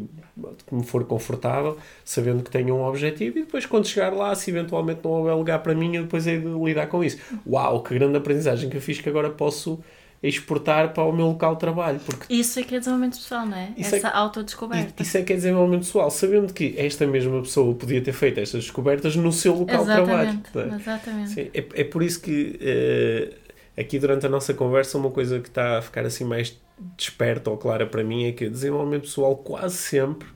que 0.66 0.74
me 0.74 0.84
for 0.84 1.04
confortável, 1.04 1.76
sabendo 2.04 2.42
que 2.42 2.50
tenho 2.50 2.74
um 2.74 2.84
objetivo 2.84 3.38
e 3.38 3.42
depois 3.42 3.66
quando 3.66 3.86
chegar 3.86 4.12
lá, 4.12 4.34
se 4.34 4.50
eventualmente 4.50 5.00
não 5.04 5.10
houver 5.12 5.34
lugar 5.34 5.58
para 5.62 5.74
mim, 5.74 5.96
eu 5.96 6.02
depois 6.04 6.26
hei 6.26 6.38
de 6.38 6.46
lidar 6.46 6.86
com 6.86 7.02
isso. 7.04 7.18
Uau, 7.46 7.82
que 7.82 7.92
grande 7.94 8.16
aprendizagem 8.16 8.70
que 8.70 8.76
eu 8.76 8.80
fiz 8.80 9.00
que 9.00 9.08
agora 9.08 9.30
posso 9.30 9.80
exportar 10.28 10.92
para 10.92 11.02
o 11.04 11.12
meu 11.12 11.26
local 11.26 11.54
de 11.54 11.60
trabalho, 11.60 11.98
porque 12.06 12.32
Isso 12.32 12.60
é 12.60 12.62
que 12.62 12.74
é 12.76 12.78
desenvolvimento 12.78 13.16
pessoal, 13.18 13.44
não 13.46 13.56
é? 13.56 13.72
Isso 13.76 13.94
é 13.94 13.98
Essa 13.98 14.10
que- 14.10 14.16
autodescoberta. 14.16 15.02
isso 15.02 15.18
é 15.18 15.22
que 15.22 15.32
é 15.32 15.36
desenvolvimento 15.36 15.80
pessoal, 15.84 16.10
sabendo 16.10 16.52
que 16.52 16.74
esta 16.78 17.06
mesma 17.06 17.40
pessoa 17.42 17.74
podia 17.74 18.00
ter 18.00 18.12
feito 18.12 18.38
estas 18.38 18.62
descobertas 18.62 19.16
no 19.16 19.32
seu 19.32 19.54
local 19.54 19.84
de 19.84 19.92
trabalho. 19.92 20.28
Exatamente. 20.30 20.58
é? 20.58 20.76
Exatamente. 20.76 21.30
Sim, 21.30 21.50
é, 21.52 21.80
é 21.80 21.84
por 21.84 22.02
isso 22.02 22.20
que 22.20 22.56
eh, 22.60 23.32
aqui 23.76 23.98
durante 23.98 24.24
a 24.24 24.28
nossa 24.28 24.54
conversa 24.54 24.96
uma 24.96 25.10
coisa 25.10 25.40
que 25.40 25.48
está 25.48 25.78
a 25.78 25.82
ficar 25.82 26.04
assim 26.06 26.24
mais 26.24 26.56
desperta 26.96 27.50
ou 27.50 27.56
clara 27.56 27.86
para 27.86 28.04
mim 28.04 28.26
é 28.26 28.32
que 28.32 28.48
desenvolvimento 28.48 29.02
pessoal 29.02 29.36
quase 29.36 29.76
sempre, 29.76 30.28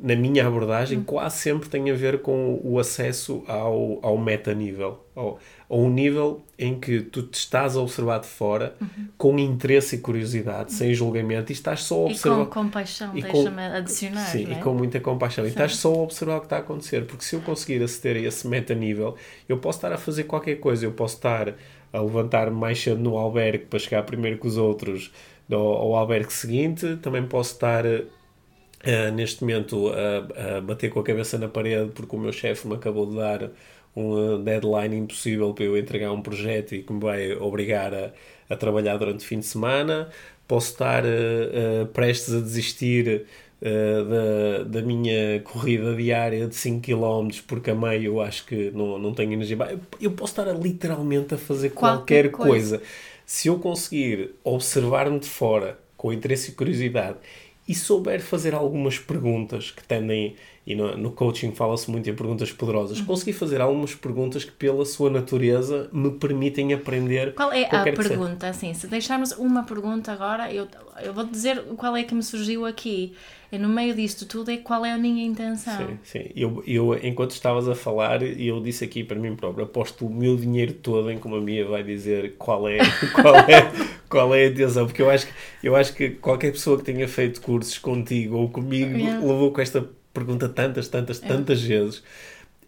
na 0.00 0.14
minha 0.14 0.46
abordagem, 0.46 1.02
quase 1.02 1.38
sempre 1.38 1.68
tem 1.68 1.90
a 1.90 1.94
ver 1.94 2.20
com 2.22 2.60
o 2.62 2.78
acesso 2.78 3.42
ao, 3.48 3.98
ao 4.00 4.16
metanível, 4.16 5.04
ao, 5.14 5.38
a 5.70 5.76
um 5.76 5.90
nível 5.90 6.42
em 6.58 6.80
que 6.80 7.00
tu 7.02 7.22
te 7.22 7.34
estás 7.34 7.76
a 7.76 7.80
observar 7.82 8.20
de 8.20 8.26
fora 8.26 8.74
com 9.18 9.38
interesse 9.38 9.96
e 9.96 9.98
curiosidade, 9.98 10.72
sem 10.72 10.94
julgamento, 10.94 11.52
e 11.52 11.54
estás 11.54 11.82
só 11.82 11.94
a 11.94 11.98
E 11.98 12.00
com 12.04 12.10
observar. 12.12 12.46
compaixão, 12.46 13.16
E 13.16 13.22
com- 13.22 13.32
deixa-me 13.32 13.62
adicionar. 13.62 14.26
Sim, 14.26 14.44
não 14.46 14.56
é? 14.56 14.58
e 14.58 14.62
com 14.62 14.72
muita 14.74 14.98
compaixão. 14.98 15.44
E 15.44 15.48
estás 15.48 15.76
só 15.76 15.92
a 15.92 15.98
observar 15.98 16.36
o 16.36 16.40
que 16.40 16.46
está 16.46 16.56
a 16.56 16.60
acontecer. 16.60 17.04
Porque 17.06 17.22
se 17.22 17.36
eu 17.36 17.40
conseguir 17.42 17.82
aceder 17.82 18.16
a 18.16 18.26
esse 18.26 18.48
metanível, 18.48 19.14
eu 19.48 19.58
posso 19.58 19.76
estar 19.78 19.92
a 19.92 19.98
fazer 19.98 20.24
qualquer 20.24 20.56
coisa. 20.56 20.86
Eu 20.86 20.92
posso 20.92 21.16
estar 21.16 21.54
a 21.92 22.00
levantar-me 22.00 22.56
mais 22.56 22.80
cedo 22.82 23.00
no 23.00 23.16
albergue 23.18 23.66
para 23.66 23.78
chegar 23.78 24.02
primeiro 24.04 24.38
que 24.38 24.46
os 24.46 24.56
outros 24.56 25.12
ao, 25.52 25.58
ao 25.60 25.94
albergue 25.96 26.32
seguinte. 26.32 26.96
Também 27.02 27.24
posso 27.26 27.52
estar, 27.52 27.84
eh, 27.86 29.10
neste 29.10 29.42
momento, 29.42 29.90
a, 29.90 30.56
a 30.56 30.60
bater 30.60 30.90
com 30.90 31.00
a 31.00 31.02
cabeça 31.04 31.36
na 31.38 31.48
parede 31.48 31.90
porque 31.92 32.14
o 32.14 32.18
meu 32.18 32.32
chefe 32.32 32.66
me 32.66 32.74
acabou 32.74 33.06
de 33.06 33.16
dar 33.16 33.50
um 33.96 34.42
deadline 34.42 34.96
impossível 34.96 35.52
para 35.54 35.64
eu 35.64 35.76
entregar 35.76 36.12
um 36.12 36.22
projeto 36.22 36.74
e 36.74 36.82
que 36.82 36.92
me 36.92 37.00
vai 37.00 37.32
obrigar 37.34 37.92
a, 37.94 38.12
a 38.48 38.56
trabalhar 38.56 38.96
durante 38.96 39.24
o 39.24 39.28
fim 39.28 39.38
de 39.40 39.46
semana. 39.46 40.08
Posso 40.46 40.72
estar 40.72 41.04
eh, 41.04 41.82
eh, 41.82 41.84
prestes 41.92 42.34
a 42.34 42.40
desistir 42.40 43.26
eh, 43.60 44.04
da, 44.04 44.64
da 44.64 44.82
minha 44.82 45.40
corrida 45.42 45.94
diária 45.94 46.46
de 46.46 46.54
5 46.54 46.80
km 46.80 47.42
porque 47.46 47.70
a 47.70 47.74
meio 47.74 48.04
eu 48.14 48.20
acho 48.20 48.46
que 48.46 48.70
não, 48.70 48.98
não 48.98 49.12
tenho 49.14 49.32
energia. 49.32 49.56
Eu- 50.00 50.12
posso 50.12 50.32
estar 50.32 50.48
a, 50.48 50.52
literalmente 50.52 51.34
a 51.34 51.38
fazer 51.38 51.70
Qualquer 51.74 52.30
qualquer, 52.30 52.30
coisa. 52.30 52.82
Se 53.26 53.48
eu 53.48 53.58
conseguir 53.58 54.34
observar-me 54.42 55.18
de 55.18 55.28
fora 55.28 55.78
com 55.96 56.12
interesse 56.12 56.50
e 56.50 56.54
curiosidade 56.54 57.18
e 57.66 57.74
souber 57.74 58.20
fazer 58.22 58.54
algumas 58.54 58.98
perguntas 58.98 59.70
que 59.70 59.84
tendem, 59.84 60.34
e 60.68 60.74
no, 60.74 60.94
no 60.98 61.10
coaching 61.12 61.52
fala-se 61.52 61.90
muito 61.90 62.10
em 62.10 62.14
perguntas 62.14 62.50
Uhum. 62.50 62.56
poderosas, 62.56 63.00
conseguir 63.00 63.32
fazer 63.32 63.58
algumas 63.58 63.94
perguntas 63.94 64.44
que, 64.44 64.52
pela 64.52 64.84
sua 64.84 65.08
natureza, 65.08 65.88
me 65.90 66.10
permitem 66.10 66.74
aprender. 66.74 67.34
Qual 67.34 67.50
é 67.50 67.64
a 67.64 67.82
pergunta? 67.84 68.46
Assim, 68.48 68.74
se 68.74 68.86
deixarmos 68.86 69.32
uma 69.32 69.62
pergunta 69.62 70.12
agora, 70.12 70.52
eu, 70.52 70.68
eu 71.02 71.14
vou 71.14 71.24
dizer 71.24 71.58
qual 71.78 71.96
é 71.96 72.02
que 72.02 72.14
me 72.14 72.22
surgiu 72.22 72.66
aqui. 72.66 73.14
E 73.50 73.56
no 73.56 73.66
meio 73.66 73.94
disto 73.94 74.26
tudo 74.26 74.50
é 74.50 74.58
qual 74.58 74.84
é 74.84 74.92
a 74.92 74.98
minha 74.98 75.24
intenção. 75.24 75.74
Sim, 75.78 75.98
sim. 76.04 76.30
Eu, 76.36 76.62
eu, 76.66 76.94
enquanto 77.02 77.30
estavas 77.30 77.66
a 77.66 77.74
falar, 77.74 78.22
eu 78.22 78.60
disse 78.60 78.84
aqui 78.84 79.02
para 79.02 79.18
mim 79.18 79.34
próprio, 79.34 79.64
aposto 79.64 80.04
o 80.04 80.10
meu 80.10 80.36
dinheiro 80.36 80.74
todo 80.74 81.10
em 81.10 81.16
como 81.16 81.34
a 81.36 81.40
Mia 81.40 81.64
vai 81.66 81.82
dizer 81.82 82.34
qual 82.36 82.68
é, 82.68 82.76
qual 83.14 83.36
é, 83.36 83.72
qual 84.06 84.34
é 84.34 84.44
a 84.44 84.46
intenção, 84.48 84.84
porque 84.84 85.00
eu 85.00 85.08
acho, 85.08 85.26
que, 85.26 85.32
eu 85.62 85.74
acho 85.74 85.94
que 85.94 86.10
qualquer 86.10 86.52
pessoa 86.52 86.76
que 86.76 86.84
tenha 86.84 87.08
feito 87.08 87.40
cursos 87.40 87.78
contigo 87.78 88.36
ou 88.36 88.50
comigo 88.50 88.98
Yeah. 88.98 89.18
levou 89.26 89.50
com 89.50 89.62
esta 89.62 89.88
pergunta 90.18 90.48
tantas, 90.48 90.88
tantas, 90.88 91.18
tantas 91.20 91.62
vezes. 91.62 92.02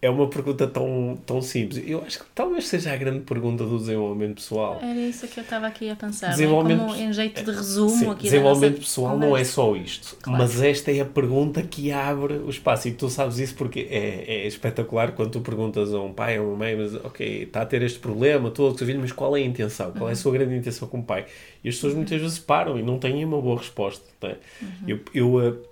é 0.03 0.09
uma 0.09 0.31
pergunta 0.31 0.67
tão, 0.67 1.19
tão 1.27 1.43
simples. 1.43 1.83
Eu 1.87 2.03
acho 2.03 2.21
que 2.21 2.25
talvez 2.35 2.67
seja 2.69 2.91
a 2.91 2.97
grande 2.97 3.21
pergunta 3.21 3.65
do 3.67 3.79
desenvolvimento 3.79 4.37
pessoal. 4.37 4.79
Era 4.81 4.99
isso 4.99 5.29
que 5.29 5.39
eu 5.39 5.45
estava 5.45 5.67
aqui 5.67 5.91
a 5.91 5.97
pensar. 5.97 6.31
Desenvolvimento, 6.31 6.87
Como 6.87 6.95
em 6.97 7.13
jeito 7.13 7.45
de 7.45 7.51
resumo 7.51 7.91
sim, 7.91 8.09
aqui 8.11 8.23
Desenvolvimento 8.23 8.79
pessoal 8.79 9.13
conversa. 9.13 9.31
não 9.31 9.37
é 9.37 9.45
só 9.45 9.77
isto. 9.77 10.17
Claro. 10.23 10.39
Mas 10.39 10.59
esta 10.63 10.91
é 10.91 11.01
a 11.01 11.05
pergunta 11.05 11.63
que 11.63 11.93
abre 11.93 12.33
o 12.35 12.49
espaço. 12.49 12.89
E 12.89 12.93
tu 12.93 13.11
sabes 13.11 13.39
isso 13.39 13.55
porque 13.55 13.81
é, 13.91 14.45
é 14.45 14.47
espetacular 14.47 15.13
quando 15.13 15.33
tu 15.33 15.41
perguntas 15.43 15.93
a 15.93 16.01
um 16.01 16.15
pai 16.15 16.41
ou 16.41 16.49
uma 16.49 16.57
mãe, 16.57 16.77
mas 16.77 16.95
ok, 16.95 17.43
está 17.43 17.61
a 17.61 17.67
ter 17.67 17.83
este 17.83 17.99
problema, 17.99 18.51
todo 18.51 18.79
seu 18.79 18.87
filho, 18.87 19.01
mas 19.01 19.13
qual 19.13 19.37
é 19.37 19.41
a 19.41 19.45
intenção? 19.45 19.93
Qual 19.93 20.09
é 20.09 20.13
a 20.15 20.17
sua 20.17 20.33
grande 20.33 20.55
intenção 20.57 20.89
como 20.89 21.05
pai? 21.05 21.27
E 21.63 21.69
as 21.69 21.75
pessoas 21.75 21.93
muitas 21.95 22.19
vezes 22.19 22.39
param 22.39 22.79
e 22.79 22.83
não 22.83 22.99
têm 22.99 23.23
uma 23.23 23.39
boa 23.43 23.59
resposta. 23.59 24.03
É? 24.23 24.39
Uhum. 24.63 24.69
Eu, 24.87 25.01
eu 25.15 25.41
eh, 25.49 25.70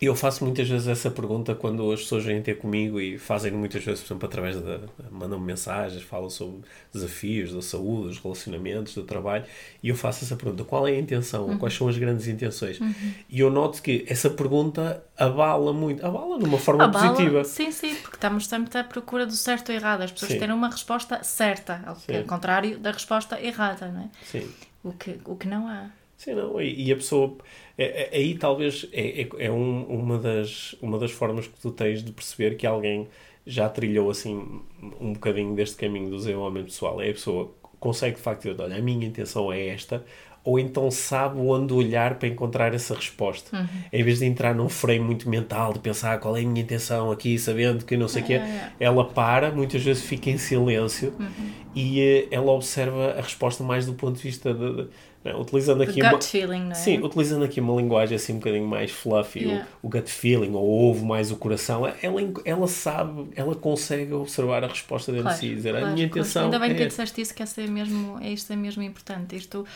eu 0.00 0.14
faço 0.14 0.44
muitas 0.44 0.68
vezes 0.68 0.86
essa 0.86 1.10
pergunta 1.10 1.54
quando 1.54 1.90
as 1.90 2.00
pessoas 2.00 2.24
vêm 2.24 2.42
ter 2.42 2.58
comigo 2.58 3.00
e 3.00 3.18
fazem 3.18 3.50
muitas 3.52 3.82
vezes, 3.82 4.00
por 4.00 4.08
exemplo, 4.08 4.28
através 4.28 4.60
da. 4.60 4.80
mandam-me 5.10 5.46
mensagens, 5.46 6.02
falam 6.02 6.28
sobre 6.28 6.60
desafios 6.92 7.52
da 7.52 7.62
saúde, 7.62 8.08
dos 8.08 8.18
relacionamentos, 8.18 8.94
do 8.94 9.04
trabalho, 9.04 9.44
e 9.82 9.88
eu 9.88 9.96
faço 9.96 10.24
essa 10.24 10.36
pergunta: 10.36 10.64
qual 10.64 10.86
é 10.86 10.92
a 10.92 10.98
intenção? 10.98 11.46
Uhum. 11.46 11.58
Quais 11.58 11.74
são 11.74 11.88
as 11.88 11.96
grandes 11.96 12.28
intenções? 12.28 12.78
Uhum. 12.78 12.94
E 13.30 13.40
eu 13.40 13.50
noto 13.50 13.80
que 13.80 14.04
essa 14.08 14.28
pergunta 14.28 15.02
abala 15.16 15.72
muito, 15.72 16.04
abala 16.04 16.38
de 16.38 16.44
uma 16.44 16.58
forma 16.58 16.84
abala, 16.84 17.08
positiva. 17.10 17.44
Sim, 17.44 17.70
sim, 17.70 17.94
porque 17.94 18.16
estamos 18.16 18.46
sempre 18.46 18.78
à 18.78 18.84
procura 18.84 19.24
do 19.24 19.32
certo 19.32 19.70
ou 19.70 19.74
errado. 19.74 20.02
As 20.02 20.12
pessoas 20.12 20.32
sim. 20.32 20.38
terem 20.38 20.54
uma 20.54 20.68
resposta 20.68 21.22
certa, 21.22 21.82
ao, 21.86 21.96
é 22.08 22.22
contrário 22.22 22.78
da 22.78 22.90
resposta 22.90 23.40
errada, 23.40 23.88
não 23.88 24.02
é? 24.02 24.08
Sim. 24.24 24.46
O 24.84 24.92
que, 24.92 25.18
o 25.24 25.36
que 25.36 25.48
não 25.48 25.66
há. 25.66 25.90
Sim, 26.16 26.34
não, 26.34 26.60
e, 26.60 26.86
e 26.86 26.92
a 26.92 26.96
pessoa. 26.96 27.36
É, 27.78 28.14
é, 28.14 28.16
aí 28.16 28.34
talvez 28.36 28.86
é, 28.92 29.22
é, 29.22 29.28
é 29.38 29.50
um, 29.50 29.84
uma, 29.84 30.18
das, 30.18 30.74
uma 30.80 30.98
das 30.98 31.10
formas 31.10 31.46
que 31.46 31.60
tu 31.60 31.70
tens 31.70 32.02
de 32.02 32.12
perceber 32.12 32.56
que 32.56 32.66
alguém 32.66 33.08
já 33.46 33.68
trilhou 33.68 34.10
assim 34.10 34.62
um 35.00 35.12
bocadinho 35.12 35.54
deste 35.54 35.76
caminho 35.76 36.10
do 36.10 36.16
desenvolvimento 36.16 36.66
pessoal. 36.66 37.00
É 37.00 37.10
a 37.10 37.12
pessoa 37.12 37.54
consegue 37.78 38.16
de 38.16 38.22
facto 38.22 38.42
dizer, 38.42 38.60
olha, 38.60 38.76
a 38.76 38.80
minha 38.80 39.06
intenção 39.06 39.52
é 39.52 39.68
esta, 39.68 40.04
ou 40.46 40.60
então 40.60 40.88
sabe 40.92 41.40
onde 41.40 41.74
olhar 41.74 42.20
para 42.20 42.28
encontrar 42.28 42.72
essa 42.72 42.94
resposta. 42.94 43.56
Uhum. 43.56 43.66
Em 43.92 44.02
vez 44.04 44.20
de 44.20 44.26
entrar 44.26 44.54
num 44.54 44.68
freio 44.68 45.02
muito 45.02 45.28
mental, 45.28 45.72
de 45.72 45.80
pensar 45.80 46.20
qual 46.20 46.36
é 46.36 46.40
a 46.40 46.42
minha 46.44 46.62
intenção 46.62 47.10
aqui, 47.10 47.36
sabendo 47.36 47.84
que 47.84 47.96
não 47.96 48.06
sei 48.06 48.22
o 48.22 48.24
é, 48.24 48.26
quê, 48.28 48.32
é, 48.34 48.36
é. 48.36 48.72
ela 48.78 49.04
para, 49.04 49.50
muitas 49.50 49.82
vezes 49.82 50.04
fica 50.04 50.30
em 50.30 50.38
silêncio 50.38 51.12
uhum. 51.18 51.50
e 51.74 52.00
uh, 52.00 52.28
ela 52.30 52.52
observa 52.52 53.16
a 53.18 53.20
resposta 53.20 53.64
mais 53.64 53.86
do 53.86 53.94
ponto 53.94 54.16
de 54.16 54.22
vista 54.22 54.54
de, 54.54 54.84
de 54.84 54.88
não, 55.26 55.40
utilizando 55.40 55.82
aqui 55.82 56.00
gut 56.00 56.12
uma, 56.12 56.20
feeling, 56.20 56.60
não 56.64 56.72
é? 56.72 56.74
Sim, 56.74 56.98
utilizando 57.02 57.44
aqui 57.44 57.60
uma 57.60 57.74
linguagem 57.74 58.16
assim 58.16 58.34
um 58.34 58.38
bocadinho 58.38 58.66
mais 58.66 58.90
fluffy, 58.90 59.44
yeah. 59.44 59.66
o, 59.82 59.86
o, 59.86 59.90
gut 59.90 60.10
feeling, 60.10 60.52
ou 60.52 60.64
ouve 60.64 61.04
mais 61.04 61.30
o 61.30 61.36
coração, 61.36 61.86
ela, 61.86 62.20
ela 62.44 62.66
sabe, 62.68 63.28
ela 63.34 63.54
consegue 63.54 64.12
observar 64.12 64.64
a 64.64 64.68
resposta 64.68 65.12
dentro 65.12 65.24
claro, 65.24 65.40
de 65.40 65.46
si 65.46 65.54
dizer 65.54 65.70
claro, 65.70 65.86
a 65.86 65.90
minha 65.90 66.06
intenção. 66.06 66.44
Ainda 66.44 66.58
bem 66.58 66.70
é 66.70 66.74
que 66.74 66.86
disseste 66.86 67.20
isso, 67.20 67.34
que 67.34 67.42
essa 67.42 67.60
é 67.60 67.66
mesmo, 67.66 68.18
é 68.20 68.30
isto 68.30 68.52
é 68.52 68.56
mesmo 68.56 68.82
importante. 68.82 69.36
Isto, 69.36 69.66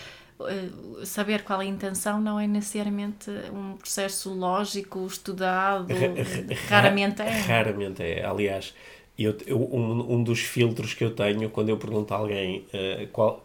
uh, 0.40 1.06
saber 1.06 1.42
qual 1.42 1.60
é 1.60 1.64
a 1.64 1.68
intenção 1.68 2.20
não 2.20 2.38
é 2.38 2.46
necessariamente 2.46 3.30
um 3.52 3.76
processo 3.76 4.32
lógico, 4.32 5.06
estudado, 5.06 5.88
raramente 6.68 7.22
é. 7.22 7.40
Raramente 7.40 8.02
é. 8.02 8.24
Aliás, 8.24 8.74
eu, 9.18 9.36
eu, 9.46 9.58
um, 9.58 10.14
um 10.14 10.22
dos 10.22 10.40
filtros 10.40 10.94
que 10.94 11.04
eu 11.04 11.14
tenho 11.14 11.50
quando 11.50 11.68
eu 11.68 11.76
pergunto 11.76 12.14
a 12.14 12.16
alguém 12.16 12.64
uh, 12.72 13.06
qual, 13.12 13.42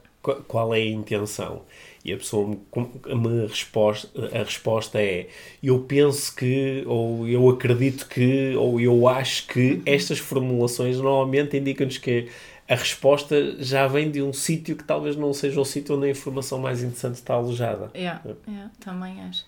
qual 0.48 0.74
é 0.74 0.78
a 0.78 0.86
intenção 0.86 1.64
e 2.06 2.14
a 2.14 2.18
pessoa 2.18 2.48
me, 2.48 3.16
me 3.16 3.48
resposta, 3.48 4.08
a 4.32 4.44
resposta 4.44 5.02
é 5.02 5.28
eu 5.62 5.80
penso 5.80 6.36
que, 6.36 6.84
ou 6.86 7.28
eu 7.28 7.50
acredito 7.50 8.08
que, 8.08 8.56
ou 8.56 8.80
eu 8.80 9.08
acho 9.08 9.48
que, 9.48 9.82
estas 9.88 10.20
formulações 10.20 10.98
normalmente 10.98 11.58
indicam-nos 11.58 11.98
que 11.98 12.30
a 12.70 12.76
resposta 12.76 13.56
já 13.64 13.88
vem 13.88 14.12
de 14.12 14.22
um 14.22 14.32
sítio 14.32 14.76
que 14.76 14.84
talvez 14.84 15.16
não 15.16 15.34
seja 15.34 15.60
o 15.60 15.66
sítio 15.66 15.96
onde 15.96 16.06
a 16.06 16.10
informação 16.12 16.60
mais 16.60 16.84
interessante 16.84 17.16
está 17.16 17.34
alojada. 17.34 17.90
Yeah, 17.96 18.22
yeah, 18.48 18.72
também 18.80 19.22
acho. 19.24 19.44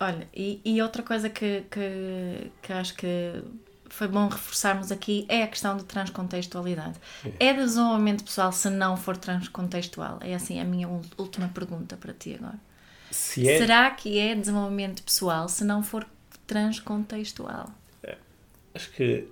Olha, 0.00 0.26
e, 0.34 0.60
e 0.64 0.82
outra 0.82 1.04
coisa 1.04 1.30
que, 1.30 1.62
que, 1.70 2.50
que 2.62 2.72
acho 2.72 2.96
que 2.96 3.42
foi 3.90 4.08
bom 4.08 4.28
reforçarmos 4.28 4.90
aqui 4.90 5.26
é 5.28 5.42
a 5.42 5.46
questão 5.46 5.76
de 5.76 5.84
transcontextualidade. 5.84 6.98
É. 7.38 7.48
é 7.48 7.52
desenvolvimento 7.52 8.24
pessoal 8.24 8.52
se 8.52 8.70
não 8.70 8.96
for 8.96 9.16
transcontextual? 9.16 10.18
É 10.22 10.34
assim 10.34 10.60
a 10.60 10.64
minha 10.64 10.88
última 11.18 11.48
pergunta 11.48 11.96
para 11.96 12.12
ti 12.14 12.34
agora. 12.34 12.58
Se 13.10 13.48
é... 13.48 13.58
Será 13.58 13.90
que 13.90 14.18
é 14.18 14.34
desenvolvimento 14.34 15.02
pessoal 15.02 15.48
se 15.48 15.64
não 15.64 15.82
for 15.82 16.06
transcontextual? 16.46 17.70
É. 18.02 18.16
Acho 18.74 18.90
que 18.92 19.28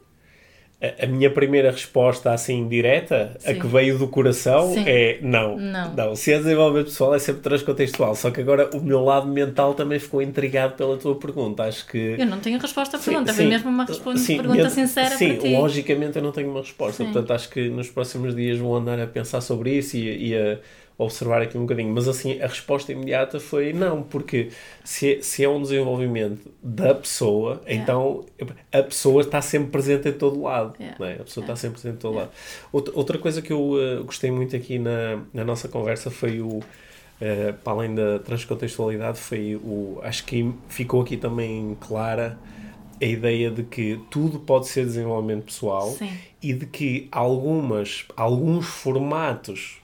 a, 0.80 1.06
minha 1.06 1.28
primeira 1.28 1.72
resposta 1.72 2.32
assim 2.32 2.68
direta, 2.68 3.36
Sim. 3.40 3.50
a 3.50 3.54
que 3.54 3.66
veio 3.66 3.98
do 3.98 4.06
coração, 4.06 4.72
Sim. 4.72 4.84
é 4.86 5.18
não, 5.20 5.58
não. 5.58 5.94
Não. 5.94 6.14
Se 6.14 6.32
é 6.32 6.38
desenvolvimento 6.38 6.86
pessoal 6.86 7.14
é 7.16 7.18
sempre 7.18 7.42
transcontextual. 7.42 8.14
Só 8.14 8.30
que 8.30 8.40
agora 8.40 8.70
o 8.72 8.80
meu 8.80 9.02
lado 9.02 9.26
mental 9.26 9.74
também 9.74 9.98
ficou 9.98 10.22
intrigado 10.22 10.74
pela 10.74 10.96
tua 10.96 11.16
pergunta. 11.16 11.64
Acho 11.64 11.84
que. 11.86 12.16
Eu 12.18 12.26
não 12.26 12.38
tenho 12.38 12.58
resposta 12.60 12.96
à 12.96 13.00
pergunta, 13.00 13.34
foi 13.34 13.46
mesmo 13.46 13.68
uma 13.68 13.84
resposta, 13.84 14.20
sim, 14.20 14.36
pergunta 14.36 14.70
sincera 14.70 15.16
sim. 15.16 15.40
Sim, 15.40 15.56
logicamente 15.56 16.16
eu 16.16 16.22
não 16.22 16.30
tenho 16.30 16.50
uma 16.50 16.60
resposta. 16.60 17.02
Portanto, 17.02 17.32
acho 17.32 17.48
que 17.48 17.68
nos 17.68 17.90
próximos 17.90 18.36
dias 18.36 18.58
vou 18.58 18.76
andar 18.76 19.00
a 19.00 19.06
pensar 19.06 19.40
sobre 19.40 19.76
isso 19.76 19.96
e, 19.96 20.28
e 20.28 20.36
a 20.36 20.58
observar 20.98 21.40
aqui 21.40 21.56
um 21.56 21.62
bocadinho. 21.62 21.94
Mas 21.94 22.08
assim, 22.08 22.42
a 22.42 22.46
resposta 22.48 22.90
imediata 22.90 23.38
foi 23.38 23.72
não, 23.72 24.02
porque 24.02 24.50
se 24.82 25.14
é, 25.14 25.22
se 25.22 25.44
é 25.44 25.48
um 25.48 25.62
desenvolvimento 25.62 26.50
da 26.60 26.92
pessoa, 26.92 27.62
yeah. 27.64 27.74
então 27.74 28.26
a 28.72 28.82
pessoa 28.82 29.22
está 29.22 29.40
sempre 29.40 29.70
presente 29.70 30.08
em 30.08 30.12
todo 30.12 30.42
lado. 30.42 30.74
Yeah. 30.78 31.06
É? 31.06 31.12
A 31.20 31.24
pessoa 31.24 31.44
yeah. 31.44 31.52
está 31.52 31.56
sempre 31.56 31.80
presente 31.80 31.98
em 31.98 32.00
todo 32.00 32.16
lado. 32.16 32.30
Outra, 32.72 32.94
outra 32.96 33.18
coisa 33.18 33.40
que 33.40 33.52
eu 33.52 33.74
uh, 33.74 34.04
gostei 34.04 34.32
muito 34.32 34.56
aqui 34.56 34.78
na, 34.78 35.22
na 35.32 35.44
nossa 35.44 35.68
conversa 35.68 36.10
foi 36.10 36.40
o. 36.40 36.58
Uh, 37.20 37.52
para 37.64 37.72
além 37.72 37.94
da 37.94 38.18
transcontextualidade, 38.18 39.18
foi 39.18 39.54
o. 39.56 40.00
Acho 40.02 40.24
que 40.24 40.52
ficou 40.68 41.02
aqui 41.02 41.16
também 41.16 41.76
clara 41.80 42.36
a 43.00 43.04
ideia 43.04 43.50
de 43.50 43.62
que 43.62 44.00
tudo 44.10 44.40
pode 44.40 44.66
ser 44.66 44.84
desenvolvimento 44.84 45.44
pessoal 45.44 45.90
Sim. 45.92 46.10
e 46.42 46.52
de 46.52 46.66
que 46.66 47.06
algumas, 47.12 48.04
alguns 48.16 48.66
formatos 48.66 49.78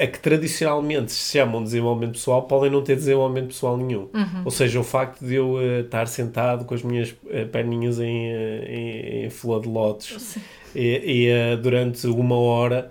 a 0.00 0.06
que 0.06 0.18
tradicionalmente 0.18 1.12
se 1.12 1.32
chamam 1.32 1.62
desenvolvimento 1.62 2.12
pessoal 2.12 2.42
podem 2.44 2.70
não 2.70 2.82
ter 2.82 2.96
desenvolvimento 2.96 3.48
pessoal 3.48 3.76
nenhum. 3.76 4.08
Uhum. 4.14 4.42
Ou 4.46 4.50
seja, 4.50 4.80
o 4.80 4.82
facto 4.84 5.24
de 5.24 5.34
eu 5.34 5.54
uh, 5.54 5.80
estar 5.80 6.08
sentado 6.08 6.64
com 6.64 6.74
as 6.74 6.82
minhas 6.82 7.10
uh, 7.10 7.46
perninhas 7.52 8.00
em, 8.00 8.32
uh, 8.32 8.64
em, 8.66 9.24
em 9.26 9.30
flor 9.30 9.60
de 9.60 9.68
lótus 9.68 10.38
e, 10.74 11.28
e 11.28 11.56
durante 11.56 12.06
uma 12.06 12.36
hora 12.36 12.90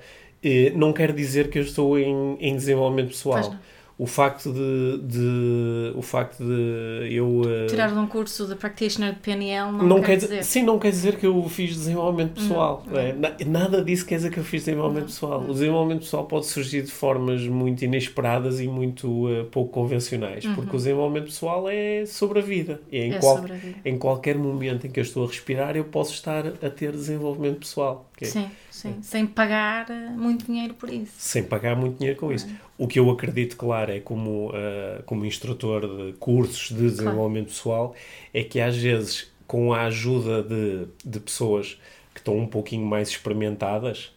não 0.75 0.93
quer 0.93 1.11
dizer 1.11 1.49
que 1.49 1.59
eu 1.59 1.63
estou 1.63 1.99
em, 1.99 2.37
em 2.39 2.55
desenvolvimento 2.55 3.09
pessoal 3.09 3.55
o 3.99 4.05
facto 4.07 4.53
de, 4.53 4.97
de, 5.03 5.91
o 5.93 6.01
facto 6.01 6.41
de 6.41 7.13
eu 7.13 7.41
uh, 7.41 7.67
tirar 7.67 7.91
de 7.91 7.99
um 7.99 8.07
curso 8.07 8.47
de 8.47 8.55
practitioner 8.55 9.13
de 9.13 9.19
PNL 9.19 9.73
não, 9.73 9.85
não 9.85 10.01
quer, 10.01 10.15
dizer. 10.15 10.41
sim 10.41 10.63
não 10.63 10.79
quer 10.79 10.91
dizer 10.91 11.17
que 11.17 11.27
eu 11.27 11.43
fiz 11.49 11.75
desenvolvimento 11.75 12.35
pessoal 12.35 12.81
não, 12.87 12.97
é? 12.97 13.13
nada 13.45 13.83
disso 13.83 14.05
quer 14.05 14.15
dizer 14.15 14.31
que 14.31 14.37
eu 14.37 14.43
fiz 14.45 14.63
desenvolvimento 14.63 15.07
pessoal. 15.07 15.41
O 15.41 15.51
desenvolvimento 15.51 16.03
pessoal 16.03 16.25
pode 16.25 16.45
surgir 16.45 16.83
de 16.83 16.91
formas 16.91 17.45
muito 17.45 17.83
inesperadas 17.83 18.61
e 18.61 18.69
muito 18.69 19.27
uh, 19.27 19.43
pouco 19.51 19.73
convencionais 19.73 20.45
uhum. 20.45 20.55
porque 20.55 20.69
o 20.69 20.77
desenvolvimento 20.77 21.25
pessoal 21.25 21.67
é 21.67 22.05
sobre 22.05 22.39
a 22.39 22.41
vida. 22.41 22.79
E 22.89 22.99
em, 22.99 23.13
é 23.15 23.19
qual, 23.19 23.41
vida. 23.41 23.59
em 23.83 23.97
qualquer 23.97 24.37
momento 24.37 24.87
em 24.87 24.89
que 24.89 25.01
eu 25.01 25.03
estou 25.03 25.25
a 25.25 25.27
respirar 25.27 25.75
eu 25.75 25.83
posso 25.83 26.13
estar 26.13 26.47
a 26.47 26.69
ter 26.69 26.93
desenvolvimento 26.93 27.59
pessoal 27.59 28.08
sim 28.25 28.49
Sim, 28.79 29.01
sem 29.01 29.27
pagar 29.27 29.89
eh, 29.89 30.09
muito 30.11 30.45
dinheiro 30.45 30.73
por 30.73 30.89
isso. 30.89 31.11
Sem 31.17 31.43
pagar 31.43 31.75
muito 31.75 31.97
dinheiro 31.97 32.17
com 32.17 32.31
isso. 32.31 32.47
O 32.77 32.87
que 32.87 32.97
eu 32.97 33.09
acredito, 33.09 33.57
claro, 33.57 33.91
é 33.91 33.99
como, 33.99 34.51
uh, 34.51 35.03
como 35.05 35.25
instrutor 35.25 35.81
de 35.81 36.13
cursos 36.13 36.69
de 36.69 36.89
desenvolvimento 36.89 37.47
claro. 37.47 37.89
pessoal, 37.89 37.95
é 38.33 38.41
que 38.41 38.61
às 38.61 38.77
vezes, 38.77 39.29
com 39.45 39.73
a 39.73 39.83
ajuda 39.83 40.41
de, 40.41 40.87
de 41.03 41.19
pessoas 41.19 41.77
que 42.13 42.21
estão 42.21 42.37
um 42.37 42.47
pouquinho 42.47 42.85
mais 42.85 43.09
experimentadas, 43.09 44.15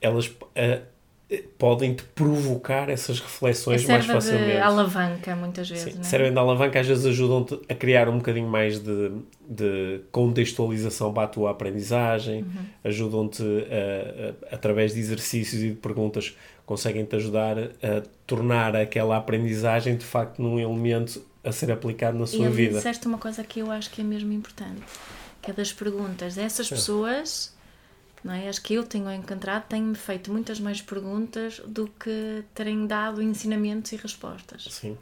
elas. 0.00 0.28
Uh, 0.28 0.95
podem 1.58 1.92
te 1.92 2.04
provocar 2.04 2.88
essas 2.88 3.18
reflexões 3.18 3.84
mais 3.84 4.06
facilmente. 4.06 4.52
De 4.52 4.58
alavanca, 4.58 5.34
muitas 5.34 5.68
vezes. 5.68 5.92
Sim, 5.92 6.00
é? 6.00 6.02
servem 6.04 6.32
de 6.32 6.38
alavanca, 6.38 6.78
às 6.78 6.86
vezes 6.86 7.04
ajudam-te 7.04 7.58
a 7.68 7.74
criar 7.74 8.08
um 8.08 8.18
bocadinho 8.18 8.48
mais 8.48 8.78
de, 8.78 9.10
de 9.40 10.02
contextualização 10.12 11.12
para 11.12 11.24
a 11.24 11.26
tua 11.26 11.50
aprendizagem, 11.50 12.42
uhum. 12.42 12.64
ajudam-te 12.84 13.42
através 14.52 14.94
de 14.94 15.00
exercícios 15.00 15.62
e 15.62 15.70
de 15.70 15.74
perguntas, 15.74 16.36
conseguem-te 16.64 17.16
ajudar 17.16 17.58
a 17.58 18.02
tornar 18.24 18.76
aquela 18.76 19.16
aprendizagem 19.16 19.96
de 19.96 20.04
facto 20.04 20.40
num 20.40 20.60
elemento 20.60 21.20
a 21.42 21.50
ser 21.50 21.72
aplicado 21.72 22.16
na 22.16 22.26
sua 22.26 22.46
e 22.46 22.50
vida. 22.50 22.72
E 22.72 22.76
disseste 22.76 23.06
uma 23.06 23.18
coisa 23.18 23.42
que 23.42 23.60
eu 23.60 23.70
acho 23.72 23.90
que 23.90 24.00
é 24.00 24.04
mesmo 24.04 24.32
importante, 24.32 24.82
que 25.42 25.50
é 25.50 25.54
das 25.54 25.72
perguntas. 25.72 26.38
Essas 26.38 26.68
pessoas 26.68 27.55
não 28.26 28.34
é? 28.34 28.48
Acho 28.48 28.60
que 28.60 28.74
eu 28.74 28.82
tenho 28.82 29.10
encontrado, 29.12 29.66
tenho-me 29.68 29.94
feito 29.94 30.32
muitas 30.32 30.58
mais 30.58 30.82
perguntas 30.82 31.60
do 31.64 31.86
que 31.86 32.42
terem 32.54 32.86
dado 32.86 33.22
ensinamentos 33.22 33.92
e 33.92 33.96
respostas. 33.96 34.66
Sim. 34.68 34.98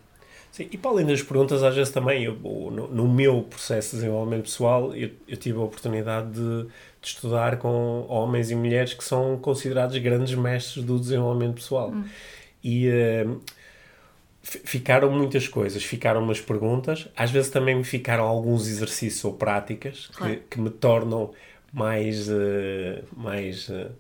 Sim, 0.53 0.69
e 0.71 0.79
para 0.79 0.93
além 0.93 1.07
das 1.07 1.21
perguntas, 1.21 1.65
às 1.65 1.75
vezes 1.75 1.93
também, 1.93 2.23
eu, 2.23 2.37
no, 2.37 2.87
no, 2.87 3.09
meu 3.09 3.43
processo 3.43 3.91
de 3.91 4.03
desenvolvimento 4.03 4.45
pessoal, 4.45 4.95
eu, 4.95 5.11
eu 5.27 5.37
tive 5.37 5.59
a 5.59 5.63
oportunidade 5.63 6.31
de, 6.31 6.63
de, 6.63 6.69
estudar 7.03 7.57
com 7.57 8.07
homens 8.09 8.53
e 8.53 8.55
mulheres 8.55 8.95
que 8.95 9.03
são 9.03 9.37
considerados 9.37 9.99
grandes 9.99 10.33
mestres 10.37 10.85
do 10.85 10.97
desenvolvimento 10.97 11.55
pessoal. 11.55 11.91
Hum. 11.91 12.05
E 12.63 12.89
uh, 12.89 13.41
ficaram 14.45 15.11
muitas 15.11 15.49
coisas, 15.49 15.83
ficaram 15.83 16.23
umas 16.23 16.41
perguntas, 16.41 17.09
às 17.17 17.33
vezes 17.33 17.51
também 17.51 17.75
me 17.75 17.85
ficaram 17.85 18.23
alguns 18.23 18.69
exercícios 18.69 19.25
ou 19.25 19.33
práticas 19.33 20.09
claro. 20.15 20.35
que, 20.35 20.41
que, 20.51 20.61
me 20.61 20.71
tornam 20.71 21.33
mais. 21.75 22.29
Uh, 22.29 23.05
mais 23.17 23.69
uh, 23.69 23.91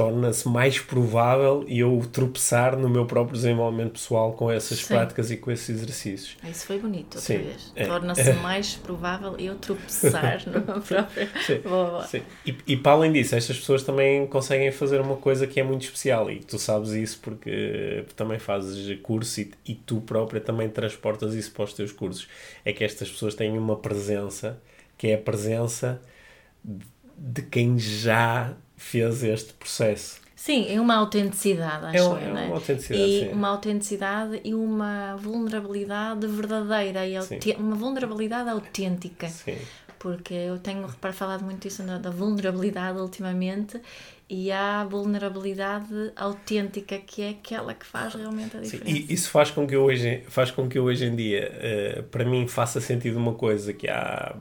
torna-se 0.00 0.48
mais 0.48 0.78
provável 0.78 1.62
eu 1.68 2.00
tropeçar 2.10 2.74
no 2.74 2.88
meu 2.88 3.04
próprio 3.04 3.36
desenvolvimento 3.36 3.92
pessoal 3.92 4.32
com 4.32 4.50
essas 4.50 4.78
Sim. 4.78 4.94
práticas 4.94 5.30
e 5.30 5.36
com 5.36 5.50
esses 5.50 5.68
exercícios. 5.68 6.38
Isso 6.42 6.64
foi 6.64 6.78
bonito, 6.78 7.16
outra 7.16 7.20
Sim. 7.20 7.36
vez. 7.36 7.72
É. 7.76 7.84
Torna-se 7.84 8.32
mais 8.40 8.76
provável 8.76 9.36
eu 9.38 9.56
tropeçar 9.56 10.40
no 10.48 10.52
meu 10.52 10.80
próprio. 10.80 11.28
Sim. 11.46 11.58
Boa, 11.58 11.90
boa. 11.90 12.06
Sim. 12.06 12.22
E, 12.46 12.56
e 12.66 12.76
para 12.78 12.92
além 12.92 13.12
disso, 13.12 13.34
estas 13.34 13.58
pessoas 13.58 13.82
também 13.82 14.26
conseguem 14.26 14.72
fazer 14.72 15.02
uma 15.02 15.16
coisa 15.16 15.46
que 15.46 15.60
é 15.60 15.62
muito 15.62 15.82
especial 15.82 16.30
e 16.30 16.38
tu 16.38 16.58
sabes 16.58 16.92
isso 16.92 17.18
porque 17.20 18.06
também 18.16 18.38
fazes 18.38 18.98
curso 19.02 19.42
e, 19.42 19.50
e 19.66 19.74
tu 19.74 20.00
própria 20.00 20.40
também 20.40 20.70
transportas 20.70 21.34
isso 21.34 21.52
para 21.52 21.64
os 21.64 21.74
teus 21.74 21.92
cursos. 21.92 22.26
É 22.64 22.72
que 22.72 22.82
estas 22.82 23.10
pessoas 23.10 23.34
têm 23.34 23.58
uma 23.58 23.76
presença 23.76 24.58
que 24.96 25.08
é 25.08 25.14
a 25.14 25.18
presença 25.18 26.00
de 26.64 26.86
quem 27.50 27.78
já 27.78 28.54
fez 28.76 29.22
este 29.22 29.52
processo. 29.54 30.20
Sim, 30.34 30.74
é 30.74 30.80
uma 30.80 30.96
autenticidade, 30.96 31.84
acho 31.84 31.96
é, 31.96 32.00
eu, 32.00 32.16
é 32.16 32.30
uma 32.30 32.40
é? 32.40 32.50
autenticidade, 32.50 33.02
e 33.02 33.20
sim. 33.20 33.28
uma 33.28 33.48
autenticidade 33.48 34.40
e 34.42 34.54
uma 34.54 35.16
vulnerabilidade 35.16 36.26
verdadeira 36.26 37.06
e 37.06 37.14
uma 37.58 37.76
vulnerabilidade 37.76 38.48
autêntica. 38.48 39.28
Sim. 39.28 39.58
Porque 39.98 40.32
eu 40.32 40.58
tenho 40.58 40.88
falado 41.12 41.44
muito 41.44 41.68
isso 41.68 41.82
da 41.82 42.10
vulnerabilidade 42.10 42.98
ultimamente 42.98 43.78
e 44.30 44.50
há 44.50 44.80
a 44.80 44.84
vulnerabilidade 44.84 46.12
autêntica 46.16 46.98
que 46.98 47.20
é 47.20 47.28
aquela 47.30 47.74
que 47.74 47.84
faz 47.84 48.14
realmente 48.14 48.56
a 48.56 48.60
diferença. 48.60 48.90
Sim, 48.90 49.06
e 49.10 49.12
isso 49.12 49.28
faz 49.28 49.50
com 49.50 49.66
que 49.66 49.76
hoje, 49.76 50.22
faz 50.28 50.50
com 50.50 50.66
que 50.66 50.78
hoje 50.78 51.04
em 51.04 51.14
dia, 51.14 51.98
uh, 51.98 52.02
para 52.04 52.24
mim, 52.24 52.48
faça 52.48 52.80
sentido 52.80 53.18
uma 53.18 53.34
coisa 53.34 53.74
que 53.74 53.90
há 53.90 54.34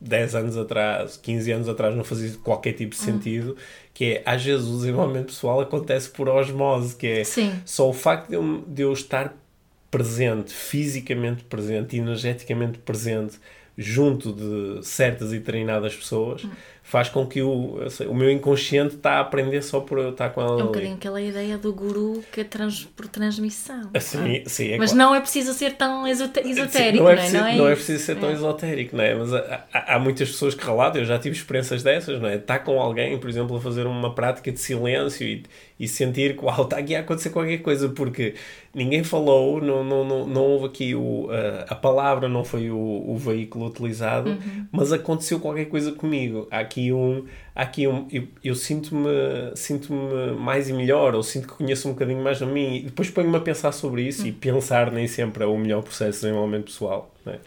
10 0.00 0.34
anos 0.34 0.56
atrás, 0.56 1.16
15 1.16 1.52
anos 1.52 1.68
atrás 1.68 1.94
não 1.94 2.04
fazia 2.04 2.36
qualquer 2.42 2.72
tipo 2.72 2.94
de 2.94 3.00
hum. 3.00 3.04
sentido, 3.04 3.48
uhum. 3.50 3.56
que 3.94 4.04
é 4.04 4.22
às 4.24 4.44
vezes 4.44 4.66
o 4.66 4.76
desenvolvimento 4.76 5.26
pessoal 5.26 5.60
acontece 5.60 6.10
por 6.10 6.28
osmose, 6.28 6.94
que 6.96 7.06
é 7.06 7.24
Sim. 7.24 7.60
só 7.64 7.88
o 7.88 7.92
facto 7.92 8.28
de 8.28 8.34
eu, 8.34 8.64
de 8.66 8.82
eu 8.82 8.92
estar 8.92 9.34
presente, 9.90 10.52
fisicamente 10.52 11.44
presente, 11.44 11.96
energeticamente 11.96 12.78
presente, 12.78 13.38
junto 13.76 14.32
de 14.32 14.86
certas 14.86 15.32
e 15.32 15.40
treinadas 15.40 15.94
pessoas. 15.94 16.46
Faz 16.82 17.08
com 17.08 17.26
que 17.26 17.42
o, 17.42 17.80
o 18.08 18.14
meu 18.14 18.30
inconsciente 18.30 18.94
está 18.94 19.14
a 19.14 19.20
aprender 19.20 19.60
só 19.60 19.80
por 19.80 19.98
eu 19.98 20.10
estar 20.10 20.30
com 20.30 20.40
ela. 20.40 20.60
É 20.60 20.62
um 20.62 20.66
bocadinho 20.68 20.94
aquela 20.94 21.20
ideia 21.20 21.58
do 21.58 21.72
guru 21.72 22.22
que 22.30 22.42
é 22.42 22.44
trans, 22.44 22.84
por 22.84 23.08
transmissão. 23.08 23.90
Assim, 23.92 24.44
sim, 24.46 24.68
é 24.68 24.78
Mas 24.78 24.92
claro. 24.92 25.08
não 25.08 25.14
é 25.16 25.20
preciso 25.20 25.52
ser 25.52 25.72
tão 25.72 26.06
esotérico, 26.06 26.54
sim, 26.70 26.92
não, 27.00 27.10
é 27.10 27.16
preciso, 27.16 27.38
não, 27.38 27.46
é? 27.46 27.56
não 27.56 27.68
é 27.68 27.74
preciso 27.74 28.04
ser 28.04 28.16
tão 28.20 28.28
é. 28.28 28.32
esotérico, 28.34 28.96
não 28.96 29.02
é? 29.02 29.14
Mas 29.16 29.34
há, 29.34 29.66
há, 29.72 29.98
muitas 29.98 30.30
pessoas 30.30 30.54
que 30.54 30.64
relatam, 30.64 31.00
eu 31.00 31.06
já 31.06 31.18
tive 31.18 31.34
experiências 31.34 31.82
dessas, 31.82 32.20
não 32.20 32.28
é? 32.28 32.36
Estar 32.36 32.60
com 32.60 32.80
alguém, 32.80 33.18
por 33.18 33.28
exemplo, 33.28 33.56
a 33.56 33.60
fazer 33.60 33.84
uma 33.84 34.14
prática 34.14 34.52
de 34.52 34.60
silêncio 34.60 35.26
e, 35.26 35.42
e 35.78 35.86
sentir 35.86 36.36
que 36.36 36.44
uau, 36.44 36.62
está 36.62 36.78
aqui 36.78 36.94
a 36.94 37.00
acontecer 37.00 37.30
qualquer 37.30 37.58
coisa, 37.58 37.88
porque 37.90 38.34
ninguém 38.74 39.04
falou, 39.04 39.60
não, 39.60 39.84
não, 39.84 40.04
não, 40.04 40.26
não 40.26 40.42
houve 40.42 40.66
aqui 40.66 40.94
o, 40.94 41.28
a, 41.30 41.72
a 41.72 41.74
palavra, 41.74 42.28
não 42.28 42.44
foi 42.44 42.70
o, 42.70 42.76
o 42.78 43.16
veículo 43.16 43.66
utilizado, 43.66 44.30
uhum. 44.30 44.66
mas 44.72 44.92
aconteceu 44.92 45.38
qualquer 45.38 45.66
coisa 45.66 45.92
comigo. 45.92 46.48
Há 46.50 46.60
aqui 46.60 46.92
um. 46.92 47.24
Há 47.54 47.62
aqui 47.62 47.86
um 47.86 48.06
eu, 48.10 48.26
eu 48.42 48.54
sinto-me 48.54 49.08
sinto 49.54 49.92
mais 50.38 50.68
e 50.68 50.72
melhor, 50.72 51.14
ou 51.14 51.22
sinto 51.22 51.48
que 51.48 51.54
conheço 51.54 51.88
um 51.88 51.92
bocadinho 51.92 52.22
mais 52.22 52.40
a 52.42 52.46
mim, 52.46 52.76
e 52.76 52.82
depois 52.82 53.10
ponho-me 53.10 53.36
a 53.36 53.40
pensar 53.40 53.72
sobre 53.72 54.02
isso, 54.02 54.22
uhum. 54.22 54.28
e 54.28 54.32
pensar 54.32 54.90
nem 54.90 55.06
sempre 55.06 55.44
é 55.44 55.46
o 55.46 55.56
melhor 55.58 55.82
processo 55.82 56.20
de 56.20 56.26
desenvolvimento 56.26 56.66
pessoal. 56.66 57.15
É? 57.30 57.38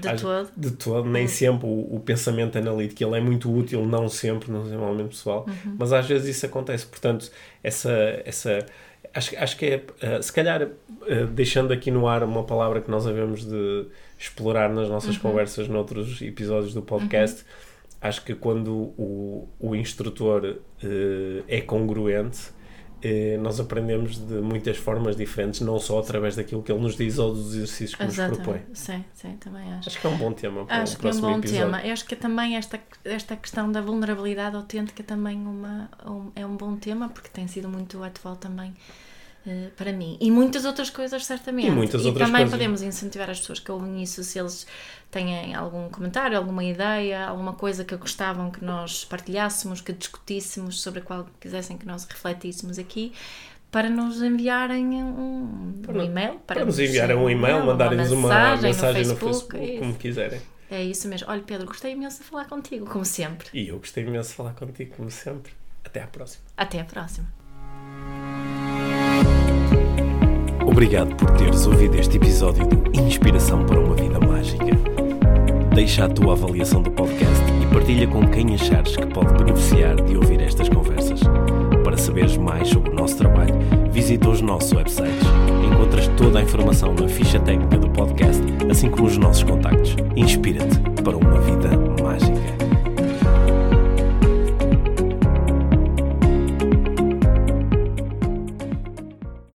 De 0.00 0.08
Às, 0.08 0.20
todo. 0.20 0.50
De 0.56 0.70
todo, 0.72 1.08
nem 1.08 1.22
uhum. 1.22 1.28
sempre 1.28 1.66
o, 1.66 1.96
o, 1.96 2.00
pensamento 2.04 2.58
analítico 2.58 3.02
ele 3.02 3.16
é 3.16 3.20
muito 3.20 3.52
útil, 3.52 3.84
não 3.86 4.08
sempre 4.08 4.50
no 4.50 4.62
desenvolvimento 4.64 5.08
pessoal, 5.08 5.46
uhum. 5.48 5.76
mas 5.78 5.92
às 5.92 6.06
vezes 6.06 6.36
isso 6.36 6.46
acontece. 6.46 6.86
Portanto, 6.86 7.30
essa. 7.62 7.90
essa 8.24 8.66
acho, 9.14 9.36
acho 9.38 9.56
que 9.56 9.66
é, 9.66 9.76
uh, 9.76 10.22
se 10.22 10.32
calhar, 10.32 10.62
uh, 10.62 11.26
deixando 11.32 11.72
aqui 11.72 11.90
no 11.90 12.06
ar 12.06 12.22
uma 12.22 12.44
palavra 12.44 12.80
que 12.80 12.90
nós 12.90 13.06
havemos 13.06 13.44
de 13.44 13.86
explorar 14.18 14.70
nas 14.70 14.88
nossas 14.88 15.16
uhum. 15.16 15.22
conversas 15.22 15.68
noutros 15.68 16.20
episódios 16.22 16.74
do 16.74 16.82
podcast, 16.82 17.42
uhum. 17.42 17.48
acho 18.00 18.24
que 18.24 18.34
quando 18.34 18.72
o, 18.72 19.48
o 19.58 19.74
instrutor 19.74 20.44
uh, 20.44 21.44
é 21.48 21.60
congruente, 21.60 22.50
nós 23.40 23.58
aprendemos 23.58 24.16
de 24.16 24.34
muitas 24.34 24.76
formas 24.76 25.16
diferentes, 25.16 25.60
não 25.60 25.78
só 25.78 25.98
através 25.98 26.36
daquilo 26.36 26.62
que 26.62 26.70
ele 26.70 26.80
nos 26.80 26.96
diz 26.96 27.18
ou 27.18 27.34
dos 27.34 27.54
exercícios 27.54 27.94
que 27.94 28.02
Exatamente. 28.04 28.38
nos 28.38 28.46
propõe. 28.46 28.74
Sim, 28.74 29.04
sim, 29.14 29.36
também 29.40 29.72
acho. 29.74 29.88
Acho 29.88 30.00
que 30.00 30.06
é 30.06 30.10
um 30.10 30.16
bom 30.16 30.32
tema 30.32 30.64
para 30.64 30.82
acho 30.82 30.96
o 30.96 30.98
próximo 30.98 31.20
que 31.20 31.26
é 31.26 31.28
um 31.28 31.32
bom 31.32 31.38
episódio. 31.38 31.64
tema. 31.64 31.86
Eu 31.86 31.92
acho 31.92 32.04
que 32.04 32.16
também 32.16 32.56
esta, 32.56 32.80
esta 33.04 33.36
questão 33.36 33.70
da 33.70 33.80
vulnerabilidade 33.80 34.56
autêntica 34.56 35.02
também 35.02 35.36
uma, 35.36 35.90
um, 36.06 36.30
é 36.36 36.46
um 36.46 36.56
bom 36.56 36.76
tema, 36.76 37.08
porque 37.08 37.28
tem 37.28 37.48
sido 37.48 37.68
muito 37.68 38.02
atual 38.02 38.36
também 38.36 38.72
Uh, 39.44 39.70
para 39.76 39.92
mim. 39.92 40.16
E 40.20 40.30
muitas 40.30 40.64
outras 40.64 40.88
coisas, 40.88 41.24
certamente. 41.26 41.66
E, 41.66 41.70
muitas 41.70 42.02
e 42.02 42.06
outras 42.06 42.28
também 42.28 42.42
coisas. 42.42 42.58
podemos 42.58 42.82
incentivar 42.82 43.28
as 43.28 43.40
pessoas 43.40 43.58
que 43.58 43.72
ouvem 43.72 44.00
isso, 44.00 44.22
se 44.22 44.38
eles 44.38 44.66
têm 45.10 45.52
algum 45.54 45.88
comentário, 45.88 46.38
alguma 46.38 46.62
ideia, 46.62 47.26
alguma 47.26 47.52
coisa 47.52 47.84
que 47.84 47.96
gostavam 47.96 48.50
que 48.52 48.64
nós 48.64 49.04
partilhássemos, 49.04 49.80
que 49.80 49.92
discutíssemos, 49.92 50.80
sobre 50.80 51.00
a 51.00 51.02
qual 51.02 51.26
quisessem 51.40 51.76
que 51.76 51.84
nós 51.84 52.04
refletíssemos 52.04 52.78
aqui, 52.78 53.12
para 53.72 53.90
nos 53.90 54.22
enviarem 54.22 55.02
um, 55.02 55.80
para, 55.82 55.98
um 55.98 56.04
e-mail. 56.04 56.34
Para, 56.46 56.56
para 56.56 56.64
nos 56.64 56.78
enviarem 56.78 57.16
um 57.16 57.28
e-mail, 57.28 57.64
mandarem-nos 57.66 58.12
uma 58.12 58.28
mensagem, 58.28 58.62
mensagem 58.64 59.06
no 59.06 59.16
Facebook, 59.16 59.54
no 59.54 59.60
Facebook 59.60 59.78
como 59.78 59.94
quiserem. 59.94 60.40
É 60.70 60.82
isso 60.84 61.08
mesmo. 61.08 61.28
Olha, 61.28 61.42
Pedro, 61.42 61.66
gostei 61.66 61.92
imenso 61.92 62.22
de 62.22 62.24
falar 62.24 62.46
contigo, 62.46 62.86
como 62.86 63.04
sempre. 63.04 63.48
E 63.52 63.68
eu 63.68 63.78
gostei 63.78 64.04
imenso 64.04 64.30
de 64.30 64.36
falar 64.36 64.54
contigo, 64.54 64.94
como 64.94 65.10
sempre. 65.10 65.52
Até 65.84 66.00
à 66.02 66.06
próxima. 66.06 66.44
Até 66.56 66.80
à 66.80 66.84
próxima. 66.84 67.41
Obrigado 70.72 71.14
por 71.16 71.30
teres 71.32 71.66
ouvido 71.66 71.98
este 71.98 72.16
episódio 72.16 72.66
de 72.66 73.00
Inspiração 73.02 73.62
para 73.66 73.78
uma 73.78 73.94
Vida 73.94 74.18
Mágica. 74.18 74.64
Deixa 75.74 76.06
a 76.06 76.08
tua 76.08 76.32
avaliação 76.32 76.80
do 76.80 76.90
podcast 76.90 77.44
e 77.62 77.66
partilha 77.74 78.08
com 78.08 78.26
quem 78.28 78.54
achares 78.54 78.96
que 78.96 79.06
pode 79.06 79.34
beneficiar 79.34 79.96
de 79.96 80.16
ouvir 80.16 80.40
estas 80.40 80.70
conversas. 80.70 81.20
Para 81.84 81.98
saberes 81.98 82.38
mais 82.38 82.70
sobre 82.70 82.90
o 82.90 82.94
nosso 82.94 83.18
trabalho, 83.18 83.54
visita 83.90 84.30
os 84.30 84.40
nossos 84.40 84.72
websites. 84.72 85.26
Encontras 85.62 86.08
toda 86.16 86.38
a 86.38 86.42
informação 86.42 86.94
na 86.94 87.06
ficha 87.06 87.38
técnica 87.38 87.76
do 87.76 87.90
podcast, 87.90 88.42
assim 88.70 88.88
como 88.88 89.06
os 89.06 89.18
nossos 89.18 89.42
contactos. 89.42 89.94
Inspira-te 90.16 90.78
para 91.02 91.18
uma 91.18 91.38
vida 91.38 91.68